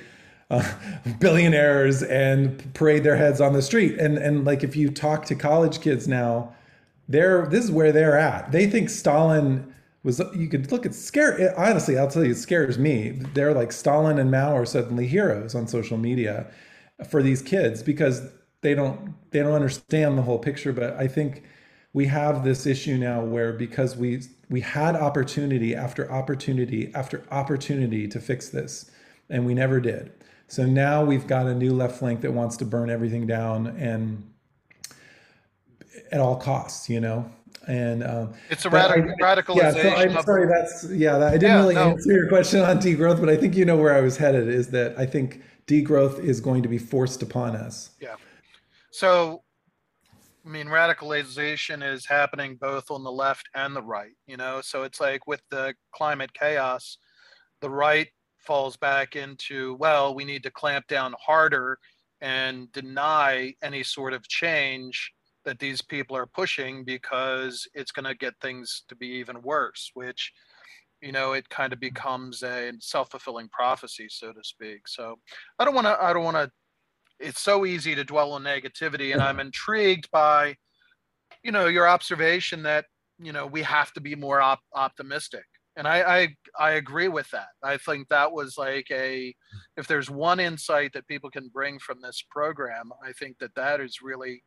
uh, 0.52 0.72
billionaires 1.20 2.04
and 2.04 2.74
parade 2.74 3.04
their 3.04 3.16
heads 3.16 3.42
on 3.42 3.54
the 3.54 3.62
street. 3.62 4.00
And 4.00 4.18
and 4.20 4.46
like 4.46 4.64
if 4.64 4.76
you 4.76 4.90
talk 4.90 5.26
to 5.26 5.36
college 5.36 5.82
kids 5.82 6.08
now, 6.08 6.54
they're 7.10 7.48
this 7.48 7.65
is 7.65 7.72
where 7.72 7.91
they're 7.91 8.17
at. 8.17 8.52
They 8.52 8.67
think 8.67 8.89
Stalin 8.89 9.74
was 10.04 10.22
you 10.34 10.48
could 10.48 10.72
look 10.72 10.86
at 10.86 10.95
scare 10.95 11.54
honestly 11.60 11.98
i'll 11.98 12.08
tell 12.08 12.24
you 12.24 12.32
it 12.32 12.38
scares 12.38 12.78
me. 12.78 13.19
They're 13.34 13.54
like 13.54 13.74
stalin 13.74 14.17
and 14.19 14.32
mao 14.32 14.56
are 14.56 14.65
suddenly 14.65 15.08
heroes 15.08 15.56
on 15.56 15.67
social 15.67 15.98
media 15.98 16.48
for 17.10 17.22
these 17.22 17.41
kids 17.41 17.84
because 17.84 18.32
they 18.62 18.74
don't 18.74 19.13
they 19.32 19.39
don't 19.39 19.54
understand 19.54 20.17
the 20.17 20.22
whole 20.22 20.39
picture. 20.39 20.72
But 20.72 20.93
i 20.93 21.08
think 21.08 21.43
we 21.91 22.06
have 22.06 22.43
this 22.43 22.65
issue 22.65 22.98
now 22.98 23.22
where 23.22 23.52
because 23.52 23.98
we 23.98 24.22
we 24.50 24.62
had 24.62 24.95
opportunity 24.95 25.76
after 25.76 26.10
opportunity 26.12 26.91
after 26.93 27.24
opportunity 27.32 28.08
to 28.08 28.19
fix 28.22 28.50
this 28.50 28.91
and 29.30 29.45
we 29.45 29.54
never 29.54 29.80
did. 29.82 30.12
So 30.48 30.65
now 30.65 31.04
we've 31.04 31.28
got 31.28 31.45
a 31.45 31.54
new 31.54 31.74
left 31.74 31.98
flank 32.00 32.22
that 32.22 32.34
wants 32.34 32.58
to 32.58 32.65
burn 32.65 32.89
everything 32.89 33.28
down 33.28 33.67
and 33.78 34.24
at 36.12 36.19
all 36.19 36.36
costs, 36.36 36.89
you 36.89 37.00
know. 37.00 37.30
And 37.67 38.04
um, 38.04 38.34
it's 38.50 38.65
a 38.65 38.69
radical 38.69 39.12
I, 39.12 39.36
radicalization. 39.36 39.56
Yeah, 39.56 39.72
so 39.72 39.95
I'm 39.95 40.17
of, 40.17 40.26
sorry. 40.26 40.48
That's 40.48 40.89
yeah. 40.89 41.17
That, 41.17 41.28
I 41.30 41.32
didn't 41.38 41.50
yeah, 41.50 41.62
really 41.62 41.76
no. 41.76 41.91
answer 41.91 42.12
your 42.12 42.28
question 42.28 42.62
on 42.62 42.80
degrowth, 42.80 43.19
but 43.19 43.30
I 43.30 43.36
think 43.36 43.56
you 43.56 43.65
know 43.65 43.78
where 43.78 43.93
I 43.93 44.02
was 44.02 44.17
headed. 44.17 44.48
Is 44.48 44.69
that 44.69 44.98
I 44.98 45.06
think 45.06 45.43
degrowth 45.67 46.19
is 46.19 46.41
going 46.41 46.63
to 46.63 46.69
be 46.69 46.78
forced 46.78 47.22
upon 47.22 47.56
us. 47.56 47.91
Yeah. 48.02 48.15
So, 48.91 49.43
I 50.45 50.50
mean, 50.50 50.65
radicalization 50.65 51.88
is 51.88 52.08
happening 52.08 52.56
both 52.56 52.89
on 52.89 53.04
the 53.04 53.12
left 53.12 53.48
and 53.54 53.76
the 53.76 53.84
right. 53.84 54.13
You 54.26 54.38
know, 54.38 54.62
so 54.62 54.84
it's 54.84 55.00
like 55.00 55.28
with 55.28 55.41
the 55.52 55.76
climate 55.91 56.34
chaos, 56.34 56.98
the 57.62 57.69
right 57.69 58.08
falls 58.39 58.78
back 58.78 59.15
into, 59.15 59.76
well, 59.76 60.15
we 60.15 60.26
need 60.26 60.41
to 60.43 60.50
clamp 60.50 60.88
down 60.88 61.13
harder 61.24 61.78
and 62.22 62.72
deny 62.72 63.54
any 63.62 63.84
sort 63.84 64.13
of 64.13 64.28
change 64.28 65.13
that 65.45 65.60
these 65.60 65.82
people 65.82 66.15
are 66.15 66.25
pushing 66.25 66.84
because 66.84 67.67
it's 67.73 67.91
going 67.91 68.06
to 68.06 68.15
get 68.15 68.34
things 68.41 68.84
to 68.89 68.95
be 68.95 69.08
even 69.08 69.41
worse, 69.41 69.91
which, 69.93 70.32
you 71.02 71.12
know, 71.12 71.34
it 71.34 71.49
kind 71.49 71.73
of 71.73 71.80
becomes 71.80 72.43
a 72.43 72.71
self-fulfilling 72.80 73.49
prophecy, 73.49 74.08
so 74.10 74.32
to 74.32 74.43
speak. 74.43 74.88
So 74.88 75.15
I 75.58 75.65
don't 75.65 75.75
want 75.75 75.88
to, 75.88 76.02
I 76.02 76.13
don't 76.13 76.23
want 76.23 76.38
to, 76.38 76.52
it's 77.19 77.41
so 77.41 77.65
easy 77.65 77.95
to 77.95 78.04
dwell 78.04 78.34
on 78.34 78.43
negativity. 78.43 79.13
And 79.13 79.21
I'm 79.21 79.39
intrigued 79.39 80.10
by, 80.12 80.56
you 81.43 81.52
know, 81.52 81.67
your 81.67 81.88
observation 81.88 82.63
that, 82.63 82.86
you 83.17 83.32
know, 83.32 83.45
we 83.45 83.62
have 83.63 83.91
to 83.93 84.02
be 84.02 84.15
more 84.15 84.41
op- 84.41 84.60
optimistic 84.73 85.45
and 85.80 85.88
I, 85.88 86.02
I 86.02 86.28
i 86.60 86.71
agree 86.71 87.08
with 87.08 87.30
that 87.32 87.47
i 87.63 87.78
think 87.78 88.10
that 88.10 88.32
was 88.32 88.58
like 88.58 88.88
a 88.91 89.34
if 89.78 89.88
there's 89.88 90.10
one 90.10 90.39
insight 90.39 90.93
that 90.93 91.08
people 91.08 91.30
can 91.30 91.47
bring 91.47 91.80
from 91.80 92.02
this 92.02 92.23
program 92.30 92.91
i 93.04 93.12
think 93.13 93.38
that 93.39 93.56
that 93.56 93.80
is 93.80 93.99
really 94.02 94.43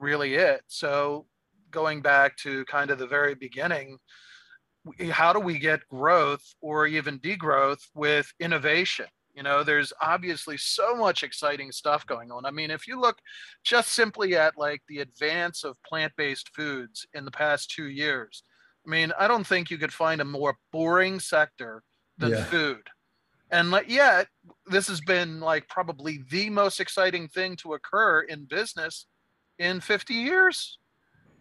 really 0.00 0.34
it 0.34 0.62
so 0.66 1.26
going 1.70 2.00
back 2.00 2.36
to 2.36 2.64
kind 2.64 2.90
of 2.90 2.98
the 2.98 3.06
very 3.06 3.34
beginning 3.34 3.98
how 5.10 5.32
do 5.32 5.38
we 5.38 5.58
get 5.58 5.86
growth 5.88 6.54
or 6.60 6.86
even 6.86 7.18
degrowth 7.18 7.82
with 7.94 8.32
innovation 8.40 9.06
you 9.34 9.42
know 9.42 9.62
there's 9.62 9.92
obviously 10.00 10.56
so 10.56 10.96
much 10.96 11.22
exciting 11.22 11.70
stuff 11.70 12.06
going 12.06 12.32
on 12.32 12.44
i 12.46 12.50
mean 12.50 12.70
if 12.70 12.88
you 12.88 12.98
look 12.98 13.18
just 13.62 13.92
simply 13.92 14.34
at 14.34 14.56
like 14.56 14.80
the 14.88 15.00
advance 15.00 15.64
of 15.64 15.76
plant-based 15.86 16.48
foods 16.56 17.06
in 17.14 17.24
the 17.24 17.30
past 17.30 17.70
two 17.70 17.88
years 17.88 18.42
I 18.86 18.90
mean, 18.90 19.12
I 19.18 19.28
don't 19.28 19.46
think 19.46 19.70
you 19.70 19.78
could 19.78 19.92
find 19.92 20.20
a 20.20 20.24
more 20.24 20.56
boring 20.72 21.20
sector 21.20 21.82
than 22.18 22.30
yeah. 22.30 22.44
food. 22.44 22.82
And 23.50 23.70
like, 23.70 23.88
yet, 23.88 24.28
this 24.66 24.88
has 24.88 25.00
been 25.00 25.40
like 25.40 25.68
probably 25.68 26.20
the 26.30 26.50
most 26.50 26.80
exciting 26.80 27.28
thing 27.28 27.56
to 27.56 27.74
occur 27.74 28.22
in 28.22 28.44
business 28.44 29.06
in 29.60 29.80
50 29.80 30.14
years. 30.14 30.78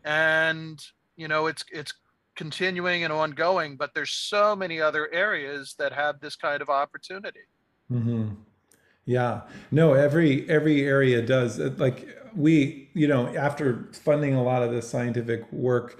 And 0.05 0.80
you 1.15 1.28
know, 1.28 1.47
it's 1.47 1.65
it's 1.74 1.93
continuing 2.36 3.03
and 3.03 3.11
ongoing, 3.11 3.76
but 3.76 3.93
there's 3.93 4.11
so 4.11 4.55
many 4.55 4.80
other 4.80 5.11
areas 5.11 5.76
that 5.80 5.91
have 5.91 6.20
this 6.20 6.36
kind 6.36 6.61
of 6.61 6.70
opportunity. 6.70 7.41
Mm-hmm. 7.91 8.36
Yeah, 9.05 9.41
no, 9.72 9.93
every 9.93 10.47
every 10.49 10.84
area 10.84 11.22
does. 11.22 11.57
Like 11.57 12.07
we, 12.36 12.89
you 12.93 13.07
know, 13.07 13.36
after 13.36 13.89
funding 13.91 14.36
a 14.36 14.43
lot 14.43 14.61
of 14.61 14.72
the 14.72 14.82
scientific 14.82 15.51
work 15.51 15.99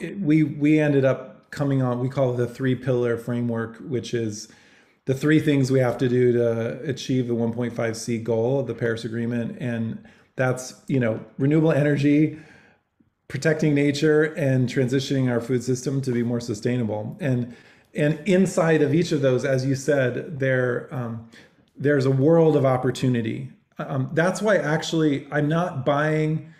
it, 0.00 0.18
we 0.20 0.42
we 0.42 0.78
ended 0.78 1.04
up 1.04 1.50
coming 1.50 1.82
on 1.82 1.98
we 2.00 2.08
call 2.08 2.34
it 2.34 2.36
the 2.36 2.46
three 2.46 2.74
pillar 2.74 3.16
framework 3.16 3.78
which 3.78 4.12
is 4.14 4.48
the 5.06 5.14
three 5.14 5.40
things 5.40 5.70
we 5.70 5.78
have 5.78 5.96
to 5.96 6.08
do 6.08 6.32
to 6.32 6.80
achieve 6.82 7.26
the 7.26 7.34
1.5 7.34 7.96
c 7.96 8.18
goal 8.18 8.60
of 8.60 8.66
the 8.66 8.74
paris 8.74 9.04
agreement 9.04 9.56
and 9.60 10.06
that's 10.38 10.80
you 10.86 10.98
know 10.98 11.20
renewable 11.36 11.72
energy 11.72 12.38
protecting 13.28 13.74
nature 13.74 14.24
and 14.34 14.68
transitioning 14.68 15.30
our 15.30 15.40
food 15.40 15.62
system 15.62 16.00
to 16.00 16.10
be 16.10 16.22
more 16.22 16.40
sustainable. 16.40 17.16
And 17.20 17.54
and 17.94 18.20
inside 18.26 18.82
of 18.82 18.94
each 18.94 19.12
of 19.12 19.22
those, 19.22 19.44
as 19.44 19.64
you 19.64 19.74
said, 19.74 20.38
there 20.38 20.88
um, 20.90 21.28
there's 21.76 22.06
a 22.06 22.10
world 22.10 22.56
of 22.56 22.64
opportunity. 22.64 23.50
Um, 23.78 24.10
that's 24.12 24.42
why 24.42 24.56
actually 24.56 25.26
I'm 25.30 25.48
not 25.48 25.84
buying. 25.84 26.52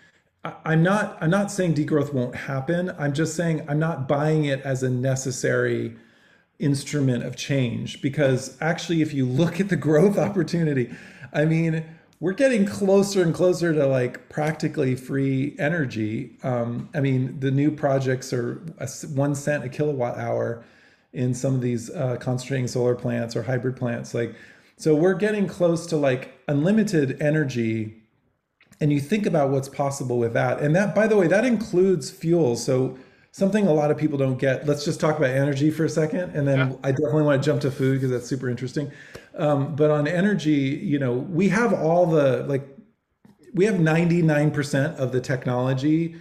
I'm 0.43 0.83
not. 0.83 1.17
I'm 1.19 1.29
not 1.29 1.51
saying 1.51 1.73
degrowth 1.73 2.13
won't 2.13 2.35
happen. 2.35 2.93
I'm 2.97 3.13
just 3.13 3.35
saying 3.35 3.65
I'm 3.67 3.79
not 3.79 4.07
buying 4.07 4.45
it 4.45 4.61
as 4.61 4.83
a 4.83 4.89
necessary 4.89 5.97
instrument 6.59 7.23
of 7.23 7.35
change 7.35 8.01
because 8.01 8.57
actually, 8.61 9.01
if 9.01 9.13
you 9.13 9.25
look 9.25 9.59
at 9.59 9.69
the 9.69 9.75
growth 9.87 10.17
opportunity, 10.17 10.93
I 11.33 11.45
mean, 11.45 11.83
we're 12.19 12.33
getting 12.33 12.65
closer 12.65 13.21
and 13.21 13.33
closer 13.33 13.73
to 13.73 13.85
like 13.87 14.27
practically 14.29 14.95
free 14.95 15.55
energy. 15.57 16.37
Um, 16.43 16.89
I 16.93 16.99
mean, 16.99 17.39
the 17.39 17.51
new 17.51 17.71
projects 17.71 18.33
are 18.33 18.61
a, 18.77 18.89
one 19.07 19.35
cent 19.35 19.63
a 19.63 19.69
kilowatt 19.69 20.17
hour 20.17 20.63
in 21.13 21.33
some 21.33 21.55
of 21.55 21.61
these 21.61 21.89
uh, 21.89 22.17
concentrating 22.17 22.67
solar 22.67 22.95
plants 22.95 23.35
or 23.35 23.43
hybrid 23.43 23.77
plants. 23.77 24.13
Like, 24.13 24.35
so 24.75 24.95
we're 24.95 25.13
getting 25.13 25.47
close 25.47 25.85
to 25.87 25.97
like 25.97 26.39
unlimited 26.47 27.21
energy. 27.21 27.95
And 28.81 28.93
you 28.93 28.99
think 28.99 29.25
about 29.25 29.49
what's 29.49 29.69
possible 29.69 30.19
with 30.19 30.33
that. 30.33 30.61
And 30.61 30.75
that, 30.75 30.95
by 30.95 31.07
the 31.07 31.17
way, 31.17 31.27
that 31.27 31.45
includes 31.45 32.09
fuels. 32.11 32.63
So 32.63 32.97
something 33.31 33.67
a 33.67 33.73
lot 33.73 33.91
of 33.91 33.97
people 33.97 34.17
don't 34.17 34.37
get. 34.37 34.65
Let's 34.65 34.85
just 34.85 34.99
talk 34.99 35.17
about 35.17 35.31
energy 35.31 35.71
for 35.71 35.85
a 35.85 35.89
second, 35.89 36.35
and 36.35 36.47
then 36.47 36.57
yeah. 36.59 36.75
I 36.83 36.91
definitely 36.91 37.23
want 37.23 37.41
to 37.41 37.45
jump 37.45 37.61
to 37.61 37.71
food 37.71 37.95
because 37.95 38.11
that's 38.11 38.27
super 38.27 38.49
interesting. 38.49 38.91
Um, 39.37 39.75
but 39.75 39.91
on 39.91 40.07
energy, 40.07 40.79
you 40.83 40.99
know, 40.99 41.13
we 41.13 41.49
have 41.49 41.73
all 41.73 42.05
the 42.05 42.43
like, 42.47 42.67
we 43.53 43.65
have 43.65 43.79
ninety 43.79 44.21
nine 44.21 44.51
percent 44.51 44.97
of 44.97 45.11
the 45.11 45.21
technology 45.21 46.15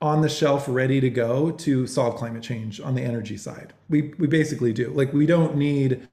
on 0.00 0.20
the 0.20 0.28
shelf 0.28 0.66
ready 0.68 1.00
to 1.00 1.08
go 1.08 1.50
to 1.50 1.86
solve 1.86 2.16
climate 2.16 2.42
change 2.42 2.80
on 2.80 2.94
the 2.94 3.02
energy 3.02 3.36
side. 3.36 3.72
We 3.88 4.14
we 4.18 4.26
basically 4.26 4.72
do. 4.72 4.90
Like 4.90 5.12
we 5.12 5.26
don't 5.26 5.56
need 5.56 6.08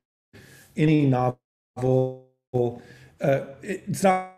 any 0.77 1.05
novel. 1.05 2.27
Uh, 2.53 3.41
it's 3.61 4.03
not 4.03 4.31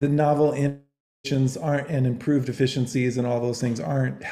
the 0.00 0.08
novel 0.08 0.52
innovations 0.52 1.56
aren't 1.56 1.88
and 1.88 2.06
improved 2.06 2.48
efficiencies 2.48 3.16
and 3.16 3.26
all 3.26 3.40
those 3.40 3.60
things 3.60 3.80
aren't 3.80 4.22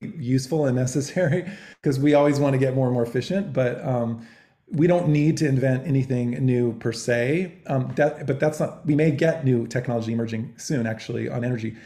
useful 0.00 0.66
and 0.66 0.76
necessary 0.76 1.50
because 1.82 1.98
we 1.98 2.14
always 2.14 2.38
want 2.38 2.52
to 2.52 2.58
get 2.58 2.74
more 2.74 2.86
and 2.86 2.94
more 2.94 3.02
efficient 3.02 3.52
but 3.52 3.82
um, 3.84 4.26
we 4.72 4.86
don't 4.86 5.08
need 5.08 5.36
to 5.38 5.48
invent 5.48 5.86
anything 5.86 6.30
new 6.44 6.72
per 6.74 6.92
se. 6.92 7.52
Um, 7.66 7.92
that, 7.96 8.26
but 8.26 8.38
that's 8.38 8.60
not 8.60 8.86
we 8.86 8.94
may 8.94 9.10
get 9.10 9.44
new 9.44 9.66
technology 9.66 10.12
emerging 10.12 10.54
soon 10.56 10.86
actually 10.86 11.28
on 11.28 11.44
energy. 11.44 11.76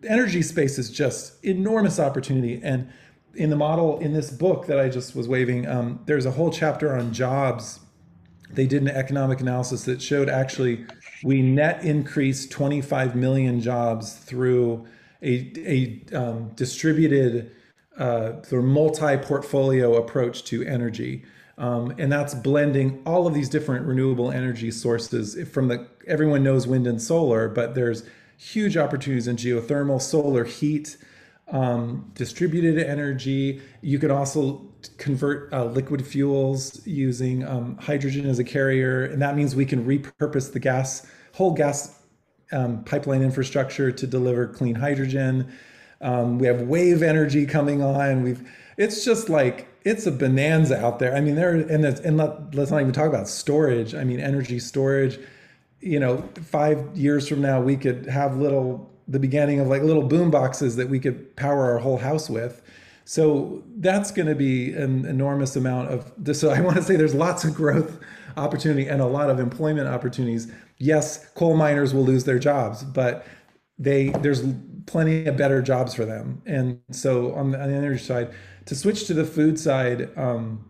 The 0.00 0.10
energy 0.10 0.42
space 0.42 0.78
is 0.78 0.90
just 0.90 1.44
enormous 1.44 2.00
opportunity. 2.00 2.60
And 2.62 2.90
in 3.34 3.50
the 3.50 3.56
model 3.56 3.98
in 3.98 4.12
this 4.12 4.30
book 4.30 4.66
that 4.66 4.78
i 4.78 4.90
just 4.90 5.16
was 5.16 5.26
waving 5.26 5.66
um, 5.66 5.98
there's 6.04 6.26
a 6.26 6.30
whole 6.30 6.50
chapter 6.50 6.94
on 6.94 7.12
jobs. 7.12 7.80
They 8.50 8.66
did 8.66 8.82
an 8.82 8.88
economic 8.88 9.40
analysis 9.40 9.84
that 9.84 10.02
showed 10.02 10.28
actually 10.28 10.84
we 11.24 11.40
net 11.40 11.84
increased 11.84 12.50
25 12.50 13.14
million 13.14 13.60
jobs 13.60 14.14
through 14.14 14.86
a, 15.22 15.52
a 15.58 16.16
um, 16.16 16.50
distributed 16.54 17.54
uh, 17.96 18.42
sort 18.42 18.64
of 18.64 18.64
multi-portfolio 18.64 19.96
approach 19.96 20.44
to 20.44 20.64
energy. 20.64 21.24
Um, 21.58 21.94
and 21.98 22.10
that's 22.10 22.34
blending 22.34 23.02
all 23.04 23.26
of 23.26 23.34
these 23.34 23.48
different 23.48 23.86
renewable 23.86 24.30
energy 24.30 24.70
sources 24.70 25.48
from 25.50 25.68
the 25.68 25.86
everyone 26.06 26.42
knows 26.42 26.66
wind 26.66 26.86
and 26.86 27.00
solar 27.00 27.48
but 27.48 27.74
there's 27.74 28.04
huge 28.38 28.76
opportunities 28.76 29.28
in 29.28 29.36
geothermal 29.36 30.00
solar 30.00 30.44
heat 30.44 30.96
um, 31.48 32.10
distributed 32.14 32.78
energy 32.78 33.60
you 33.82 33.98
could 33.98 34.10
also 34.10 34.66
convert 34.96 35.52
uh, 35.52 35.66
liquid 35.66 36.04
fuels 36.04 36.84
using 36.86 37.46
um, 37.46 37.76
hydrogen 37.76 38.26
as 38.26 38.38
a 38.38 38.44
carrier 38.44 39.04
and 39.04 39.20
that 39.20 39.36
means 39.36 39.54
we 39.54 39.66
can 39.66 39.84
repurpose 39.84 40.52
the 40.52 40.58
gas 40.58 41.06
whole 41.34 41.52
gas 41.52 42.02
um, 42.52 42.84
pipeline 42.84 43.22
infrastructure 43.22 43.90
to 43.90 44.06
deliver 44.06 44.46
clean 44.46 44.74
hydrogen. 44.74 45.52
Um, 46.00 46.38
we 46.38 46.46
have 46.46 46.62
wave 46.62 47.02
energy 47.02 47.46
coming 47.46 47.82
on. 47.82 48.22
We've 48.22 48.48
it's 48.76 49.04
just 49.04 49.28
like 49.28 49.68
it's 49.84 50.06
a 50.06 50.12
bonanza 50.12 50.84
out 50.84 50.98
there. 50.98 51.14
I 51.14 51.20
mean, 51.20 51.34
there 51.34 51.54
and 51.54 51.84
and 51.84 52.16
let, 52.16 52.54
let's 52.54 52.70
not 52.70 52.80
even 52.80 52.92
talk 52.92 53.08
about 53.08 53.28
storage. 53.28 53.94
I 53.94 54.04
mean, 54.04 54.20
energy 54.20 54.58
storage. 54.58 55.18
You 55.80 55.98
know, 55.98 56.28
five 56.44 56.96
years 56.96 57.28
from 57.28 57.40
now, 57.40 57.60
we 57.60 57.76
could 57.76 58.06
have 58.06 58.36
little 58.36 58.90
the 59.08 59.18
beginning 59.18 59.60
of 59.60 59.66
like 59.66 59.82
little 59.82 60.04
boom 60.04 60.30
boxes 60.30 60.76
that 60.76 60.88
we 60.88 61.00
could 61.00 61.34
power 61.36 61.72
our 61.72 61.78
whole 61.78 61.98
house 61.98 62.30
with. 62.30 62.62
So 63.04 63.64
that's 63.78 64.12
going 64.12 64.28
to 64.28 64.36
be 64.36 64.72
an 64.72 65.04
enormous 65.06 65.56
amount 65.56 65.90
of. 65.90 66.12
So 66.36 66.50
I 66.50 66.60
want 66.60 66.76
to 66.76 66.82
say 66.82 66.96
there's 66.96 67.14
lots 67.14 67.44
of 67.44 67.54
growth 67.54 67.98
opportunity 68.36 68.86
and 68.86 69.02
a 69.02 69.06
lot 69.06 69.28
of 69.28 69.38
employment 69.38 69.88
opportunities 69.88 70.50
yes, 70.82 71.24
coal 71.34 71.56
miners 71.56 71.94
will 71.94 72.04
lose 72.04 72.24
their 72.24 72.40
jobs, 72.40 72.82
but 72.82 73.24
they 73.78 74.08
there's 74.08 74.42
plenty 74.86 75.26
of 75.26 75.36
better 75.36 75.62
jobs 75.62 75.94
for 75.94 76.04
them. 76.04 76.42
And 76.44 76.80
so 76.90 77.34
on 77.34 77.52
the, 77.52 77.62
on 77.62 77.70
the 77.70 77.76
energy 77.76 78.02
side, 78.02 78.34
to 78.66 78.74
switch 78.74 79.06
to 79.06 79.14
the 79.14 79.24
food 79.24 79.58
side, 79.58 80.16
um, 80.16 80.64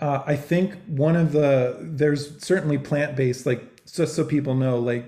uh, 0.00 0.22
I 0.26 0.36
think 0.36 0.76
one 0.86 1.16
of 1.16 1.32
the 1.32 1.76
there's 1.80 2.40
certainly 2.42 2.78
plant 2.78 3.16
based 3.16 3.46
like 3.46 3.84
just 3.92 4.14
so 4.14 4.24
people 4.24 4.54
know 4.54 4.78
like 4.78 5.04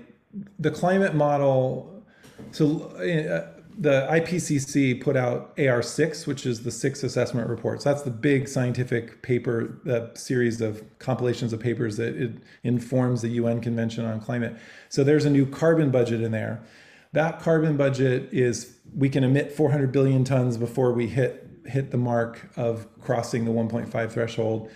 the 0.59 0.71
climate 0.71 1.15
model. 1.15 2.03
So 2.51 2.87
uh, 2.95 3.59
the 3.77 4.07
IPCC 4.11 5.01
put 5.01 5.15
out 5.15 5.55
AR6, 5.57 6.27
which 6.27 6.45
is 6.45 6.63
the 6.63 6.71
six 6.71 7.03
assessment 7.03 7.49
reports. 7.49 7.83
That's 7.83 8.01
the 8.01 8.11
big 8.11 8.47
scientific 8.47 9.21
paper, 9.21 9.79
the 9.85 10.11
series 10.15 10.59
of 10.61 10.83
compilations 10.99 11.53
of 11.53 11.59
papers 11.59 11.97
that 11.97 12.15
it 12.15 12.33
informs 12.63 13.21
the 13.21 13.29
UN 13.29 13.61
Convention 13.61 14.05
on 14.05 14.19
Climate. 14.19 14.57
So 14.89 15.03
there's 15.03 15.25
a 15.25 15.29
new 15.29 15.45
carbon 15.45 15.89
budget 15.89 16.21
in 16.21 16.31
there. 16.31 16.61
That 17.13 17.39
carbon 17.39 17.77
budget 17.77 18.29
is 18.31 18.77
we 18.95 19.09
can 19.09 19.23
emit 19.23 19.51
400 19.51 19.91
billion 19.91 20.23
tons 20.23 20.57
before 20.57 20.91
we 20.91 21.07
hit 21.07 21.50
hit 21.65 21.91
the 21.91 21.97
mark 21.97 22.49
of 22.55 22.87
crossing 22.99 23.45
the 23.45 23.51
1.5 23.51 24.11
threshold. 24.11 24.69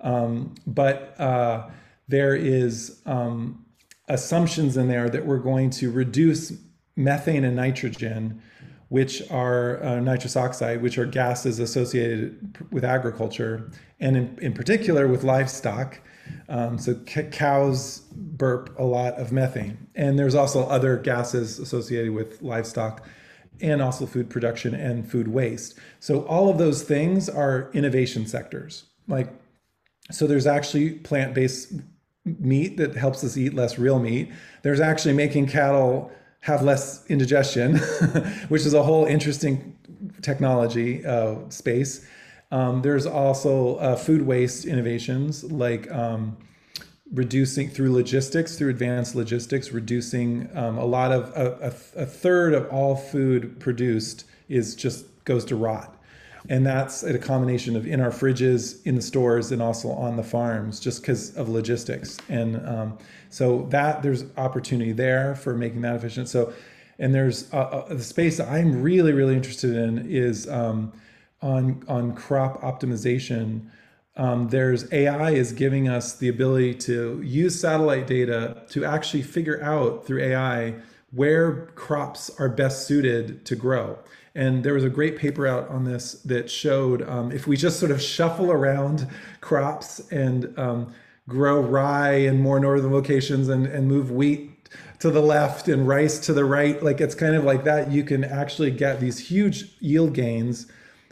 Um, 0.00 0.54
but 0.66 1.18
uh, 1.18 1.68
there 2.08 2.34
is 2.34 3.00
um, 3.06 3.64
assumptions 4.08 4.76
in 4.76 4.88
there 4.88 5.08
that 5.08 5.26
we're 5.26 5.38
going 5.38 5.70
to 5.70 5.90
reduce 5.90 6.52
methane 6.96 7.44
and 7.44 7.56
nitrogen, 7.56 8.42
which 8.88 9.28
are 9.30 9.82
uh, 9.82 10.00
nitrous 10.00 10.36
oxide, 10.36 10.82
which 10.82 10.96
are 10.98 11.06
gases 11.06 11.58
associated 11.58 12.64
with 12.70 12.84
agriculture, 12.84 13.70
and 14.00 14.16
in, 14.16 14.38
in 14.40 14.52
particular 14.52 15.08
with 15.08 15.24
livestock. 15.24 16.00
Um, 16.48 16.78
so 16.78 16.98
c- 17.06 17.24
cows 17.24 18.00
burp 18.12 18.74
a 18.78 18.84
lot 18.84 19.14
of 19.14 19.32
methane, 19.32 19.88
and 19.94 20.18
there's 20.18 20.34
also 20.34 20.66
other 20.66 20.96
gases 20.96 21.58
associated 21.58 22.12
with 22.12 22.42
livestock, 22.42 23.06
and 23.60 23.80
also 23.82 24.06
food 24.06 24.30
production 24.30 24.74
and 24.74 25.10
food 25.10 25.28
waste. 25.28 25.78
So 26.00 26.22
all 26.26 26.48
of 26.48 26.58
those 26.58 26.82
things 26.82 27.28
are 27.28 27.70
innovation 27.72 28.26
sectors. 28.26 28.84
Like, 29.08 29.28
so 30.10 30.26
there's 30.26 30.46
actually 30.46 30.90
plant-based 30.90 31.72
meat 32.24 32.76
that 32.76 32.96
helps 32.96 33.22
us 33.24 33.36
eat 33.36 33.54
less 33.54 33.78
real 33.78 33.98
meat. 33.98 34.30
There's 34.62 34.80
actually 34.80 35.14
making 35.14 35.46
cattle 35.46 36.10
have 36.40 36.62
less 36.62 37.04
indigestion, 37.06 37.76
which 38.48 38.64
is 38.66 38.74
a 38.74 38.82
whole 38.82 39.04
interesting 39.06 39.76
technology 40.22 41.04
uh, 41.04 41.36
space. 41.48 42.06
Um, 42.52 42.82
there's 42.82 43.06
also 43.06 43.76
uh, 43.76 43.96
food 43.96 44.22
waste 44.22 44.64
innovations 44.64 45.42
like 45.44 45.90
um, 45.90 46.36
reducing 47.12 47.68
through 47.68 47.92
logistics, 47.92 48.56
through 48.56 48.70
advanced 48.70 49.14
logistics, 49.14 49.72
reducing 49.72 50.48
um, 50.54 50.76
a 50.78 50.84
lot 50.84 51.12
of 51.12 51.30
a, 51.36 51.72
a, 51.96 52.02
a, 52.02 52.06
third 52.06 52.52
of 52.52 52.68
all 52.70 52.96
food 52.96 53.60
produced 53.60 54.24
is 54.48 54.74
just 54.74 55.06
goes 55.24 55.44
to 55.44 55.56
rot. 55.56 55.92
And 56.48 56.64
that's 56.64 57.02
a 57.02 57.18
combination 57.18 57.76
of 57.76 57.86
in 57.86 58.00
our 58.00 58.10
fridges 58.10 58.84
in 58.86 58.94
the 58.94 59.02
stores 59.02 59.50
and 59.52 59.60
also 59.60 59.90
on 59.90 60.16
the 60.16 60.22
farms 60.22 60.78
just 60.78 61.02
because 61.02 61.34
of 61.36 61.48
logistics. 61.48 62.18
And 62.28 62.64
um, 62.66 62.98
so 63.30 63.66
that 63.70 64.02
there's 64.02 64.24
opportunity 64.36 64.92
there 64.92 65.34
for 65.34 65.54
making 65.54 65.80
that 65.82 65.96
efficient. 65.96 66.28
So 66.28 66.52
and 66.98 67.14
there's 67.14 67.52
uh, 67.52 67.58
uh, 67.58 67.94
the 67.94 68.02
space 68.02 68.40
i'm 68.40 68.82
really 68.82 69.12
really 69.12 69.34
interested 69.34 69.76
in 69.76 70.10
is 70.10 70.48
um, 70.48 70.92
on 71.42 71.82
on 71.88 72.14
crop 72.14 72.60
optimization 72.62 73.68
um, 74.16 74.48
there's 74.48 74.92
ai 74.92 75.30
is 75.30 75.52
giving 75.52 75.88
us 75.88 76.14
the 76.14 76.28
ability 76.28 76.74
to 76.74 77.20
use 77.22 77.60
satellite 77.60 78.06
data 78.06 78.62
to 78.68 78.84
actually 78.84 79.22
figure 79.22 79.62
out 79.62 80.06
through 80.06 80.22
ai 80.22 80.74
where 81.12 81.66
crops 81.74 82.30
are 82.38 82.48
best 82.48 82.86
suited 82.86 83.44
to 83.44 83.56
grow 83.56 83.98
and 84.34 84.62
there 84.62 84.74
was 84.74 84.84
a 84.84 84.90
great 84.90 85.16
paper 85.16 85.46
out 85.46 85.68
on 85.70 85.84
this 85.84 86.12
that 86.24 86.50
showed 86.50 87.08
um, 87.08 87.32
if 87.32 87.46
we 87.46 87.56
just 87.56 87.80
sort 87.80 87.90
of 87.90 88.02
shuffle 88.02 88.52
around 88.52 89.08
crops 89.40 90.00
and 90.10 90.56
um, 90.58 90.92
grow 91.28 91.60
rye 91.60 92.12
in 92.12 92.40
more 92.40 92.60
northern 92.60 92.92
locations 92.92 93.48
and, 93.48 93.66
and 93.66 93.88
move 93.88 94.10
wheat 94.10 94.56
to 94.98 95.10
the 95.10 95.20
left 95.20 95.68
and 95.68 95.86
rice 95.86 96.18
to 96.20 96.32
the 96.32 96.44
right. 96.44 96.82
Like 96.82 97.00
it's 97.00 97.14
kind 97.14 97.34
of 97.34 97.44
like 97.44 97.64
that. 97.64 97.90
You 97.90 98.04
can 98.04 98.24
actually 98.24 98.70
get 98.70 99.00
these 99.00 99.18
huge 99.18 99.70
yield 99.80 100.14
gains, 100.14 100.66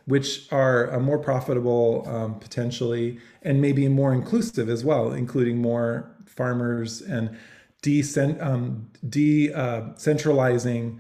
which 0.07 0.53
are 0.53 0.93
uh, 0.93 0.99
more 0.99 1.19
profitable 1.19 2.05
um, 2.07 2.39
potentially 2.39 3.19
and 3.43 3.61
maybe 3.61 3.89
more 3.89 4.13
inclusive 4.13 4.69
as 4.69 4.85
well, 4.85 5.13
including 5.13 5.59
more 5.59 6.15
farmers 6.27 7.01
and 7.01 7.37
decent, 7.83 8.41
um, 8.41 8.91
decentralizing 9.07 10.99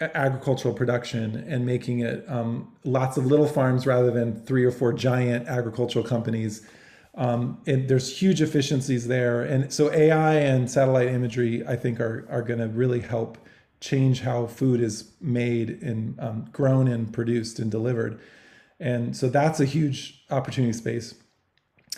uh, 0.00 0.08
agricultural 0.14 0.74
production 0.74 1.44
and 1.48 1.66
making 1.66 2.00
it 2.00 2.24
um, 2.28 2.72
lots 2.84 3.16
of 3.16 3.26
little 3.26 3.46
farms 3.46 3.86
rather 3.86 4.10
than 4.10 4.44
three 4.46 4.64
or 4.64 4.70
four 4.70 4.92
giant 4.92 5.46
agricultural 5.48 6.04
companies 6.04 6.66
um, 7.14 7.60
and 7.66 7.88
there's 7.88 8.16
huge 8.16 8.40
efficiencies 8.40 9.08
there. 9.08 9.42
And 9.42 9.72
so 9.72 9.92
AI 9.92 10.34
and 10.36 10.70
satellite 10.70 11.08
imagery, 11.08 11.66
I 11.66 11.76
think, 11.76 12.00
are, 12.00 12.26
are 12.30 12.42
going 12.42 12.60
to 12.60 12.68
really 12.68 13.00
help 13.00 13.38
change 13.80 14.20
how 14.20 14.46
food 14.46 14.80
is 14.80 15.12
made 15.20 15.70
and 15.82 16.18
um, 16.20 16.48
grown 16.52 16.88
and 16.88 17.12
produced 17.12 17.58
and 17.58 17.70
delivered. 17.70 18.20
And 18.78 19.16
so 19.16 19.28
that's 19.28 19.60
a 19.60 19.64
huge 19.64 20.24
opportunity 20.30 20.72
space. 20.72 21.14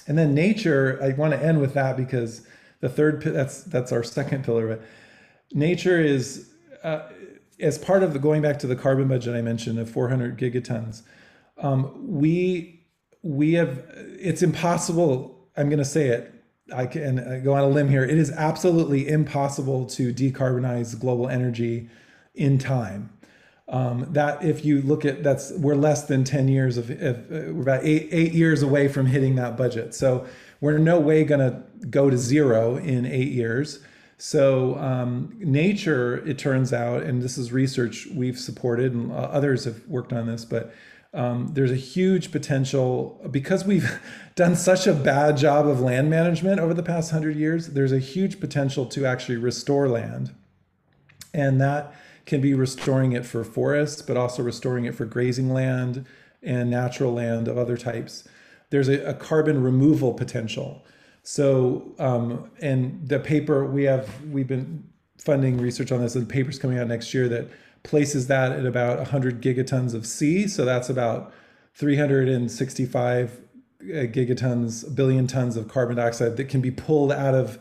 And 0.06 0.18
then 0.18 0.34
nature, 0.34 0.98
I 1.02 1.10
want 1.10 1.32
to 1.32 1.42
end 1.42 1.60
with 1.60 1.74
that 1.74 1.96
because 1.96 2.46
the 2.80 2.88
third 2.88 3.22
that's 3.22 3.62
that's 3.64 3.92
our 3.92 4.02
second 4.02 4.44
pillar. 4.44 4.66
But 4.68 4.82
nature 5.52 6.00
is 6.00 6.50
uh, 6.82 7.08
as 7.60 7.78
part 7.78 8.02
of 8.02 8.12
the 8.12 8.18
going 8.18 8.42
back 8.42 8.58
to 8.60 8.66
the 8.66 8.76
carbon 8.76 9.06
budget 9.06 9.36
I 9.36 9.42
mentioned 9.42 9.78
of 9.78 9.88
400 9.88 10.38
gigatons. 10.38 11.02
Um, 11.58 12.18
we 12.18 12.82
we 13.22 13.52
have 13.54 13.84
it's 14.18 14.42
impossible 14.42 15.48
i'm 15.56 15.68
going 15.68 15.78
to 15.78 15.84
say 15.84 16.08
it 16.08 16.41
i 16.74 16.86
can 16.86 17.42
go 17.42 17.54
on 17.54 17.62
a 17.62 17.68
limb 17.68 17.88
here. 17.88 18.04
It 18.04 18.18
is 18.18 18.30
absolutely 18.30 19.08
impossible 19.08 19.86
to 19.86 20.12
decarbonize 20.12 20.98
global 20.98 21.28
energy 21.28 21.88
in 22.34 22.58
time. 22.58 23.10
Um, 23.68 24.06
that 24.10 24.44
if 24.44 24.64
you 24.64 24.82
look 24.82 25.04
at 25.04 25.22
that's 25.22 25.52
we're 25.52 25.74
less 25.74 26.04
than 26.04 26.24
10 26.24 26.48
years 26.48 26.76
of, 26.76 26.90
if, 26.90 27.16
uh, 27.16 27.52
we're 27.52 27.62
about 27.62 27.84
eight, 27.84 28.08
eight 28.12 28.32
years 28.32 28.62
away 28.62 28.88
from 28.88 29.06
hitting 29.06 29.36
that 29.36 29.56
budget. 29.56 29.94
So 29.94 30.26
we're 30.60 30.78
no 30.78 31.00
way 31.00 31.24
going 31.24 31.40
to 31.40 31.62
go 31.88 32.10
to 32.10 32.18
zero 32.18 32.76
in 32.76 33.06
eight 33.06 33.32
years. 33.32 33.80
So 34.18 34.76
um, 34.78 35.34
nature 35.38 36.24
it 36.26 36.38
turns 36.38 36.72
out 36.72 37.02
and 37.02 37.22
this 37.22 37.38
is 37.38 37.50
research 37.50 38.06
we've 38.14 38.38
supported 38.38 38.92
and 38.92 39.10
uh, 39.10 39.14
others 39.14 39.64
have 39.64 39.86
worked 39.88 40.12
on 40.12 40.26
this 40.26 40.44
but 40.44 40.72
um, 41.14 41.50
there's 41.52 41.70
a 41.70 41.76
huge 41.76 42.32
potential 42.32 43.20
because 43.30 43.64
we've 43.64 44.00
done 44.34 44.56
such 44.56 44.86
a 44.86 44.94
bad 44.94 45.36
job 45.36 45.66
of 45.66 45.80
land 45.80 46.08
management 46.08 46.58
over 46.58 46.72
the 46.72 46.82
past 46.82 47.10
hundred 47.10 47.36
years. 47.36 47.68
There's 47.68 47.92
a 47.92 47.98
huge 47.98 48.40
potential 48.40 48.86
to 48.86 49.04
actually 49.04 49.36
restore 49.36 49.88
land, 49.88 50.34
and 51.34 51.60
that 51.60 51.94
can 52.24 52.40
be 52.40 52.54
restoring 52.54 53.12
it 53.12 53.26
for 53.26 53.44
forests, 53.44 54.00
but 54.00 54.16
also 54.16 54.42
restoring 54.42 54.84
it 54.84 54.94
for 54.94 55.04
grazing 55.04 55.52
land 55.52 56.06
and 56.42 56.70
natural 56.70 57.12
land 57.12 57.48
of 57.48 57.58
other 57.58 57.76
types. 57.76 58.26
There's 58.70 58.88
a, 58.88 59.04
a 59.04 59.14
carbon 59.14 59.62
removal 59.62 60.14
potential. 60.14 60.84
So, 61.24 61.94
um, 61.98 62.50
and 62.60 63.06
the 63.06 63.18
paper 63.18 63.64
we 63.64 63.84
have, 63.84 64.08
we've 64.24 64.46
been 64.46 64.84
funding 65.18 65.58
research 65.58 65.92
on 65.92 66.00
this, 66.00 66.14
and 66.14 66.26
the 66.26 66.32
paper's 66.32 66.58
coming 66.58 66.78
out 66.78 66.88
next 66.88 67.12
year 67.12 67.28
that 67.28 67.48
places 67.82 68.26
that 68.28 68.52
at 68.52 68.66
about 68.66 68.98
100 68.98 69.40
gigatons 69.40 69.94
of 69.94 70.06
C. 70.06 70.46
So 70.46 70.64
that's 70.64 70.88
about 70.88 71.32
365 71.74 73.40
uh, 73.80 73.84
gigatons, 73.84 74.94
billion 74.94 75.26
tons 75.26 75.56
of 75.56 75.68
carbon 75.68 75.96
dioxide 75.96 76.36
that 76.36 76.48
can 76.48 76.60
be 76.60 76.70
pulled 76.70 77.12
out 77.12 77.34
of 77.34 77.58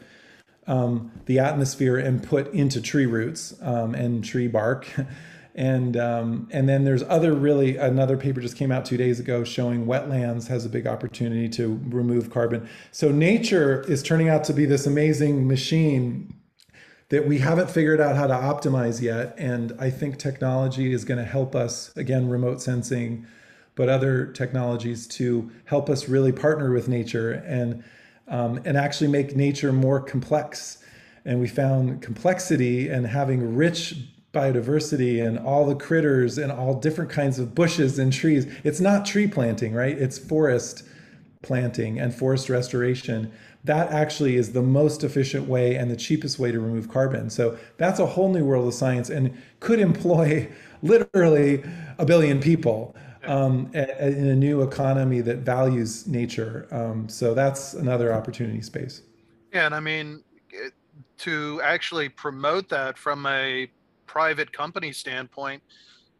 um, 0.67 1.11
the 1.25 1.39
atmosphere 1.39 1.97
and 1.97 2.21
put 2.21 2.53
into 2.53 2.81
tree 2.81 3.05
roots 3.05 3.55
um, 3.61 3.95
and 3.95 4.23
tree 4.23 4.47
bark. 4.47 4.87
and 5.55 5.97
um, 5.97 6.47
and 6.51 6.69
then 6.69 6.85
there's 6.85 7.03
other 7.03 7.33
really 7.33 7.77
another 7.77 8.15
paper 8.15 8.39
just 8.39 8.55
came 8.55 8.71
out 8.71 8.85
two 8.85 8.97
days 8.97 9.19
ago 9.19 9.43
showing 9.43 9.85
wetlands 9.85 10.47
has 10.47 10.65
a 10.65 10.69
big 10.69 10.87
opportunity 10.87 11.49
to 11.49 11.79
remove 11.87 12.29
carbon. 12.29 12.69
So 12.91 13.11
nature 13.11 13.81
is 13.89 14.01
turning 14.01 14.29
out 14.29 14.43
to 14.45 14.53
be 14.53 14.65
this 14.65 14.85
amazing 14.85 15.47
machine 15.47 16.33
that 17.11 17.27
we 17.27 17.39
haven't 17.39 17.69
figured 17.69 17.99
out 17.99 18.15
how 18.15 18.25
to 18.25 18.33
optimize 18.33 19.01
yet. 19.01 19.35
And 19.37 19.73
I 19.77 19.89
think 19.89 20.17
technology 20.17 20.93
is 20.93 21.03
going 21.03 21.17
to 21.17 21.25
help 21.25 21.57
us, 21.57 21.91
again, 21.97 22.29
remote 22.29 22.61
sensing, 22.61 23.27
but 23.75 23.89
other 23.89 24.27
technologies 24.27 25.07
to 25.07 25.51
help 25.65 25.89
us 25.89 26.07
really 26.07 26.31
partner 26.31 26.71
with 26.71 26.87
nature 26.87 27.33
and, 27.33 27.83
um, 28.29 28.61
and 28.63 28.77
actually 28.77 29.09
make 29.09 29.35
nature 29.35 29.73
more 29.73 29.99
complex. 29.99 30.77
And 31.25 31.41
we 31.41 31.49
found 31.49 32.01
complexity 32.01 32.87
and 32.87 33.05
having 33.05 33.55
rich 33.55 33.95
biodiversity 34.33 35.21
and 35.21 35.37
all 35.37 35.65
the 35.65 35.75
critters 35.75 36.37
and 36.37 36.49
all 36.49 36.75
different 36.75 37.11
kinds 37.11 37.39
of 37.39 37.53
bushes 37.53 37.99
and 37.99 38.13
trees. 38.13 38.47
It's 38.63 38.79
not 38.79 39.05
tree 39.05 39.27
planting, 39.27 39.73
right? 39.73 39.97
It's 39.97 40.17
forest 40.17 40.83
planting 41.41 41.99
and 41.99 42.15
forest 42.15 42.47
restoration 42.47 43.33
that 43.63 43.91
actually 43.91 44.35
is 44.35 44.53
the 44.53 44.61
most 44.61 45.03
efficient 45.03 45.47
way 45.47 45.75
and 45.75 45.89
the 45.91 45.95
cheapest 45.95 46.39
way 46.39 46.51
to 46.51 46.59
remove 46.59 46.89
carbon. 46.89 47.29
So 47.29 47.57
that's 47.77 47.99
a 47.99 48.05
whole 48.05 48.29
new 48.29 48.43
world 48.43 48.67
of 48.67 48.73
science 48.73 49.09
and 49.09 49.37
could 49.59 49.79
employ 49.79 50.51
literally 50.81 51.63
a 51.97 52.05
billion 52.05 52.39
people 52.39 52.95
um, 53.25 53.69
in 53.73 54.27
a 54.27 54.35
new 54.35 54.63
economy 54.63 55.21
that 55.21 55.39
values 55.39 56.07
nature. 56.07 56.67
Um, 56.71 57.07
so 57.07 57.33
that's 57.35 57.73
another 57.73 58.13
opportunity 58.13 58.61
space. 58.61 59.03
Yeah, 59.53 59.67
and 59.67 59.75
I 59.75 59.79
mean, 59.79 60.23
to 61.19 61.61
actually 61.63 62.09
promote 62.09 62.67
that 62.69 62.97
from 62.97 63.25
a 63.27 63.69
private 64.07 64.51
company 64.51 64.91
standpoint, 64.91 65.61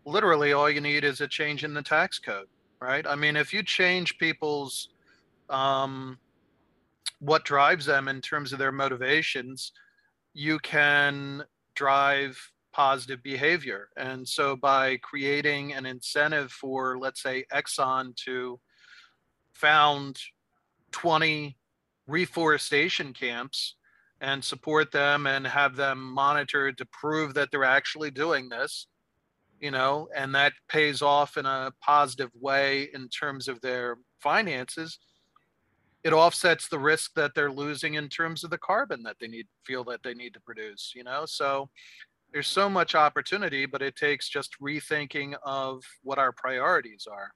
literally 0.05 0.53
all 0.53 0.69
you 0.69 0.81
need 0.81 1.03
is 1.03 1.21
a 1.21 1.27
change 1.27 1.63
in 1.63 1.73
the 1.73 1.81
tax 1.81 2.19
code, 2.19 2.47
right? 2.79 3.05
I 3.07 3.15
mean, 3.15 3.35
if 3.35 3.51
you 3.51 3.63
change 3.63 4.17
people's 4.19 4.89
um, 5.49 6.19
what 7.21 7.45
drives 7.45 7.85
them 7.85 8.07
in 8.07 8.19
terms 8.19 8.51
of 8.51 8.57
their 8.57 8.71
motivations, 8.71 9.71
you 10.33 10.57
can 10.59 11.43
drive 11.75 12.35
positive 12.73 13.21
behavior. 13.21 13.89
And 13.95 14.27
so 14.27 14.55
by 14.55 14.97
creating 14.97 15.73
an 15.73 15.85
incentive 15.85 16.51
for, 16.51 16.97
let's 16.97 17.21
say, 17.21 17.45
Exxon 17.53 18.15
to 18.25 18.59
found 19.53 20.17
20 20.93 21.55
reforestation 22.07 23.13
camps 23.13 23.75
and 24.19 24.43
support 24.43 24.91
them 24.91 25.27
and 25.27 25.45
have 25.45 25.75
them 25.75 26.01
monitored 26.01 26.77
to 26.79 26.87
prove 26.91 27.35
that 27.35 27.49
they're 27.51 27.63
actually 27.63 28.09
doing 28.09 28.49
this, 28.49 28.87
you 29.59 29.69
know, 29.69 30.07
and 30.15 30.33
that 30.33 30.53
pays 30.69 31.03
off 31.03 31.37
in 31.37 31.45
a 31.45 31.71
positive 31.81 32.31
way 32.33 32.89
in 32.95 33.09
terms 33.09 33.47
of 33.47 33.61
their 33.61 33.97
finances 34.23 34.97
it 36.03 36.13
offsets 36.13 36.67
the 36.67 36.79
risk 36.79 37.11
that 37.15 37.31
they're 37.35 37.51
losing 37.51 37.95
in 37.95 38.09
terms 38.09 38.43
of 38.43 38.49
the 38.49 38.57
carbon 38.57 39.03
that 39.03 39.17
they 39.19 39.27
need 39.27 39.47
feel 39.65 39.83
that 39.83 40.01
they 40.03 40.13
need 40.13 40.33
to 40.33 40.41
produce 40.41 40.93
you 40.95 41.03
know? 41.03 41.25
So 41.25 41.69
there's 42.31 42.47
so 42.47 42.69
much 42.69 42.95
opportunity 42.95 43.65
but 43.65 43.81
it 43.81 43.95
takes 43.95 44.29
just 44.29 44.59
rethinking 44.61 45.35
of 45.43 45.83
what 46.03 46.17
our 46.17 46.31
priorities 46.31 47.07
are. 47.11 47.31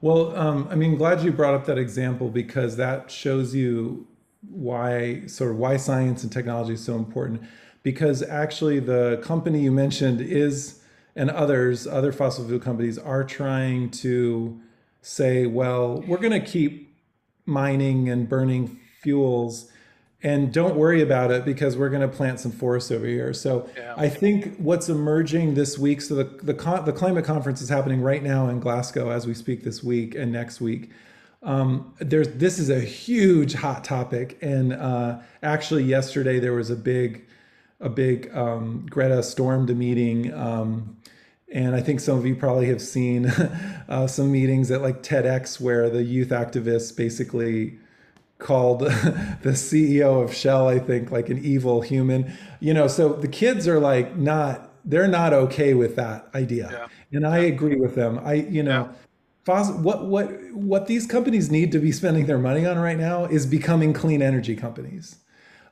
Well 0.00 0.36
um, 0.36 0.68
i 0.70 0.74
mean 0.74 0.96
glad 0.96 1.22
you 1.22 1.32
brought 1.32 1.54
up 1.54 1.66
that 1.66 1.78
example 1.78 2.28
because 2.28 2.76
that 2.76 3.10
shows 3.10 3.54
you 3.54 4.06
why 4.48 5.24
sort 5.26 5.52
of 5.52 5.56
why 5.56 5.76
science 5.76 6.22
and 6.22 6.32
technology 6.32 6.74
is 6.74 6.84
so 6.84 6.96
important. 6.96 7.42
Because 7.82 8.22
actually 8.22 8.80
the 8.80 9.20
company 9.22 9.60
you 9.60 9.72
mentioned 9.72 10.20
is 10.20 10.80
and 11.14 11.30
others 11.30 11.86
other 11.86 12.12
fossil 12.12 12.46
fuel 12.46 12.60
companies 12.60 12.98
are 12.98 13.24
trying 13.24 13.90
to 13.90 14.60
say 15.02 15.46
well 15.46 16.02
we're 16.06 16.18
going 16.18 16.32
to 16.32 16.40
keep 16.40 16.91
mining 17.46 18.08
and 18.08 18.28
burning 18.28 18.78
fuels 19.00 19.70
and 20.22 20.52
don't 20.52 20.76
worry 20.76 21.02
about 21.02 21.30
it 21.30 21.44
because 21.44 21.76
we're 21.76 21.88
going 21.88 22.02
to 22.02 22.08
plant 22.08 22.38
some 22.38 22.52
forests 22.52 22.90
over 22.90 23.06
here. 23.06 23.32
So 23.32 23.68
yeah. 23.76 23.94
I 23.96 24.08
think 24.08 24.56
what's 24.56 24.88
emerging 24.88 25.54
this 25.54 25.78
week. 25.78 26.00
So 26.00 26.14
the 26.14 26.24
the, 26.24 26.52
the 26.84 26.92
climate 26.92 27.24
conference 27.24 27.60
is 27.60 27.68
happening 27.68 28.00
right 28.00 28.22
now 28.22 28.48
in 28.48 28.60
Glasgow 28.60 29.10
as 29.10 29.26
we 29.26 29.34
speak 29.34 29.64
this 29.64 29.82
week 29.82 30.14
and 30.14 30.30
next 30.32 30.60
week. 30.60 30.90
Um, 31.42 31.92
there's 31.98 32.28
this 32.28 32.60
is 32.60 32.70
a 32.70 32.80
huge 32.80 33.54
hot 33.54 33.82
topic, 33.82 34.38
and 34.40 34.72
uh, 34.72 35.18
actually 35.42 35.82
yesterday 35.82 36.38
there 36.38 36.52
was 36.52 36.70
a 36.70 36.76
big 36.76 37.26
a 37.80 37.88
big 37.88 38.32
um, 38.36 38.86
Greta 38.88 39.24
stormed 39.24 39.70
a 39.70 39.74
meeting. 39.74 40.32
Um, 40.32 40.96
and 41.52 41.74
I 41.74 41.80
think 41.80 42.00
some 42.00 42.18
of 42.18 42.26
you 42.26 42.34
probably 42.34 42.66
have 42.66 42.80
seen 42.80 43.26
uh, 43.88 44.06
some 44.06 44.32
meetings 44.32 44.70
at 44.70 44.82
like 44.82 45.02
TEDx 45.02 45.60
where 45.60 45.90
the 45.90 46.02
youth 46.02 46.28
activists 46.28 46.96
basically 46.96 47.78
called 48.38 48.80
the 48.80 49.50
CEO 49.52 50.22
of 50.22 50.34
Shell, 50.34 50.68
I 50.68 50.78
think, 50.78 51.10
like 51.10 51.28
an 51.28 51.44
evil 51.44 51.80
human. 51.82 52.32
You 52.60 52.74
know, 52.74 52.88
so 52.88 53.12
the 53.12 53.28
kids 53.28 53.68
are 53.68 53.78
like 53.78 54.16
not, 54.16 54.70
they're 54.84 55.08
not 55.08 55.32
okay 55.32 55.74
with 55.74 55.96
that 55.96 56.28
idea. 56.34 56.68
Yeah. 56.72 57.18
And 57.18 57.26
I 57.26 57.38
agree 57.38 57.76
with 57.76 57.94
them. 57.94 58.20
I, 58.24 58.34
you 58.34 58.62
know, 58.62 58.88
yeah. 59.46 59.70
what 59.72 60.06
what 60.06 60.26
what 60.54 60.86
these 60.86 61.06
companies 61.06 61.50
need 61.50 61.70
to 61.72 61.78
be 61.78 61.92
spending 61.92 62.26
their 62.26 62.38
money 62.38 62.66
on 62.66 62.78
right 62.78 62.98
now 62.98 63.26
is 63.26 63.46
becoming 63.46 63.92
clean 63.92 64.22
energy 64.22 64.56
companies. 64.56 65.16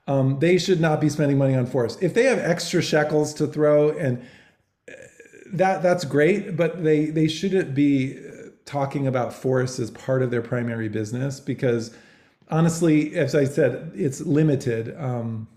um, 0.07 0.39
they 0.41 0.59
should 0.59 0.81
not 0.81 1.01
be 1.01 1.09
spending 1.09 1.39
money 1.39 1.55
on 1.55 1.67
forests. 1.67 2.03
If 2.03 2.15
they 2.15 2.25
have 2.25 2.39
extra 2.39 2.83
shekels 2.83 3.33
to 3.35 3.47
throw, 3.47 3.91
and 3.91 4.21
that 5.53 5.83
that's 5.83 6.05
great, 6.05 6.57
but 6.57 6.83
they 6.83 7.07
they 7.07 7.29
shouldn't 7.29 7.75
be 7.75 8.19
talking 8.65 9.07
about 9.07 9.33
forests 9.33 9.79
as 9.81 9.91
part 9.91 10.23
of 10.23 10.31
their 10.31 10.43
primary 10.43 10.89
business 10.89 11.41
because 11.41 11.95
honestly, 12.51 13.17
as 13.17 13.35
I 13.35 13.45
said, 13.45 13.91
it's 13.95 14.21
limited. 14.21 14.95
Um, 14.97 15.49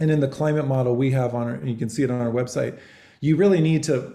and 0.00 0.10
in 0.10 0.20
the 0.20 0.28
climate 0.28 0.66
model 0.66 0.96
we 0.96 1.10
have 1.12 1.34
on 1.34 1.48
our, 1.48 1.64
you 1.64 1.76
can 1.76 1.88
see 1.88 2.02
it 2.02 2.10
on 2.10 2.20
our 2.20 2.32
website, 2.32 2.78
you 3.20 3.36
really 3.36 3.60
need 3.60 3.82
to 3.84 4.14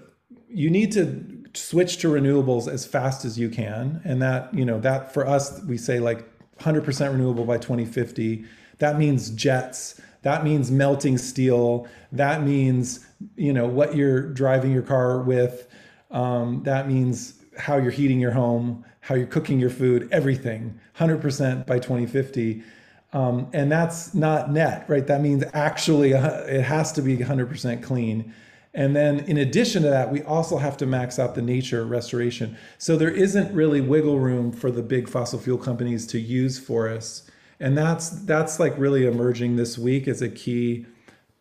you 0.49 0.69
need 0.69 0.91
to 0.93 1.43
switch 1.53 1.97
to 1.97 2.07
renewables 2.07 2.71
as 2.71 2.86
fast 2.86 3.26
as 3.26 3.38
you 3.38 3.49
can. 3.49 4.01
And 4.03 4.21
that, 4.21 4.53
you 4.53 4.65
know, 4.65 4.80
that 4.82 5.13
for 5.13 5.28
us, 5.28 5.61
we 5.63 5.78
say 5.78 5.99
like 5.99 6.28
100% 6.59 7.11
renewable 7.11 7.45
by 7.45 7.57
2050. 7.57 8.45
That 8.80 8.97
means 8.97 9.30
jets. 9.32 9.99
That 10.24 10.43
means 10.43 10.71
melting 10.71 11.17
steel. 11.17 11.88
That 12.11 12.43
means, 12.43 13.05
you 13.36 13.53
know, 13.53 13.67
what 13.67 13.95
you're 13.95 14.21
driving 14.34 14.71
your 14.71 14.82
car 14.82 15.21
with. 15.21 15.67
Um, 16.11 16.63
that 16.63 16.88
means 16.88 17.36
how 17.57 17.78
you're 17.78 17.91
heating 17.91 18.19
your 18.19 18.32
home, 18.32 18.84
how 19.01 19.15
you're 19.15 19.28
cooking 19.28 19.59
your 19.59 19.69
food, 19.69 20.09
everything, 20.11 20.80
100% 20.97 21.65
by 21.65 21.78
2050. 21.80 22.63
Um, 23.11 23.47
and 23.53 23.71
that's 23.71 24.15
not 24.15 24.51
net, 24.51 24.86
right? 24.88 25.05
That 25.05 25.21
means 25.21 25.43
actually 25.53 26.13
uh, 26.13 26.41
it 26.45 26.61
has 26.61 26.91
to 26.93 27.01
be 27.01 27.17
100% 27.17 27.84
clean. 27.84 28.34
And 28.74 28.95
then 28.95 29.19
in 29.19 29.38
addition 29.38 29.84
to 29.84 29.89
that, 29.89 30.11
we 30.11 30.24
also 30.24 30.57
have 30.57 30.78
to 30.78 30.88
max 30.88 31.19
out 31.19 31.36
the 31.36 31.41
nature 31.41 31.86
restoration. 31.86 32.57
So 32.80 32.95
there 32.95 33.11
isn't 33.11 33.53
really 33.53 33.82
wiggle 33.82 34.19
room 34.19 34.51
for 34.51 34.71
the 34.71 34.82
big 34.82 35.07
fossil 35.07 35.38
fuel 35.38 35.59
companies 35.59 36.07
to 36.07 36.19
use 36.19 36.57
forests. 36.57 37.30
And 37.64 37.78
that's 37.78 38.09
that's 38.09 38.59
like 38.59 38.78
really 38.78 39.05
emerging 39.05 39.55
this 39.55 39.78
week 39.78 40.09
as 40.09 40.22
a 40.22 40.28
key 40.28 40.86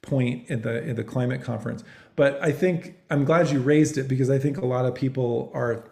point 0.02 0.48
in 0.48 0.62
the 0.62 0.80
in 0.84 0.94
the 0.94 1.02
climate 1.02 1.42
conference. 1.42 1.82
But 2.14 2.40
I 2.40 2.52
think 2.52 2.94
I'm 3.10 3.24
glad 3.24 3.50
you 3.50 3.58
raised 3.58 3.98
it 3.98 4.06
because 4.06 4.30
I 4.30 4.38
think 4.38 4.56
a 4.56 4.64
lot 4.64 4.84
of 4.84 4.94
people 4.94 5.50
are 5.52 5.84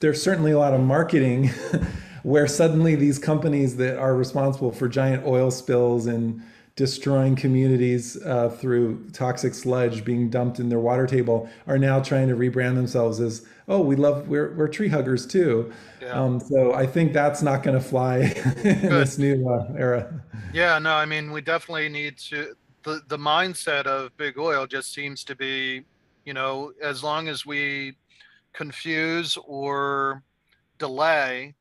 there's 0.00 0.22
certainly 0.22 0.52
a 0.52 0.58
lot 0.58 0.74
of 0.74 0.82
marketing 0.82 1.48
where 2.24 2.46
suddenly 2.46 2.94
these 2.94 3.18
companies 3.18 3.78
that 3.78 3.96
are 3.96 4.14
responsible 4.14 4.70
for 4.70 4.86
giant 4.86 5.24
oil 5.24 5.50
spills 5.50 6.04
and 6.04 6.42
destroying 6.78 7.34
communities 7.34 8.16
uh, 8.24 8.48
through 8.48 9.04
toxic 9.12 9.52
sludge 9.52 10.04
being 10.04 10.30
dumped 10.30 10.60
in 10.60 10.68
their 10.68 10.78
water 10.78 11.08
table 11.08 11.50
are 11.66 11.76
now 11.76 11.98
trying 11.98 12.28
to 12.28 12.36
rebrand 12.36 12.76
themselves 12.76 13.18
as 13.18 13.44
oh 13.66 13.80
we 13.80 13.96
love 13.96 14.28
we're, 14.28 14.54
we're 14.54 14.68
tree 14.68 14.86
huggers 14.86 15.26
too 15.26 15.72
yeah. 16.00 16.12
um, 16.12 16.38
so 16.38 16.74
i 16.74 16.86
think 16.86 17.12
that's 17.12 17.42
not 17.42 17.64
going 17.64 17.76
to 17.76 17.84
fly 17.84 18.18
in 18.64 18.90
this 18.90 19.18
new 19.18 19.50
uh, 19.50 19.66
era 19.76 20.22
yeah 20.54 20.78
no 20.78 20.94
i 20.94 21.04
mean 21.04 21.32
we 21.32 21.40
definitely 21.40 21.88
need 21.88 22.16
to 22.16 22.54
the, 22.84 23.02
the 23.08 23.18
mindset 23.18 23.86
of 23.86 24.16
big 24.16 24.38
oil 24.38 24.64
just 24.64 24.94
seems 24.94 25.24
to 25.24 25.34
be 25.34 25.82
you 26.24 26.32
know 26.32 26.72
as 26.80 27.02
long 27.02 27.26
as 27.26 27.44
we 27.44 27.92
confuse 28.52 29.36
or 29.48 30.22
delay 30.78 31.56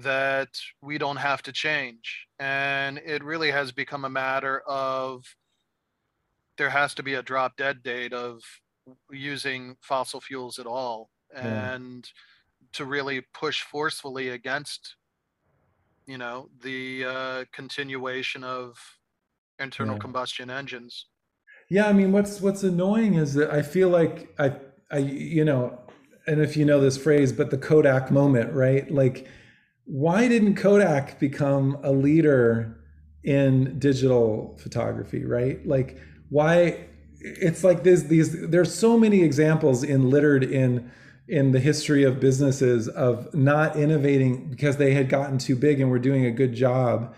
that 0.00 0.48
we 0.82 0.98
don't 0.98 1.16
have 1.16 1.42
to 1.42 1.52
change. 1.52 2.26
And 2.44 2.98
it 2.98 3.24
really 3.24 3.50
has 3.52 3.72
become 3.72 4.04
a 4.04 4.10
matter 4.10 4.60
of 4.66 5.24
there 6.58 6.68
has 6.68 6.92
to 6.94 7.02
be 7.02 7.14
a 7.14 7.22
drop 7.22 7.56
dead 7.56 7.82
date 7.82 8.12
of 8.12 8.42
using 9.10 9.76
fossil 9.80 10.20
fuels 10.20 10.58
at 10.58 10.66
all 10.66 11.08
and 11.34 12.06
to 12.74 12.84
really 12.84 13.22
push 13.32 13.62
forcefully 13.62 14.28
against 14.28 14.96
you 16.06 16.18
know 16.18 16.50
the 16.62 17.04
uh, 17.06 17.44
continuation 17.50 18.44
of 18.44 18.76
internal 19.58 19.94
yeah. 19.94 20.00
combustion 20.00 20.50
engines. 20.50 21.06
Yeah 21.70 21.88
i 21.88 21.94
mean 21.94 22.12
what's 22.12 22.42
what's 22.42 22.62
annoying 22.62 23.14
is 23.14 23.32
that 23.34 23.50
i 23.50 23.62
feel 23.62 23.88
like 23.88 24.28
i 24.38 24.52
i 24.90 24.98
you 24.98 25.46
know 25.46 25.78
and 26.26 26.42
if 26.42 26.58
you 26.58 26.66
know 26.66 26.78
this 26.78 26.98
phrase 26.98 27.32
but 27.32 27.50
the 27.50 27.56
kodak 27.56 28.10
moment 28.10 28.52
right? 28.52 28.90
Like 28.90 29.26
why 29.84 30.28
didn't 30.28 30.56
Kodak 30.56 31.18
become 31.18 31.78
a 31.82 31.92
leader 31.92 32.80
in 33.22 33.78
digital 33.78 34.56
photography, 34.60 35.24
right? 35.24 35.66
Like 35.66 35.98
why 36.28 36.86
it's 37.20 37.64
like 37.64 37.84
this 37.84 38.02
these 38.02 38.48
there's 38.48 38.74
so 38.74 38.98
many 38.98 39.22
examples 39.22 39.82
in 39.82 40.10
littered 40.10 40.44
in 40.44 40.90
in 41.26 41.52
the 41.52 41.60
history 41.60 42.04
of 42.04 42.20
businesses 42.20 42.86
of 42.88 43.32
not 43.34 43.76
innovating 43.76 44.50
because 44.50 44.76
they 44.76 44.92
had 44.92 45.08
gotten 45.08 45.38
too 45.38 45.56
big 45.56 45.80
and 45.80 45.90
were 45.90 45.98
doing 45.98 46.26
a 46.26 46.30
good 46.30 46.54
job 46.54 47.14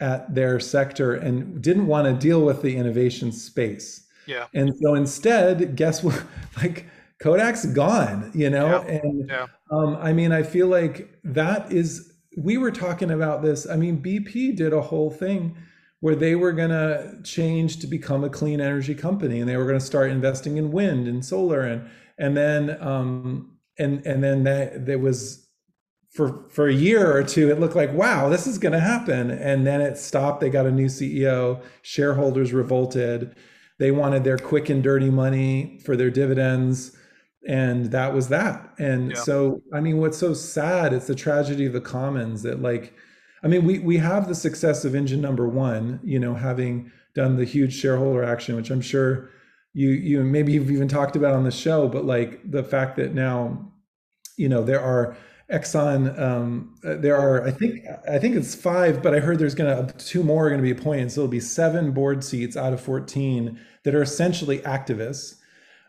at 0.00 0.34
their 0.34 0.58
sector 0.58 1.14
and 1.14 1.62
didn't 1.62 1.86
want 1.86 2.06
to 2.06 2.12
deal 2.12 2.42
with 2.42 2.62
the 2.62 2.76
innovation 2.76 3.30
space. 3.30 4.06
Yeah. 4.26 4.46
And 4.54 4.72
so 4.80 4.94
instead, 4.94 5.76
guess 5.76 6.02
what? 6.02 6.20
Like 6.56 6.86
Kodak's 7.20 7.66
gone, 7.66 8.30
you 8.34 8.48
know? 8.48 8.84
Yeah. 8.86 9.00
And 9.02 9.28
yeah. 9.28 9.46
Um, 9.74 9.96
I 10.00 10.12
mean, 10.12 10.32
I 10.32 10.42
feel 10.42 10.68
like 10.68 11.10
that 11.24 11.72
is, 11.72 12.12
we 12.36 12.56
were 12.58 12.70
talking 12.70 13.10
about 13.10 13.42
this. 13.42 13.68
I 13.68 13.76
mean, 13.76 14.02
BP 14.02 14.56
did 14.56 14.72
a 14.72 14.80
whole 14.80 15.10
thing 15.10 15.56
where 16.04 16.14
they 16.14 16.34
were 16.34 16.52
going 16.52 16.68
to 16.68 17.18
change 17.24 17.78
to 17.78 17.86
become 17.86 18.24
a 18.24 18.28
clean 18.28 18.60
energy 18.60 18.94
company 18.94 19.40
and 19.40 19.48
they 19.48 19.56
were 19.56 19.64
going 19.64 19.78
to 19.78 19.84
start 19.84 20.10
investing 20.10 20.58
in 20.58 20.70
wind 20.70 21.08
and 21.08 21.24
solar 21.24 21.62
and 21.62 21.88
and 22.18 22.36
then 22.36 22.76
um 22.82 23.56
and 23.78 24.04
and 24.04 24.22
then 24.22 24.44
that 24.44 24.84
there 24.84 24.98
was 24.98 25.48
for 26.10 26.46
for 26.50 26.68
a 26.68 26.74
year 26.74 27.16
or 27.16 27.22
two 27.24 27.50
it 27.50 27.58
looked 27.58 27.74
like 27.74 27.90
wow 27.94 28.28
this 28.28 28.46
is 28.46 28.58
going 28.58 28.74
to 28.74 28.80
happen 28.80 29.30
and 29.30 29.66
then 29.66 29.80
it 29.80 29.96
stopped 29.96 30.42
they 30.42 30.50
got 30.50 30.66
a 30.66 30.70
new 30.70 30.88
CEO 30.88 31.58
shareholders 31.80 32.52
revolted 32.52 33.34
they 33.78 33.90
wanted 33.90 34.24
their 34.24 34.36
quick 34.36 34.68
and 34.68 34.82
dirty 34.82 35.08
money 35.08 35.80
for 35.86 35.96
their 35.96 36.10
dividends 36.10 36.94
and 37.46 37.90
that 37.90 38.14
was 38.14 38.28
that. 38.28 38.70
And 38.78 39.10
yeah. 39.10 39.16
so 39.22 39.62
i 39.72 39.80
mean 39.80 39.98
what's 39.98 40.18
so 40.18 40.34
sad 40.34 40.92
it's 40.92 41.06
the 41.06 41.14
tragedy 41.14 41.66
of 41.66 41.72
the 41.72 41.80
commons 41.80 42.42
that 42.42 42.62
like 42.62 42.94
i 43.42 43.48
mean 43.48 43.64
we 43.64 43.78
we 43.78 43.98
have 43.98 44.28
the 44.28 44.34
success 44.34 44.84
of 44.84 44.94
engine 44.94 45.20
number 45.20 45.48
one 45.48 46.00
you 46.02 46.18
know 46.18 46.34
having 46.34 46.90
done 47.14 47.36
the 47.36 47.44
huge 47.44 47.74
shareholder 47.74 48.24
action 48.24 48.56
which 48.56 48.70
i'm 48.70 48.80
sure 48.80 49.30
you 49.72 49.90
you 49.90 50.22
maybe 50.22 50.52
you've 50.52 50.70
even 50.70 50.88
talked 50.88 51.16
about 51.16 51.34
on 51.34 51.44
the 51.44 51.50
show 51.50 51.88
but 51.88 52.04
like 52.04 52.40
the 52.50 52.64
fact 52.64 52.96
that 52.96 53.14
now 53.14 53.72
you 54.36 54.48
know 54.48 54.62
there 54.62 54.80
are 54.80 55.16
exxon 55.52 56.18
um, 56.18 56.74
uh, 56.84 56.94
there 56.94 57.16
are 57.16 57.46
i 57.46 57.50
think 57.50 57.84
i 58.10 58.18
think 58.18 58.34
it's 58.34 58.54
five 58.54 59.02
but 59.02 59.14
i 59.14 59.20
heard 59.20 59.38
there's 59.38 59.54
gonna 59.54 59.92
two 59.98 60.22
more 60.22 60.46
are 60.46 60.50
gonna 60.50 60.62
be 60.62 60.70
appointed. 60.70 61.12
So 61.12 61.20
it'll 61.20 61.30
be 61.30 61.40
seven 61.40 61.92
board 61.92 62.24
seats 62.24 62.56
out 62.56 62.72
of 62.72 62.80
14 62.80 63.60
that 63.84 63.94
are 63.94 64.02
essentially 64.02 64.60
activists 64.60 65.36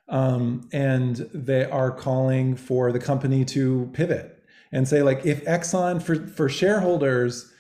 um, 0.08 0.68
and 0.72 1.18
they 1.34 1.66
are 1.66 1.92
calling 1.92 2.56
for 2.56 2.92
the 2.92 3.00
company 3.00 3.44
to 3.46 3.90
pivot 3.94 4.44
and 4.72 4.88
say 4.88 5.02
like 5.02 5.26
if 5.26 5.44
exxon 5.46 6.02
for 6.02 6.28
for 6.28 6.48
shareholders 6.50 7.52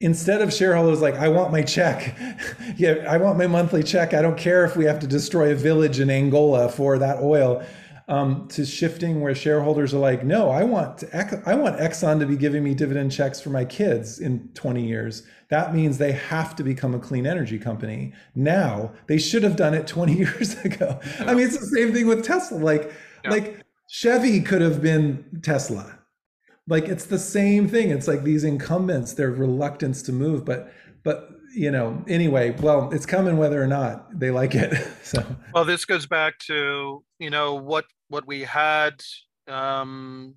instead 0.00 0.42
of 0.42 0.52
shareholders 0.52 1.00
like 1.00 1.14
i 1.14 1.28
want 1.28 1.52
my 1.52 1.62
check. 1.62 2.16
Yeah 2.76 3.04
i 3.08 3.18
want 3.18 3.38
my 3.38 3.46
monthly 3.46 3.82
check. 3.82 4.14
I 4.14 4.22
don't 4.22 4.38
care 4.38 4.64
if 4.64 4.76
we 4.76 4.84
have 4.86 4.98
to 5.00 5.06
destroy 5.06 5.52
a 5.52 5.54
village 5.54 6.00
in 6.00 6.10
angola 6.10 6.68
for 6.68 6.98
that 6.98 7.18
oil 7.22 7.64
um, 8.08 8.48
to 8.48 8.64
shifting 8.66 9.20
where 9.20 9.34
shareholders 9.34 9.94
are 9.94 9.98
like 9.98 10.24
no 10.24 10.50
i 10.50 10.62
want 10.64 10.98
to, 10.98 11.42
i 11.46 11.54
want 11.54 11.78
exxon 11.78 12.18
to 12.18 12.26
be 12.26 12.36
giving 12.36 12.64
me 12.64 12.74
dividend 12.74 13.12
checks 13.12 13.40
for 13.40 13.50
my 13.50 13.64
kids 13.64 14.18
in 14.18 14.48
20 14.54 14.86
years 14.86 15.22
that 15.52 15.74
means 15.74 15.98
they 15.98 16.12
have 16.12 16.56
to 16.56 16.64
become 16.64 16.94
a 16.94 16.98
clean 16.98 17.26
energy 17.26 17.58
company 17.58 18.14
now. 18.34 18.94
They 19.06 19.18
should 19.18 19.42
have 19.42 19.54
done 19.54 19.74
it 19.74 19.86
20 19.86 20.14
years 20.16 20.58
ago. 20.64 20.98
Yeah. 21.02 21.24
I 21.26 21.34
mean, 21.34 21.46
it's 21.46 21.58
the 21.58 21.66
same 21.66 21.92
thing 21.92 22.06
with 22.06 22.24
Tesla. 22.24 22.56
Like, 22.56 22.90
yeah. 23.22 23.30
like 23.30 23.62
Chevy 23.86 24.40
could 24.40 24.62
have 24.62 24.80
been 24.80 25.40
Tesla. 25.42 25.98
Like 26.66 26.88
it's 26.88 27.04
the 27.04 27.18
same 27.18 27.68
thing. 27.68 27.90
It's 27.90 28.08
like 28.08 28.22
these 28.22 28.44
incumbents, 28.44 29.12
their 29.12 29.30
reluctance 29.30 30.00
to 30.04 30.12
move, 30.12 30.46
but 30.46 30.72
but 31.04 31.28
you 31.54 31.70
know, 31.70 32.02
anyway, 32.08 32.50
well, 32.60 32.90
it's 32.92 33.06
coming 33.06 33.36
whether 33.36 33.62
or 33.62 33.66
not 33.66 34.18
they 34.18 34.30
like 34.30 34.54
it. 34.54 34.74
so 35.02 35.24
well, 35.54 35.64
this 35.64 35.84
goes 35.84 36.06
back 36.06 36.38
to, 36.40 37.04
you 37.18 37.30
know, 37.30 37.54
what 37.54 37.84
what 38.08 38.26
we 38.26 38.42
had 38.42 39.02
um 39.48 40.34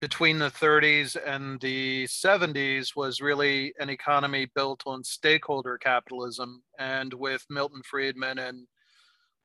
between 0.00 0.38
the 0.38 0.50
30s 0.50 1.16
and 1.26 1.60
the 1.60 2.04
70s 2.04 2.94
was 2.94 3.20
really 3.20 3.74
an 3.80 3.90
economy 3.90 4.48
built 4.54 4.82
on 4.86 5.02
stakeholder 5.02 5.76
capitalism. 5.76 6.62
And 6.78 7.12
with 7.14 7.44
Milton 7.50 7.82
Friedman 7.84 8.38
and 8.38 8.68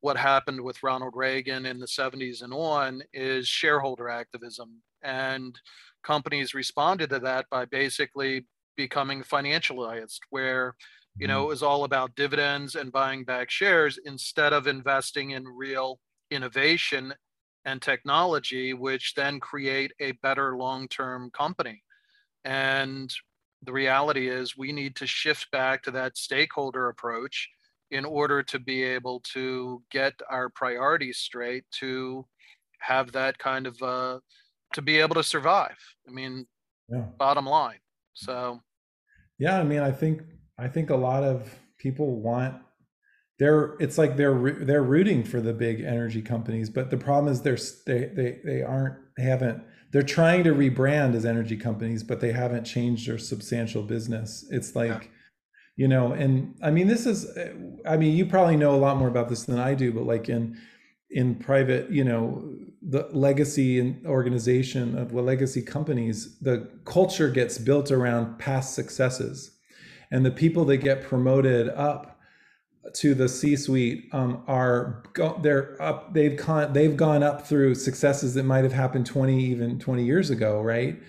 what 0.02 0.18
happened 0.18 0.62
with 0.62 0.84
Ronald 0.84 1.14
Reagan 1.16 1.66
in 1.66 1.80
the 1.80 1.88
70s 1.88 2.44
and 2.44 2.54
on 2.54 3.02
is 3.14 3.48
shareholder 3.48 4.10
activism. 4.10 4.82
And 5.02 5.60
companies 6.04 6.54
responded 6.54 7.10
to 7.10 7.20
that 7.20 7.46
by 7.50 7.66
basically 7.66 8.46
becoming 8.76 9.24
financialized, 9.24 10.20
where 10.30 10.76
you 11.18 11.28
know 11.28 11.40
mm-hmm. 11.40 11.46
it 11.46 11.50
was 11.50 11.64
all 11.64 11.84
about 11.84 12.16
dividends 12.16 12.76
and 12.76 12.92
buying 12.92 13.24
back 13.24 13.50
shares 13.50 14.00
instead 14.06 14.54
of 14.54 14.68
investing 14.68 15.32
in 15.32 15.46
real 15.46 16.00
innovation 16.32 17.14
and 17.66 17.82
technology, 17.82 18.74
which 18.74 19.14
then 19.16 19.40
create 19.40 19.92
a 20.00 20.12
better 20.24 20.58
long 20.58 20.88
term 20.88 21.30
company. 21.32 21.84
And 22.44 23.14
the 23.66 23.72
reality 23.72 24.30
is 24.30 24.58
we 24.58 24.72
need 24.72 24.96
to 24.98 25.08
shift 25.08 25.50
back 25.52 25.84
to 25.84 25.92
that 25.92 26.18
stakeholder 26.18 26.90
approach 26.90 27.50
in 27.92 28.06
order 28.06 28.44
to 28.44 28.60
be 28.60 28.84
able 28.84 29.22
to 29.34 29.82
get 29.92 30.14
our 30.30 30.50
priorities 30.50 31.20
straight 31.20 31.64
to 31.72 32.26
have 32.80 33.12
that 33.14 33.38
kind 33.38 33.68
of 33.68 33.82
uh, 33.82 34.20
to 34.74 34.82
be 34.82 35.00
able 35.00 35.16
to 35.16 35.24
survive. 35.24 35.78
I 36.08 36.12
mean, 36.12 36.46
yeah. 36.90 37.06
bottom 37.18 37.46
line. 37.46 37.80
So, 38.14 38.62
yeah, 39.40 39.60
I 39.60 39.64
mean, 39.64 39.80
I 39.80 39.92
think 39.92 40.22
I 40.58 40.68
think 40.68 40.90
a 40.90 40.96
lot 40.96 41.24
of 41.24 41.60
people 41.78 42.22
want 42.22 42.56
they're 43.40 43.76
it's 43.80 43.98
like 43.98 44.16
they're 44.16 44.54
they're 44.54 44.84
rooting 44.84 45.24
for 45.24 45.42
the 45.42 45.54
big 45.54 45.82
energy 45.82 46.22
companies, 46.22 46.70
but 46.70 46.90
the 46.90 46.98
problem 46.98 47.32
is 47.32 47.42
they're 47.42 47.58
they 47.86 48.12
they 48.14 48.40
they 48.44 48.62
aren't 48.62 48.96
they 49.18 49.24
haven't 49.24 49.64
they're 49.92 50.02
trying 50.02 50.44
to 50.44 50.54
rebrand 50.54 51.14
as 51.16 51.26
energy 51.26 51.58
companies, 51.58 52.04
but 52.04 52.20
they 52.20 52.32
haven't 52.32 52.64
changed 52.64 53.08
their 53.08 53.18
substantial 53.18 53.84
business. 53.84 54.46
It's 54.50 54.76
like 54.76 54.90
yeah 54.90 55.08
you 55.76 55.88
know 55.88 56.14
and 56.14 56.56
i 56.62 56.70
mean 56.70 56.88
this 56.88 57.06
is 57.06 57.28
i 57.86 57.98
mean 57.98 58.16
you 58.16 58.26
probably 58.26 58.56
know 58.56 58.76
a 58.76 58.78
lot 58.78 58.98
more 58.98 59.08
about 59.08 59.30
this 59.30 59.44
than 59.44 59.60
i 59.60 59.74
do 59.74 59.92
but 59.92 60.04
like 60.04 60.30
in 60.30 60.58
in 61.10 61.36
private 61.36 61.90
you 61.90 62.04
know 62.04 62.54
the 62.86 63.08
legacy 63.12 63.80
and 63.80 64.06
organization 64.06 64.98
of 64.98 65.12
the 65.12 65.22
legacy 65.22 65.62
companies 65.62 66.38
the 66.40 66.70
culture 66.86 67.30
gets 67.30 67.58
built 67.58 67.92
around 67.92 68.38
past 68.38 68.76
successes. 68.76 69.52
And 70.12 70.26
the 70.26 70.32
people 70.32 70.66
that 70.66 70.78
get 70.78 71.04
promoted 71.04 71.70
up 71.70 72.20
to 72.96 73.16
the 73.16 73.30
C-suite 73.30 74.10
um, 74.12 74.44
are 74.48 75.04
go, 75.14 75.40
they're 75.42 75.82
up 75.82 76.14
they've 76.14 76.38
con, 76.38 76.74
they've 76.74 76.98
gone 76.98 77.24
up 77.24 77.48
through 77.48 77.76
successes 77.76 78.34
that 78.34 78.44
might 78.44 78.64
have 78.64 78.74
happened 78.74 79.06
20 79.06 79.42
even 79.46 79.80
20 79.80 80.04
years 80.04 80.30
ago 80.30 80.62
right? 80.62 81.02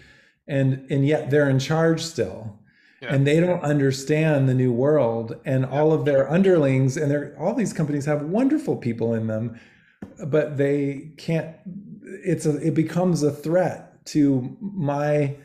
And 0.47 0.87
and 0.91 1.07
yet 1.07 1.31
they're 1.31 1.51
in 1.51 1.59
charge 1.59 2.03
still. 2.03 2.61
Yeah. 3.03 3.17
and 3.17 3.27
they 3.27 3.39
don't 3.39 3.61
understand 3.61 4.49
the 4.49 4.55
new 4.55 4.73
world 4.73 5.39
and 5.45 5.67
all 5.67 5.93
of 5.93 6.07
their 6.07 6.31
underlings 6.31 6.97
and 6.97 7.37
all 7.37 7.53
these 7.53 7.75
companies 7.75 8.07
have 8.07 8.23
wonderful 8.23 8.77
people 8.77 9.13
in 9.13 9.27
them 9.27 9.61
but 10.27 10.57
they 10.57 11.13
can't 11.17 11.55
it's 12.05 12.47
a 12.47 12.57
it 12.59 12.75
becomes 12.75 13.23
a 13.23 13.31
threat 13.31 14.05
to 14.07 14.57
my 14.61 15.37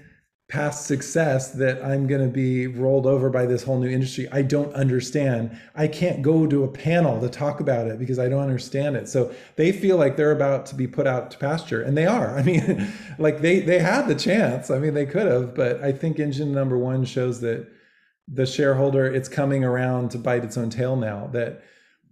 past 0.50 0.88
success 0.88 1.52
that 1.52 1.84
I'm 1.86 2.08
going 2.08 2.22
to 2.22 2.28
be 2.28 2.66
rolled 2.66 3.06
over 3.06 3.30
by 3.30 3.46
this 3.46 3.62
whole 3.62 3.80
new 3.80 3.88
industry. 3.88 4.28
I 4.32 4.42
don't 4.42 4.74
understand. 4.74 5.56
I 5.76 5.88
can't 5.88 6.24
go 6.24 6.48
to 6.48 6.64
a 6.64 6.68
panel 6.68 7.22
to 7.22 7.30
talk 7.30 7.60
about 7.60 7.86
it 7.86 8.00
because 8.00 8.18
I 8.18 8.30
don't 8.30 8.42
understand 8.42 8.96
it. 8.96 9.08
So 9.08 9.32
they 9.58 9.72
feel 9.72 9.98
like 9.98 10.18
they're 10.18 10.32
about 10.32 10.66
to 10.68 10.76
be 10.76 10.88
put 10.88 11.06
out 11.06 11.30
to 11.32 11.38
pasture 11.38 11.84
and 11.84 11.96
they 11.96 12.08
are. 12.08 12.36
I 12.38 12.42
mean, 12.42 12.92
like 13.20 13.42
they 13.42 13.60
they 13.60 13.80
had 13.80 14.08
the 14.08 14.16
chance. 14.16 14.72
I 14.72 14.80
mean, 14.80 14.96
they 14.96 15.06
could 15.06 15.28
have, 15.28 15.54
but 15.54 15.84
I 15.84 15.92
think 15.92 16.20
engine 16.20 16.52
number 16.52 16.78
1 16.78 17.06
shows 17.06 17.42
that 17.42 17.68
the 18.28 18.46
shareholder 18.46 19.06
it's 19.06 19.30
coming 19.30 19.64
around 19.64 20.10
to 20.12 20.18
bite 20.18 20.44
its 20.44 20.58
own 20.58 20.70
tail 20.70 20.96
now 20.96 21.28
that 21.34 21.64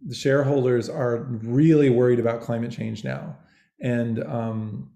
the 0.06 0.16
shareholders 0.16 0.90
are 0.90 1.18
really 1.44 1.90
worried 1.90 2.20
about 2.20 2.42
climate 2.42 2.72
change 2.72 3.04
now. 3.04 3.38
And 3.82 4.24
um 4.24 4.92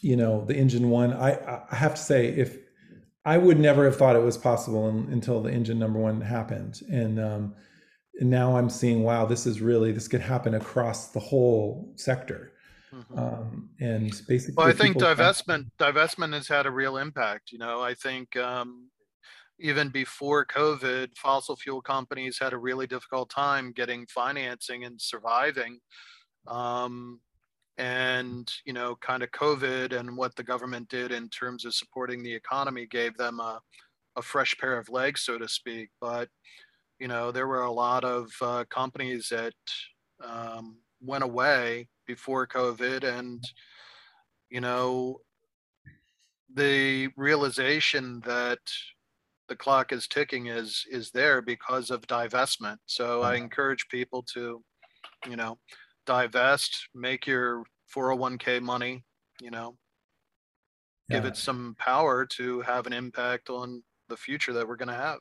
you 0.00 0.16
know, 0.16 0.44
the 0.44 0.54
engine 0.54 0.90
1 0.90 1.12
I 1.12 1.62
I 1.70 1.74
have 1.74 1.94
to 1.94 2.00
say 2.00 2.28
if 2.28 2.58
I 3.28 3.36
would 3.36 3.58
never 3.58 3.84
have 3.84 3.96
thought 3.96 4.16
it 4.16 4.22
was 4.22 4.38
possible 4.38 4.88
in, 4.88 5.12
until 5.12 5.42
the 5.42 5.50
engine 5.50 5.78
number 5.78 5.98
one 5.98 6.18
happened, 6.22 6.80
and, 6.90 7.20
um, 7.20 7.54
and 8.18 8.30
now 8.30 8.56
I'm 8.56 8.70
seeing, 8.70 9.02
wow, 9.02 9.26
this 9.26 9.46
is 9.46 9.60
really 9.60 9.92
this 9.92 10.08
could 10.08 10.22
happen 10.22 10.54
across 10.54 11.08
the 11.08 11.20
whole 11.20 11.92
sector. 11.96 12.52
Mm-hmm. 12.90 13.18
Um, 13.18 13.68
and 13.80 14.10
basically, 14.26 14.54
well, 14.56 14.66
I 14.66 14.72
think 14.72 14.96
divestment 14.96 15.66
divestment 15.78 16.32
has 16.32 16.48
had 16.48 16.64
a 16.64 16.70
real 16.70 16.96
impact. 16.96 17.52
You 17.52 17.58
know, 17.58 17.82
I 17.82 17.92
think 17.92 18.34
um, 18.36 18.88
even 19.60 19.88
before 19.88 20.46
COVID, 20.46 21.16
fossil 21.16 21.56
fuel 21.56 21.80
companies 21.80 22.38
had 22.38 22.52
a 22.52 22.58
really 22.58 22.86
difficult 22.86 23.30
time 23.30 23.72
getting 23.72 24.06
financing 24.06 24.84
and 24.84 25.00
surviving. 25.00 25.78
Um, 26.46 27.20
and 27.78 28.52
you 28.64 28.72
know 28.72 28.96
kind 28.96 29.22
of 29.22 29.30
covid 29.30 29.98
and 29.98 30.16
what 30.16 30.34
the 30.34 30.42
government 30.42 30.88
did 30.88 31.12
in 31.12 31.28
terms 31.28 31.64
of 31.64 31.74
supporting 31.74 32.22
the 32.22 32.34
economy 32.34 32.86
gave 32.86 33.16
them 33.16 33.38
a, 33.38 33.60
a 34.16 34.22
fresh 34.22 34.56
pair 34.58 34.76
of 34.76 34.88
legs 34.88 35.22
so 35.22 35.38
to 35.38 35.48
speak 35.48 35.88
but 36.00 36.28
you 36.98 37.06
know 37.06 37.30
there 37.30 37.46
were 37.46 37.62
a 37.62 37.70
lot 37.70 38.04
of 38.04 38.30
uh, 38.42 38.64
companies 38.68 39.28
that 39.28 39.54
um, 40.24 40.76
went 41.00 41.22
away 41.22 41.88
before 42.06 42.46
covid 42.46 43.04
and 43.04 43.44
you 44.50 44.60
know 44.60 45.20
the 46.54 47.08
realization 47.16 48.20
that 48.26 48.58
the 49.48 49.56
clock 49.56 49.92
is 49.92 50.06
ticking 50.06 50.46
is 50.46 50.84
is 50.90 51.10
there 51.10 51.40
because 51.40 51.90
of 51.90 52.06
divestment 52.06 52.76
so 52.86 53.22
i 53.22 53.34
encourage 53.34 53.86
people 53.88 54.22
to 54.22 54.62
you 55.28 55.36
know 55.36 55.58
divest, 56.08 56.88
make 56.94 57.26
your 57.26 57.62
401k 57.94 58.60
money, 58.62 59.04
you 59.40 59.50
know, 59.50 59.76
yeah. 61.08 61.18
give 61.18 61.26
it 61.26 61.36
some 61.36 61.76
power 61.78 62.24
to 62.24 62.62
have 62.62 62.86
an 62.86 62.94
impact 62.94 63.50
on 63.50 63.82
the 64.08 64.16
future 64.16 64.54
that 64.54 64.66
we're 64.66 64.76
going 64.76 64.88
to 64.88 64.94
have. 64.94 65.18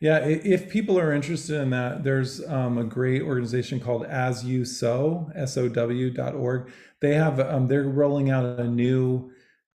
Yeah, 0.00 0.18
if 0.18 0.68
people 0.68 0.98
are 0.98 1.12
interested 1.12 1.60
in 1.60 1.70
that, 1.70 2.04
there's 2.04 2.46
um, 2.48 2.76
a 2.76 2.84
great 2.84 3.22
organization 3.22 3.80
called 3.80 4.04
As 4.04 4.44
You 4.44 4.64
Sow, 4.64 5.30
S-O-W.org. 5.34 6.72
They 7.00 7.14
have, 7.14 7.40
um, 7.40 7.68
they're 7.68 7.84
rolling 7.84 8.28
out 8.30 8.44
a 8.44 8.64
new, 8.64 9.31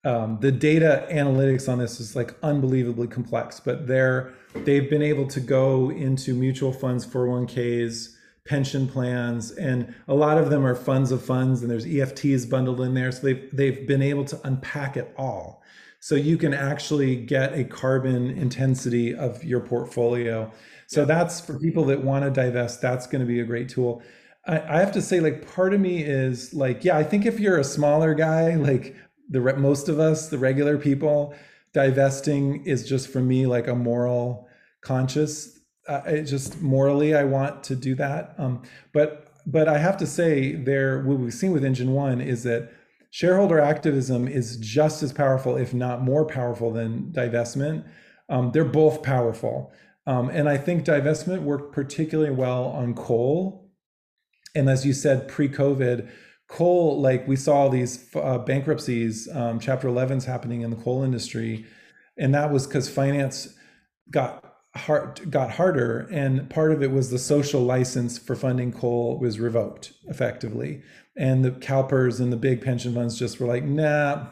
um, 0.08 0.38
the 0.40 0.54
data 0.54 1.06
analytics 1.12 1.68
on 1.68 1.80
this 1.80 2.00
is 2.00 2.16
like 2.16 2.34
unbelievably 2.42 3.08
complex, 3.08 3.60
but 3.60 3.88
they're, 3.88 4.34
they've 4.56 4.90
been 4.90 5.02
able 5.02 5.28
to 5.28 5.42
go 5.42 5.92
into 5.92 6.34
mutual 6.34 6.72
funds, 6.72 7.06
401ks, 7.06 8.16
pension 8.46 8.88
plans, 8.88 9.52
and 9.52 9.94
a 10.08 10.16
lot 10.16 10.38
of 10.38 10.50
them 10.50 10.66
are 10.66 10.76
funds 10.76 11.12
of 11.12 11.22
funds, 11.22 11.62
and 11.62 11.70
there's 11.70 11.86
EFTs 11.86 12.50
bundled 12.50 12.80
in 12.80 12.94
there. 12.94 13.12
So 13.12 13.24
they've 13.24 13.50
they've 13.52 13.86
been 13.86 14.02
able 14.02 14.24
to 14.26 14.40
unpack 14.46 14.96
it 14.96 15.14
all. 15.18 15.62
So 16.00 16.16
you 16.16 16.38
can 16.38 16.54
actually 16.54 17.18
get 17.18 17.54
a 17.54 17.66
carbon 17.66 18.30
intensity 18.30 19.14
of 19.14 19.44
your 19.44 19.60
portfolio. 19.60 20.50
So 20.86 21.04
that's 21.04 21.42
for 21.42 21.60
people 21.60 21.84
that 21.86 22.02
want 22.02 22.24
to 22.24 22.32
divest, 22.32 22.82
that's 22.82 23.08
going 23.08 23.20
to 23.20 23.28
be 23.28 23.42
a 23.42 23.44
great 23.44 23.68
tool. 23.68 24.02
I, 24.46 24.60
I 24.60 24.80
have 24.80 24.94
to 24.94 25.02
say, 25.02 25.20
like, 25.20 25.54
part 25.54 25.74
of 25.74 25.82
me 25.82 26.02
is 26.04 26.54
like, 26.54 26.86
yeah, 26.86 26.98
I 26.98 27.04
think 27.04 27.26
if 27.26 27.40
you're 27.40 27.58
a 27.58 27.64
smaller 27.64 28.14
guy, 28.14 28.56
like 28.56 28.96
the 29.30 29.40
most 29.58 29.90
of 29.90 30.00
us, 30.00 30.30
the 30.30 30.38
regular 30.38 30.78
people, 30.78 31.36
divesting 31.74 32.66
is 32.66 32.88
just 32.88 33.10
for 33.10 33.20
me 33.20 33.46
like 33.46 33.68
a 33.68 33.76
moral 33.76 34.48
conscious 34.82 35.58
uh, 35.88 36.18
just 36.18 36.62
morally 36.62 37.16
I 37.16 37.24
want 37.24 37.64
to 37.66 37.76
do 37.76 37.96
that. 37.96 38.36
Um, 38.38 38.64
but 38.94 39.24
but 39.46 39.70
I 39.70 39.78
have 39.78 39.96
to 39.98 40.08
say, 40.08 40.54
there 40.56 41.02
what 41.04 41.20
we've 41.20 41.34
seen 41.34 41.54
with 41.54 41.64
Engine 41.64 41.94
One 41.94 42.20
is 42.20 42.44
that 42.44 42.72
shareholder 43.10 43.60
activism 43.60 44.28
is 44.28 44.58
just 44.58 45.02
as 45.02 45.14
powerful, 45.14 45.56
if 45.56 45.74
not 45.74 46.04
more 46.04 46.26
powerful, 46.26 46.72
than 46.72 47.12
divestment. 47.14 47.86
Um, 48.30 48.52
they're 48.52 48.66
both 48.66 49.04
powerful, 49.04 49.72
um, 50.06 50.30
and 50.30 50.50
I 50.50 50.58
think 50.58 50.84
divestment 50.84 51.44
worked 51.44 51.74
particularly 51.74 52.32
well 52.32 52.66
on 52.66 52.94
coal. 52.94 53.72
And 54.54 54.70
as 54.70 54.86
you 54.86 54.94
said, 54.94 55.28
pre-COVID, 55.28 56.10
coal 56.48 57.02
like 57.02 57.28
we 57.28 57.36
saw 57.36 57.68
these 57.68 58.08
uh, 58.16 58.38
bankruptcies, 58.40 59.28
um, 59.34 59.60
Chapter 59.60 59.88
11s 59.88 60.26
happening 60.26 60.62
in 60.62 60.70
the 60.70 60.78
coal 60.78 61.04
industry, 61.04 61.66
and 62.18 62.34
that 62.34 62.52
was 62.52 62.66
because 62.66 62.90
finance 62.90 63.56
got 64.10 64.44
hard 64.76 65.30
got 65.32 65.52
harder 65.52 66.08
and 66.12 66.50
part 66.50 66.72
of 66.72 66.84
it 66.84 66.92
was 66.92 67.10
the 67.10 67.18
social 67.18 67.62
license 67.62 68.18
for 68.18 68.36
funding 68.36 68.72
coal 68.72 69.18
was 69.20 69.40
revoked 69.40 69.94
effectively. 70.08 70.82
And 71.18 71.44
the 71.44 71.52
CalPERS 71.52 72.20
and 72.20 72.32
the 72.32 72.38
big 72.38 72.62
pension 72.62 72.94
funds 72.94 73.18
just 73.18 73.40
were 73.40 73.48
like 73.48 73.64
nah. 73.64 74.28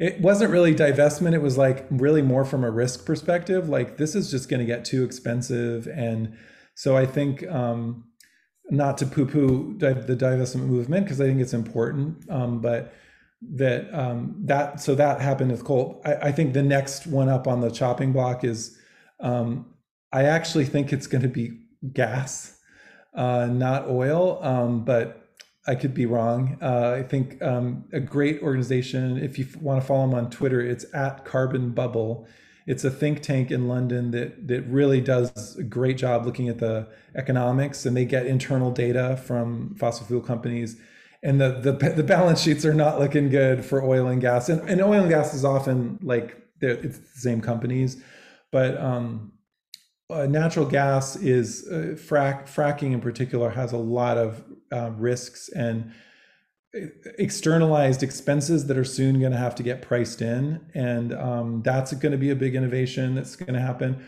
It 0.00 0.20
wasn't 0.20 0.50
really 0.50 0.74
divestment 0.74 1.34
it 1.34 1.42
was 1.42 1.56
like 1.56 1.86
really 1.88 2.22
more 2.22 2.44
from 2.44 2.64
a 2.64 2.70
risk 2.70 3.06
perspective 3.06 3.68
like 3.68 3.96
this 3.96 4.16
is 4.16 4.28
just 4.28 4.48
going 4.48 4.58
to 4.58 4.66
get 4.66 4.84
too 4.84 5.04
expensive 5.04 5.86
and 5.86 6.36
so 6.74 6.96
i 6.96 7.06
think 7.06 7.46
um, 7.48 8.04
not 8.70 8.98
to 8.98 9.06
poo-poo 9.06 9.76
the 9.78 10.16
divestment 10.16 10.66
movement 10.66 11.04
because 11.04 11.20
i 11.20 11.24
think 11.24 11.40
it's 11.40 11.54
important 11.54 12.16
um, 12.30 12.60
but 12.60 12.94
that 13.42 13.92
um, 13.92 14.34
that 14.38 14.80
so 14.80 14.94
that 14.94 15.20
happened 15.20 15.50
with 15.50 15.64
coal 15.64 16.00
I, 16.04 16.14
I, 16.14 16.32
think 16.32 16.54
the 16.54 16.62
next 16.62 17.06
one 17.06 17.28
up 17.28 17.46
on 17.46 17.60
the 17.60 17.70
chopping 17.70 18.10
block 18.10 18.42
is 18.42 18.78
um, 19.20 19.74
I 20.14 20.26
actually 20.26 20.64
think 20.66 20.92
it's 20.92 21.08
going 21.08 21.22
to 21.22 21.28
be 21.28 21.58
gas, 21.92 22.56
uh, 23.14 23.46
not 23.46 23.88
oil, 23.88 24.38
um, 24.42 24.84
but 24.84 25.26
I 25.66 25.74
could 25.74 25.92
be 25.92 26.06
wrong. 26.06 26.56
Uh, 26.62 26.92
I 26.92 27.02
think 27.02 27.42
um, 27.42 27.84
a 27.92 27.98
great 27.98 28.40
organization, 28.40 29.18
if 29.18 29.40
you 29.40 29.48
want 29.60 29.80
to 29.80 29.86
follow 29.86 30.06
them 30.08 30.14
on 30.14 30.30
Twitter, 30.30 30.60
it's 30.60 30.86
at 30.94 31.24
Carbon 31.24 31.70
Bubble. 31.70 32.28
It's 32.66 32.84
a 32.84 32.90
think 32.90 33.20
tank 33.20 33.50
in 33.50 33.68
London 33.68 34.10
that 34.12 34.48
that 34.48 34.62
really 34.62 35.00
does 35.00 35.56
a 35.56 35.62
great 35.62 35.98
job 35.98 36.24
looking 36.24 36.48
at 36.48 36.58
the 36.58 36.88
economics, 37.14 37.84
and 37.84 37.96
they 37.96 38.04
get 38.04 38.26
internal 38.26 38.70
data 38.70 39.20
from 39.24 39.74
fossil 39.74 40.06
fuel 40.06 40.22
companies. 40.22 40.76
And 41.22 41.40
the 41.40 41.50
the, 41.60 41.72
the 41.90 42.02
balance 42.02 42.40
sheets 42.40 42.64
are 42.64 42.74
not 42.74 42.98
looking 42.98 43.28
good 43.28 43.64
for 43.64 43.82
oil 43.82 44.06
and 44.08 44.20
gas, 44.20 44.48
and, 44.48 44.68
and 44.68 44.80
oil 44.80 45.02
and 45.02 45.10
gas 45.10 45.34
is 45.34 45.44
often 45.44 45.98
like 46.02 46.36
it's 46.60 46.98
the 46.98 47.18
same 47.20 47.40
companies. 47.40 48.02
But 48.50 48.80
um, 48.80 49.32
uh, 50.10 50.26
natural 50.26 50.66
gas 50.66 51.16
is 51.16 51.66
uh, 51.68 51.96
frac 51.96 52.46
fracking 52.46 52.92
in 52.92 53.00
particular 53.00 53.50
has 53.50 53.72
a 53.72 53.76
lot 53.78 54.16
of 54.18 54.44
uh, 54.72 54.90
risks. 54.96 55.48
And 55.50 55.92
externalized 57.18 58.02
expenses 58.02 58.66
that 58.66 58.76
are 58.76 58.84
soon 58.84 59.20
going 59.20 59.32
to 59.32 59.38
have 59.38 59.54
to 59.54 59.62
get 59.62 59.82
priced 59.82 60.20
in 60.20 60.60
and 60.74 61.12
um, 61.14 61.62
that's 61.62 61.92
going 61.94 62.12
to 62.12 62.18
be 62.18 62.30
a 62.30 62.36
big 62.36 62.54
innovation 62.54 63.14
that's 63.14 63.36
going 63.36 63.54
to 63.54 63.60
happen. 63.60 64.04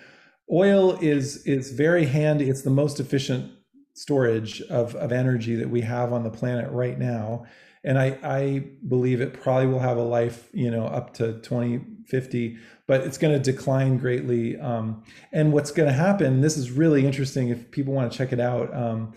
Oil 0.51 0.97
is 1.01 1.45
is 1.47 1.73
very 1.73 2.07
handy 2.07 2.49
it's 2.49 2.63
the 2.63 2.71
most 2.71 3.01
efficient 3.01 3.53
storage 3.95 4.61
of, 4.63 4.95
of 4.97 5.11
energy 5.11 5.57
that 5.57 5.71
we 5.71 5.81
have 5.81 6.13
on 6.13 6.23
the 6.23 6.31
planet 6.31 6.71
right 6.71 6.99
now 6.99 7.47
and 7.83 7.99
I, 7.99 8.19
I 8.23 8.65
believe 8.89 9.21
it 9.21 9.41
probably 9.41 9.69
will 9.69 9.79
have 9.79 9.97
a 9.97 10.03
life 10.03 10.49
you 10.53 10.71
know 10.71 10.87
up 10.87 11.15
to 11.15 11.35
2050 11.41 12.59
but 12.87 13.01
it's 13.01 13.19
going 13.19 13.33
to 13.33 13.53
decline 13.53 13.97
greatly 13.97 14.59
um, 14.59 15.03
and 15.33 15.53
what's 15.53 15.71
going 15.71 15.89
to 15.89 15.95
happen 15.95 16.41
this 16.43 16.57
is 16.57 16.71
really 16.71 17.07
interesting 17.07 17.49
if 17.49 17.71
people 17.71 17.95
want 17.95 18.11
to 18.11 18.19
check 18.19 18.33
it 18.33 18.41
out 18.41 18.75
um, 18.75 19.15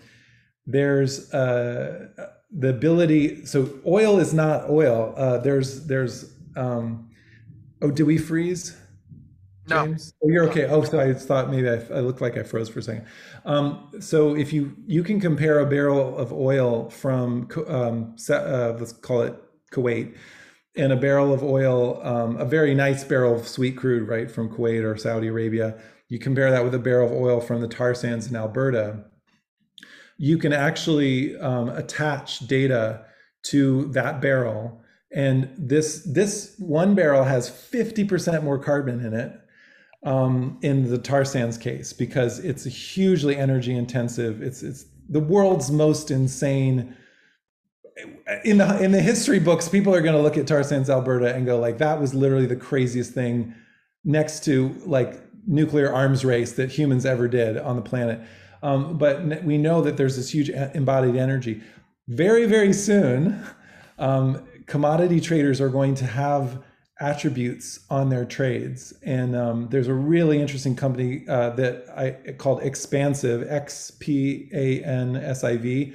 there's 0.66 1.32
uh, 1.34 2.08
the 2.52 2.68
ability 2.68 3.44
so 3.46 3.70
oil 3.86 4.18
is 4.18 4.34
not 4.34 4.68
oil 4.68 5.14
uh, 5.16 5.38
there's 5.38 5.86
there's 5.86 6.32
um, 6.56 7.08
oh 7.82 7.90
do 7.90 8.04
we 8.04 8.18
freeze 8.18 8.76
James? 9.70 10.14
No. 10.22 10.26
Oh, 10.26 10.32
you're 10.32 10.48
okay. 10.50 10.64
Oh, 10.66 10.82
so 10.82 11.00
I 11.00 11.14
thought 11.14 11.50
maybe 11.50 11.68
I, 11.68 11.74
I 11.74 12.00
looked 12.00 12.20
like 12.20 12.36
I 12.36 12.42
froze 12.42 12.68
for 12.68 12.80
a 12.80 12.82
second. 12.82 13.06
Um, 13.44 13.90
so 14.00 14.34
if 14.34 14.52
you 14.52 14.76
you 14.86 15.02
can 15.02 15.20
compare 15.20 15.60
a 15.60 15.66
barrel 15.66 16.16
of 16.18 16.32
oil 16.32 16.90
from 16.90 17.48
um, 17.68 18.16
uh, 18.28 18.72
let's 18.78 18.92
call 18.92 19.22
it 19.22 19.34
Kuwait, 19.72 20.16
and 20.76 20.92
a 20.92 20.96
barrel 20.96 21.32
of 21.32 21.42
oil, 21.42 22.00
um, 22.04 22.36
a 22.36 22.44
very 22.44 22.74
nice 22.74 23.04
barrel 23.04 23.34
of 23.34 23.46
sweet 23.46 23.76
crude, 23.76 24.08
right 24.08 24.30
from 24.30 24.48
Kuwait 24.48 24.84
or 24.84 24.96
Saudi 24.96 25.28
Arabia. 25.28 25.80
You 26.08 26.18
compare 26.18 26.50
that 26.50 26.64
with 26.64 26.74
a 26.74 26.78
barrel 26.78 27.06
of 27.06 27.12
oil 27.12 27.40
from 27.40 27.60
the 27.60 27.68
tar 27.68 27.94
sands 27.94 28.28
in 28.28 28.36
Alberta 28.36 29.04
you 30.22 30.36
can 30.36 30.52
actually 30.52 31.34
um, 31.38 31.70
attach 31.70 32.40
data 32.40 33.06
to 33.42 33.86
that 33.86 34.20
barrel. 34.20 34.82
And 35.10 35.50
this 35.56 36.04
this 36.04 36.54
one 36.58 36.94
barrel 36.94 37.24
has 37.24 37.50
50% 37.50 38.44
more 38.44 38.58
carbon 38.58 39.04
in 39.04 39.14
it 39.14 39.32
um, 40.04 40.58
in 40.60 40.90
the 40.90 40.98
tar 40.98 41.24
sands 41.24 41.56
case 41.56 41.94
because 41.94 42.38
it's 42.40 42.64
hugely 42.64 43.34
energy 43.34 43.74
intensive. 43.74 44.42
It's 44.42 44.62
it's 44.62 44.84
the 45.08 45.20
world's 45.20 45.70
most 45.70 46.10
insane. 46.10 46.94
In 48.44 48.58
the 48.58 48.78
in 48.78 48.92
the 48.92 49.00
history 49.00 49.38
books 49.38 49.70
people 49.70 49.94
are 49.94 50.02
going 50.02 50.14
to 50.14 50.20
look 50.20 50.36
at 50.36 50.46
tar 50.46 50.62
sands 50.62 50.90
alberta 50.90 51.34
and 51.34 51.46
go 51.46 51.58
like 51.58 51.78
that 51.78 51.98
was 51.98 52.12
literally 52.12 52.46
the 52.46 52.56
craziest 52.56 53.14
thing 53.14 53.54
next 54.04 54.44
to 54.44 54.74
like 54.84 55.18
nuclear 55.46 55.90
arms 55.90 56.26
race 56.26 56.52
that 56.52 56.70
humans 56.70 57.06
ever 57.06 57.26
did 57.26 57.56
on 57.56 57.76
the 57.76 57.82
planet 57.82 58.20
um, 58.62 58.98
but 58.98 59.42
we 59.44 59.58
know 59.58 59.80
that 59.82 59.96
there's 59.96 60.16
this 60.16 60.30
huge 60.30 60.50
embodied 60.50 61.16
energy. 61.16 61.62
Very, 62.08 62.46
very 62.46 62.72
soon, 62.72 63.44
um, 63.98 64.46
commodity 64.66 65.20
traders 65.20 65.60
are 65.60 65.68
going 65.68 65.94
to 65.96 66.06
have 66.06 66.62
attributes 67.00 67.80
on 67.88 68.10
their 68.10 68.24
trades. 68.24 68.92
And 69.02 69.34
um, 69.34 69.68
there's 69.70 69.88
a 69.88 69.94
really 69.94 70.40
interesting 70.40 70.76
company 70.76 71.24
uh, 71.28 71.50
that 71.50 71.86
I 71.96 72.32
called 72.32 72.60
Xpansiv, 72.60 73.50
X 73.50 73.90
P 73.98 74.50
A 74.52 74.84
N 74.84 75.16
S 75.16 75.42
I 75.42 75.56
V, 75.56 75.94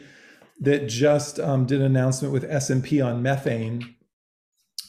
that 0.62 0.88
just 0.88 1.40
um, 1.40 1.66
did 1.66 1.80
an 1.80 1.86
announcement 1.86 2.34
with 2.34 2.44
S&P 2.46 3.02
on 3.02 3.22
methane. 3.22 3.96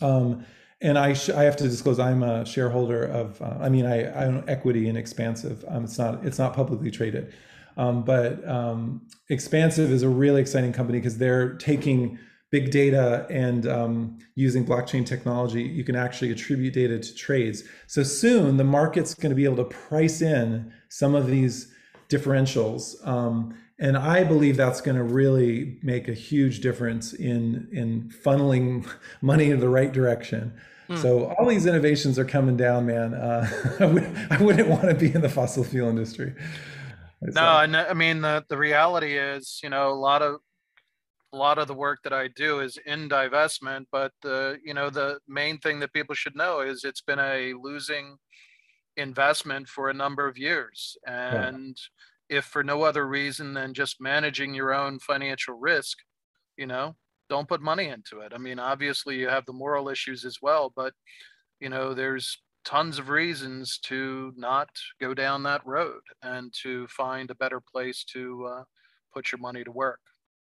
Um, 0.00 0.46
and 0.80 0.98
I, 0.98 1.16
I 1.34 1.42
have 1.42 1.56
to 1.56 1.64
disclose 1.64 1.98
I'm 1.98 2.22
a 2.22 2.44
shareholder 2.44 3.04
of 3.04 3.40
uh, 3.40 3.56
I 3.60 3.68
mean 3.68 3.86
I, 3.86 4.04
I 4.04 4.26
own 4.26 4.44
equity 4.46 4.88
in 4.88 4.96
Xpansiv. 4.96 5.64
Um, 5.74 5.84
it's 5.84 5.98
not 5.98 6.24
it's 6.24 6.38
not 6.38 6.54
publicly 6.54 6.90
traded, 6.90 7.32
um, 7.76 8.04
but 8.04 8.46
um, 8.48 9.02
Xpansiv 9.30 9.90
is 9.90 10.02
a 10.02 10.08
really 10.08 10.40
exciting 10.40 10.72
company 10.72 10.98
because 10.98 11.18
they're 11.18 11.54
taking 11.54 12.18
big 12.50 12.70
data 12.70 13.26
and 13.28 13.66
um, 13.66 14.18
using 14.34 14.64
blockchain 14.64 15.04
technology, 15.04 15.62
you 15.62 15.84
can 15.84 15.96
actually 15.96 16.30
attribute 16.30 16.74
data 16.74 16.98
to 16.98 17.14
trades. 17.14 17.64
So 17.86 18.02
soon 18.02 18.56
the 18.56 18.64
market's 18.64 19.14
going 19.14 19.30
to 19.30 19.36
be 19.36 19.44
able 19.44 19.56
to 19.56 19.64
price 19.64 20.22
in 20.22 20.72
some 20.88 21.14
of 21.14 21.26
these 21.26 21.72
differentials. 22.08 23.06
Um, 23.06 23.54
and 23.78 23.96
I 23.96 24.24
believe 24.24 24.56
that's 24.56 24.80
going 24.80 24.96
to 24.96 25.02
really 25.02 25.78
make 25.82 26.08
a 26.08 26.14
huge 26.14 26.60
difference 26.60 27.12
in 27.12 27.68
in 27.72 28.10
funneling 28.24 28.88
money 29.20 29.50
in 29.50 29.60
the 29.60 29.68
right 29.68 29.92
direction. 29.92 30.54
Mm. 30.88 31.02
So 31.02 31.34
all 31.34 31.46
these 31.46 31.66
innovations 31.66 32.18
are 32.18 32.24
coming 32.24 32.56
down, 32.56 32.86
man. 32.86 33.12
Uh, 33.12 33.50
I 34.30 34.40
wouldn't 34.40 34.68
want 34.68 34.84
to 34.84 34.94
be 34.94 35.12
in 35.12 35.20
the 35.20 35.28
fossil 35.28 35.64
fuel 35.64 35.90
industry 35.90 36.32
no, 37.20 37.60
and 37.60 37.76
uh, 37.76 37.86
I 37.88 37.94
mean 37.94 38.20
the 38.20 38.44
the 38.48 38.58
reality 38.58 39.16
is, 39.16 39.60
you 39.62 39.70
know, 39.70 39.90
a 39.90 39.94
lot 39.94 40.22
of 40.22 40.40
a 41.32 41.36
lot 41.36 41.58
of 41.58 41.68
the 41.68 41.74
work 41.74 42.00
that 42.04 42.12
I 42.12 42.28
do 42.28 42.60
is 42.60 42.78
in 42.86 43.08
divestment, 43.08 43.86
but 43.90 44.12
the 44.22 44.58
you 44.64 44.74
know 44.74 44.90
the 44.90 45.18
main 45.26 45.58
thing 45.58 45.80
that 45.80 45.92
people 45.92 46.14
should 46.14 46.36
know 46.36 46.60
is 46.60 46.84
it's 46.84 47.00
been 47.02 47.18
a 47.18 47.54
losing 47.60 48.16
investment 48.96 49.68
for 49.68 49.90
a 49.90 49.94
number 49.94 50.28
of 50.28 50.38
years, 50.38 50.96
and 51.06 51.76
yeah. 52.28 52.38
if 52.38 52.44
for 52.44 52.62
no 52.62 52.82
other 52.82 53.06
reason 53.06 53.54
than 53.54 53.74
just 53.74 54.00
managing 54.00 54.54
your 54.54 54.74
own 54.74 54.98
financial 54.98 55.58
risk, 55.58 55.98
you 56.56 56.66
know, 56.66 56.96
don't 57.28 57.48
put 57.48 57.60
money 57.60 57.88
into 57.88 58.20
it. 58.20 58.32
I 58.34 58.38
mean, 58.38 58.58
obviously 58.58 59.16
you 59.16 59.28
have 59.28 59.46
the 59.46 59.52
moral 59.52 59.88
issues 59.88 60.24
as 60.24 60.38
well, 60.40 60.72
but 60.74 60.92
you 61.60 61.68
know, 61.68 61.94
there's 61.94 62.38
tons 62.66 62.98
of 62.98 63.08
reasons 63.08 63.78
to 63.78 64.34
not 64.36 64.68
go 65.00 65.14
down 65.14 65.42
that 65.44 65.64
road 65.64 66.02
and 66.22 66.52
to 66.62 66.86
find 66.88 67.30
a 67.30 67.34
better 67.36 67.60
place 67.60 68.04
to 68.04 68.44
uh, 68.44 68.62
put 69.14 69.32
your 69.32 69.38
money 69.38 69.64
to 69.64 69.72
work. 69.72 70.00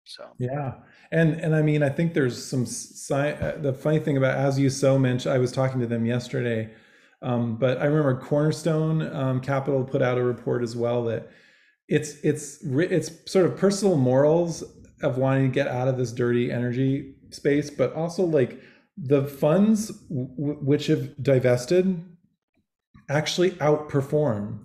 So 0.03 0.24
yeah, 0.39 0.74
and 1.11 1.39
and 1.39 1.55
I 1.55 1.61
mean 1.61 1.84
I 1.84 1.89
think 1.89 2.13
there's 2.13 2.43
some 2.43 2.65
sci- 2.65 3.32
uh, 3.32 3.57
the 3.57 3.74
funny 3.74 3.99
thing 3.99 4.18
about 4.18 4.38
As 4.38 4.57
You 4.57 4.70
Sow 4.70 4.97
mentioned 4.97 5.34
I 5.34 5.38
was 5.38 5.51
talking 5.51 5.80
to 5.82 5.88
them 5.88 6.05
yesterday, 6.05 6.74
um, 7.22 7.57
but 7.57 7.80
I 7.80 7.86
remember 7.86 8.20
Cornerstone 8.20 9.13
um, 9.13 9.41
Capital 9.41 9.84
put 9.84 10.01
out 10.01 10.18
a 10.18 10.24
report 10.24 10.63
as 10.63 10.76
well 10.76 11.03
that 11.05 11.30
it's 11.88 12.15
it's 12.24 12.59
it's 12.63 13.32
sort 13.32 13.45
of 13.45 13.57
personal 13.57 13.97
morals 13.97 14.63
of 15.03 15.18
wanting 15.18 15.51
to 15.51 15.53
get 15.53 15.68
out 15.68 15.88
of 15.88 15.97
this 15.97 16.11
dirty 16.11 16.51
energy 16.51 17.15
space, 17.32 17.70
but 17.70 17.93
also 17.93 18.24
like 18.24 18.61
the 18.97 19.25
funds 19.25 19.89
w- 20.09 20.57
which 20.61 20.87
have 20.87 21.21
divested 21.21 22.03
actually 23.09 23.51
outperform 23.51 24.59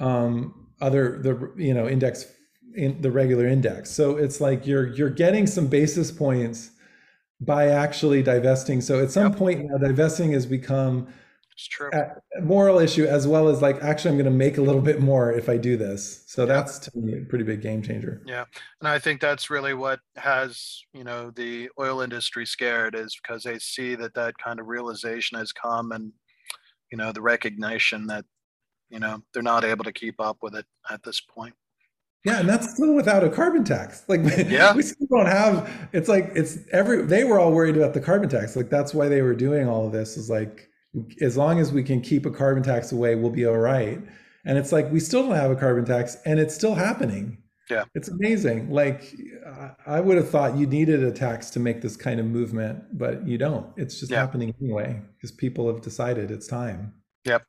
um, 0.00 0.68
other 0.80 1.18
the 1.22 1.52
you 1.56 1.74
know 1.74 1.88
index 1.88 2.26
in 2.74 3.00
the 3.00 3.10
regular 3.10 3.46
index. 3.46 3.90
So 3.90 4.16
it's 4.16 4.40
like 4.40 4.66
you're 4.66 4.88
you're 4.94 5.10
getting 5.10 5.46
some 5.46 5.66
basis 5.66 6.10
points 6.10 6.70
by 7.40 7.68
actually 7.68 8.22
divesting. 8.22 8.80
So 8.80 9.00
at 9.02 9.10
some 9.10 9.30
yep. 9.30 9.38
point 9.38 9.64
now, 9.64 9.78
divesting 9.78 10.32
has 10.32 10.46
become 10.46 11.08
it's 11.52 11.68
true. 11.68 11.90
Moral 12.42 12.78
issue 12.78 13.04
as 13.04 13.26
well 13.26 13.48
as 13.48 13.60
like 13.60 13.82
actually 13.82 14.10
I'm 14.10 14.16
going 14.16 14.24
to 14.24 14.30
make 14.30 14.58
a 14.58 14.62
little 14.62 14.80
bit 14.80 15.00
more 15.00 15.32
if 15.32 15.48
I 15.48 15.56
do 15.58 15.76
this. 15.76 16.24
So 16.26 16.46
that's 16.46 16.78
to 16.80 16.90
me 16.98 17.18
a 17.18 17.24
pretty 17.24 17.44
big 17.44 17.60
game 17.60 17.82
changer. 17.82 18.22
Yeah, 18.26 18.44
and 18.80 18.88
I 18.88 18.98
think 18.98 19.20
that's 19.20 19.50
really 19.50 19.74
what 19.74 20.00
has 20.16 20.82
you 20.94 21.04
know 21.04 21.30
the 21.30 21.68
oil 21.78 22.00
industry 22.00 22.46
scared 22.46 22.94
is 22.94 23.16
because 23.22 23.42
they 23.42 23.58
see 23.58 23.94
that 23.96 24.14
that 24.14 24.34
kind 24.38 24.60
of 24.60 24.66
realization 24.66 25.38
has 25.38 25.52
come 25.52 25.92
and 25.92 26.12
you 26.90 26.98
know 26.98 27.12
the 27.12 27.22
recognition 27.22 28.06
that 28.06 28.24
you 28.88 28.98
know 28.98 29.22
they're 29.32 29.42
not 29.42 29.64
able 29.64 29.84
to 29.84 29.92
keep 29.92 30.20
up 30.20 30.38
with 30.42 30.54
it 30.54 30.66
at 30.90 31.02
this 31.02 31.20
point. 31.20 31.54
Yeah, 32.24 32.38
and 32.38 32.48
that's 32.48 32.72
still 32.74 32.94
without 32.94 33.24
a 33.24 33.28
carbon 33.28 33.64
tax. 33.64 34.04
Like, 34.08 34.20
yeah, 34.48 34.74
we 34.74 34.82
still 34.82 35.08
don't 35.10 35.26
have. 35.26 35.70
It's 35.92 36.08
like 36.08 36.30
it's 36.34 36.58
every. 36.72 37.02
They 37.02 37.24
were 37.24 37.38
all 37.38 37.52
worried 37.52 37.76
about 37.76 37.94
the 37.94 38.00
carbon 38.00 38.28
tax. 38.28 38.56
Like 38.56 38.70
that's 38.70 38.94
why 38.94 39.08
they 39.08 39.22
were 39.22 39.34
doing 39.34 39.68
all 39.68 39.86
of 39.86 39.92
this. 39.92 40.16
Is 40.16 40.30
like 40.30 40.70
as 41.20 41.36
long 41.36 41.58
as 41.58 41.72
we 41.72 41.82
can 41.82 42.00
keep 42.00 42.26
a 42.26 42.30
carbon 42.30 42.62
tax 42.62 42.92
away, 42.92 43.14
we'll 43.14 43.30
be 43.30 43.46
all 43.46 43.58
right. 43.58 44.00
And 44.44 44.58
it's 44.58 44.72
like 44.72 44.90
we 44.90 45.00
still 45.00 45.22
don't 45.22 45.36
have 45.36 45.50
a 45.50 45.56
carbon 45.56 45.84
tax, 45.84 46.16
and 46.24 46.40
it's 46.40 46.54
still 46.54 46.74
happening. 46.74 47.38
Yeah, 47.70 47.84
it's 47.94 48.08
amazing. 48.08 48.70
Like 48.70 49.14
I 49.86 50.00
would 50.00 50.16
have 50.16 50.28
thought 50.28 50.56
you 50.56 50.66
needed 50.66 51.02
a 51.02 51.12
tax 51.12 51.50
to 51.50 51.60
make 51.60 51.80
this 51.80 51.96
kind 51.96 52.18
of 52.18 52.26
movement, 52.26 52.98
but 52.98 53.26
you 53.26 53.38
don't. 53.38 53.66
It's 53.76 54.00
just 54.00 54.10
yeah. 54.10 54.18
happening 54.18 54.54
anyway 54.60 55.00
because 55.14 55.30
people 55.30 55.72
have 55.72 55.80
decided 55.80 56.30
it's 56.30 56.46
time. 56.46 56.94
Yep. 57.24 57.44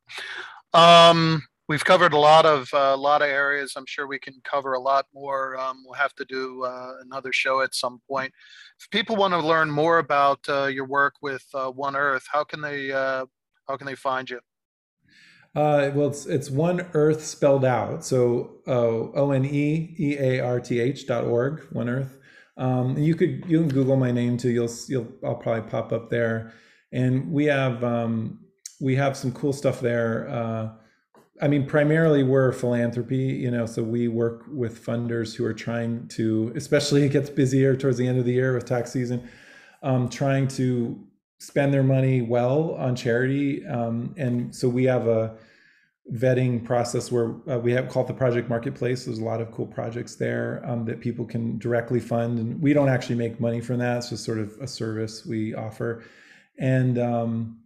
Um, 0.74 1.42
we've 1.74 1.84
covered 1.84 2.14
a 2.14 2.20
lot 2.20 2.46
of 2.46 2.72
uh, 2.72 2.92
a 2.94 2.96
lot 2.96 3.24
of 3.24 3.30
areas. 3.30 3.74
I'm 3.76 3.88
sure 3.88 4.06
we 4.06 4.20
can 4.20 4.36
cover 4.44 4.74
a 4.74 4.80
lot 4.80 5.08
more. 5.12 5.58
Um, 5.58 5.82
we'll 5.84 5.96
have 5.96 6.14
to 6.16 6.26
do 6.26 6.64
uh, 6.64 6.98
another 7.02 7.34
show 7.34 7.62
at 7.62 7.74
some 7.74 8.00
point. 8.08 8.32
If 8.80 8.92
people 8.92 9.16
want 9.16 9.34
to 9.34 9.40
learn 9.40 9.72
more 9.72 9.98
about 9.98 10.40
uh, 10.48 10.68
your 10.68 10.86
work 10.86 11.16
with 11.24 11.44
uh, 11.56 11.72
One 11.72 11.96
Earth, 11.96 12.26
how 12.32 12.44
can 12.44 12.62
they 12.62 12.92
uh, 12.92 13.26
how 13.68 13.76
can 13.78 13.88
they 13.88 13.96
find 13.96 14.30
you? 14.30 14.40
Uh, 15.56 15.90
well, 15.96 16.10
it's 16.10 16.28
it's 16.28 16.52
One 16.52 16.82
Earth 16.94 17.26
spelled 17.26 17.66
out. 17.66 18.06
So 18.06 18.62
O 18.68 19.32
N 19.32 19.44
E 19.44 19.96
E 19.98 20.18
A 20.20 20.42
R 20.42 20.60
T 20.60 20.80
H 20.80 21.08
dot 21.08 21.24
org. 21.24 21.66
One 21.72 21.90
Earth. 21.90 22.20
Um, 22.56 22.96
you 23.00 23.16
could 23.16 23.46
you 23.48 23.62
can 23.62 23.70
Google 23.70 23.96
my 23.96 24.12
name 24.12 24.38
too. 24.38 24.52
You'll 24.52 24.70
you'll 24.88 25.12
I'll 25.26 25.38
probably 25.38 25.68
pop 25.72 25.92
up 25.92 26.12
there. 26.12 26.54
And 26.92 27.32
we 27.32 27.46
have 27.46 27.84
um, 27.84 28.42
we 28.80 28.96
have 28.96 29.18
some 29.18 29.32
cool 29.32 29.54
stuff 29.54 29.80
there 29.80 30.30
I 31.42 31.48
mean, 31.48 31.66
primarily 31.66 32.24
we're 32.24 32.52
philanthropy, 32.52 33.18
you 33.18 33.50
know, 33.50 33.66
so 33.66 33.82
we 33.82 34.08
work 34.08 34.44
with 34.48 34.86
funders 34.86 35.36
who 35.36 35.44
are 35.46 35.54
trying 35.54 36.08
to, 36.10 36.54
especially 36.56 37.04
it 37.04 37.10
gets 37.10 37.30
busier 37.30 37.76
towards 37.76 37.98
the 37.98 38.08
end 38.08 38.20
of 38.20 38.26
the 38.26 38.34
year 38.34 38.54
with 38.54 38.66
tax 38.66 38.92
season, 38.92 39.28
um, 39.82 40.10
trying 40.10 40.48
to 40.50 41.04
spend 41.40 41.74
their 41.74 41.84
money 41.84 42.22
well 42.22 42.76
on 42.76 42.96
charity. 42.96 43.66
Um, 43.66 44.14
and 44.16 44.56
so 44.56 44.70
we 44.70 44.84
have 44.86 45.08
a 45.08 45.36
vetting 46.14 46.64
process 46.64 47.12
where 47.12 47.36
uh, 47.50 47.58
we 47.58 47.72
have 47.72 47.90
called 47.90 48.08
the 48.08 48.14
project 48.14 48.48
marketplace. 48.48 49.06
There's 49.06 49.20
a 49.20 49.24
lot 49.24 49.42
of 49.42 49.52
cool 49.52 49.66
projects 49.66 50.16
there 50.16 50.62
um, 50.66 50.86
that 50.86 51.00
people 51.00 51.26
can 51.26 51.58
directly 51.58 52.00
fund. 52.00 52.38
And 52.38 52.62
we 52.62 52.74
don't 52.74 52.90
actually 52.90 53.16
make 53.16 53.40
money 53.40 53.60
from 53.60 53.80
that. 53.80 53.98
It's 53.98 54.10
just 54.10 54.24
sort 54.24 54.38
of 54.38 54.56
a 54.62 54.68
service 54.68 55.26
we 55.26 55.56
offer. 55.56 56.04
And, 56.60 57.00
um, 57.00 57.63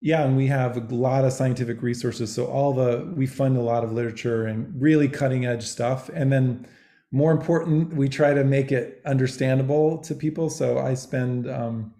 yeah, 0.00 0.24
and 0.24 0.36
we 0.36 0.46
have 0.46 0.76
a 0.76 0.94
lot 0.94 1.24
of 1.24 1.32
scientific 1.32 1.82
resources. 1.82 2.32
So 2.32 2.46
all 2.46 2.72
the 2.72 3.12
we 3.14 3.26
fund 3.26 3.56
a 3.56 3.62
lot 3.62 3.84
of 3.84 3.92
literature 3.92 4.46
and 4.46 4.80
really 4.80 5.08
cutting 5.08 5.44
edge 5.44 5.64
stuff. 5.64 6.08
And 6.14 6.32
then 6.32 6.66
more 7.12 7.32
important, 7.32 7.94
we 7.94 8.08
try 8.08 8.32
to 8.32 8.44
make 8.44 8.72
it 8.72 9.02
understandable 9.04 9.98
to 9.98 10.14
people. 10.14 10.48
So 10.48 10.78
I 10.78 10.94
spend 10.94 11.50
um, 11.50 11.92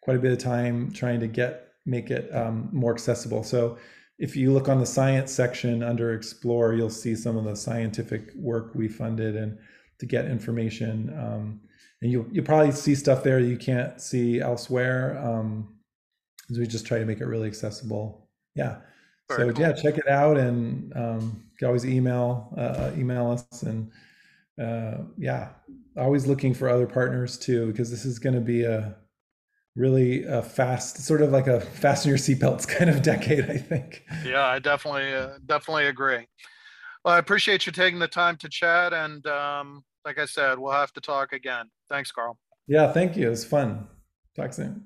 quite 0.00 0.16
a 0.16 0.20
bit 0.20 0.32
of 0.32 0.38
time 0.38 0.90
trying 0.92 1.20
to 1.20 1.28
get 1.28 1.68
make 1.86 2.10
it 2.10 2.34
um, 2.34 2.70
more 2.72 2.92
accessible. 2.92 3.44
So 3.44 3.78
if 4.18 4.34
you 4.36 4.52
look 4.52 4.68
on 4.68 4.80
the 4.80 4.86
science 4.86 5.30
section 5.30 5.82
under 5.82 6.14
Explore, 6.14 6.72
you'll 6.74 6.88
see 6.88 7.14
some 7.14 7.36
of 7.36 7.44
the 7.44 7.54
scientific 7.54 8.32
work 8.34 8.74
we 8.74 8.88
funded 8.88 9.36
and 9.36 9.58
to 9.98 10.06
get 10.06 10.24
information. 10.26 11.12
Um, 11.18 11.60
and 12.00 12.10
you 12.10 12.28
you'll 12.32 12.44
probably 12.44 12.72
see 12.72 12.96
stuff 12.96 13.22
there 13.22 13.38
you 13.38 13.56
can't 13.56 14.00
see 14.00 14.40
elsewhere. 14.40 15.18
Um, 15.18 15.73
we 16.50 16.66
just 16.66 16.86
try 16.86 16.98
to 16.98 17.04
make 17.04 17.20
it 17.20 17.26
really 17.26 17.48
accessible. 17.48 18.28
Yeah. 18.54 18.78
Very 19.28 19.48
so 19.48 19.52
cool. 19.54 19.62
yeah, 19.62 19.72
check 19.72 19.96
it 19.96 20.08
out, 20.08 20.36
and 20.36 20.92
um, 20.94 21.42
you 21.52 21.58
can 21.58 21.66
always 21.68 21.86
email 21.86 22.52
uh, 22.58 22.90
email 22.96 23.30
us, 23.30 23.62
and 23.62 23.90
uh, 24.60 25.04
yeah, 25.16 25.48
always 25.96 26.26
looking 26.26 26.52
for 26.52 26.68
other 26.68 26.86
partners 26.86 27.38
too, 27.38 27.68
because 27.68 27.90
this 27.90 28.04
is 28.04 28.18
going 28.18 28.34
to 28.34 28.40
be 28.40 28.64
a 28.64 28.96
really 29.76 30.24
a 30.24 30.42
fast, 30.42 30.98
sort 30.98 31.22
of 31.22 31.30
like 31.30 31.46
a 31.46 31.60
fasten 31.80 32.10
your 32.10 32.18
seatbelts 32.18 32.68
kind 32.68 32.90
of 32.90 33.02
decade, 33.02 33.50
I 33.50 33.56
think. 33.56 34.04
Yeah, 34.24 34.44
I 34.44 34.58
definitely 34.58 35.12
uh, 35.12 35.38
definitely 35.46 35.86
agree. 35.86 36.26
Well, 37.04 37.14
I 37.14 37.18
appreciate 37.18 37.66
you 37.66 37.72
taking 37.72 37.98
the 37.98 38.08
time 38.08 38.36
to 38.38 38.48
chat, 38.48 38.92
and 38.92 39.26
um, 39.26 39.84
like 40.04 40.18
I 40.18 40.26
said, 40.26 40.58
we'll 40.58 40.72
have 40.72 40.92
to 40.92 41.00
talk 41.00 41.32
again. 41.32 41.70
Thanks, 41.88 42.12
Karl. 42.12 42.38
Yeah, 42.66 42.92
thank 42.92 43.16
you. 43.16 43.26
It 43.26 43.30
was 43.30 43.44
fun. 43.44 43.86
Talk 44.36 44.52
soon. 44.52 44.84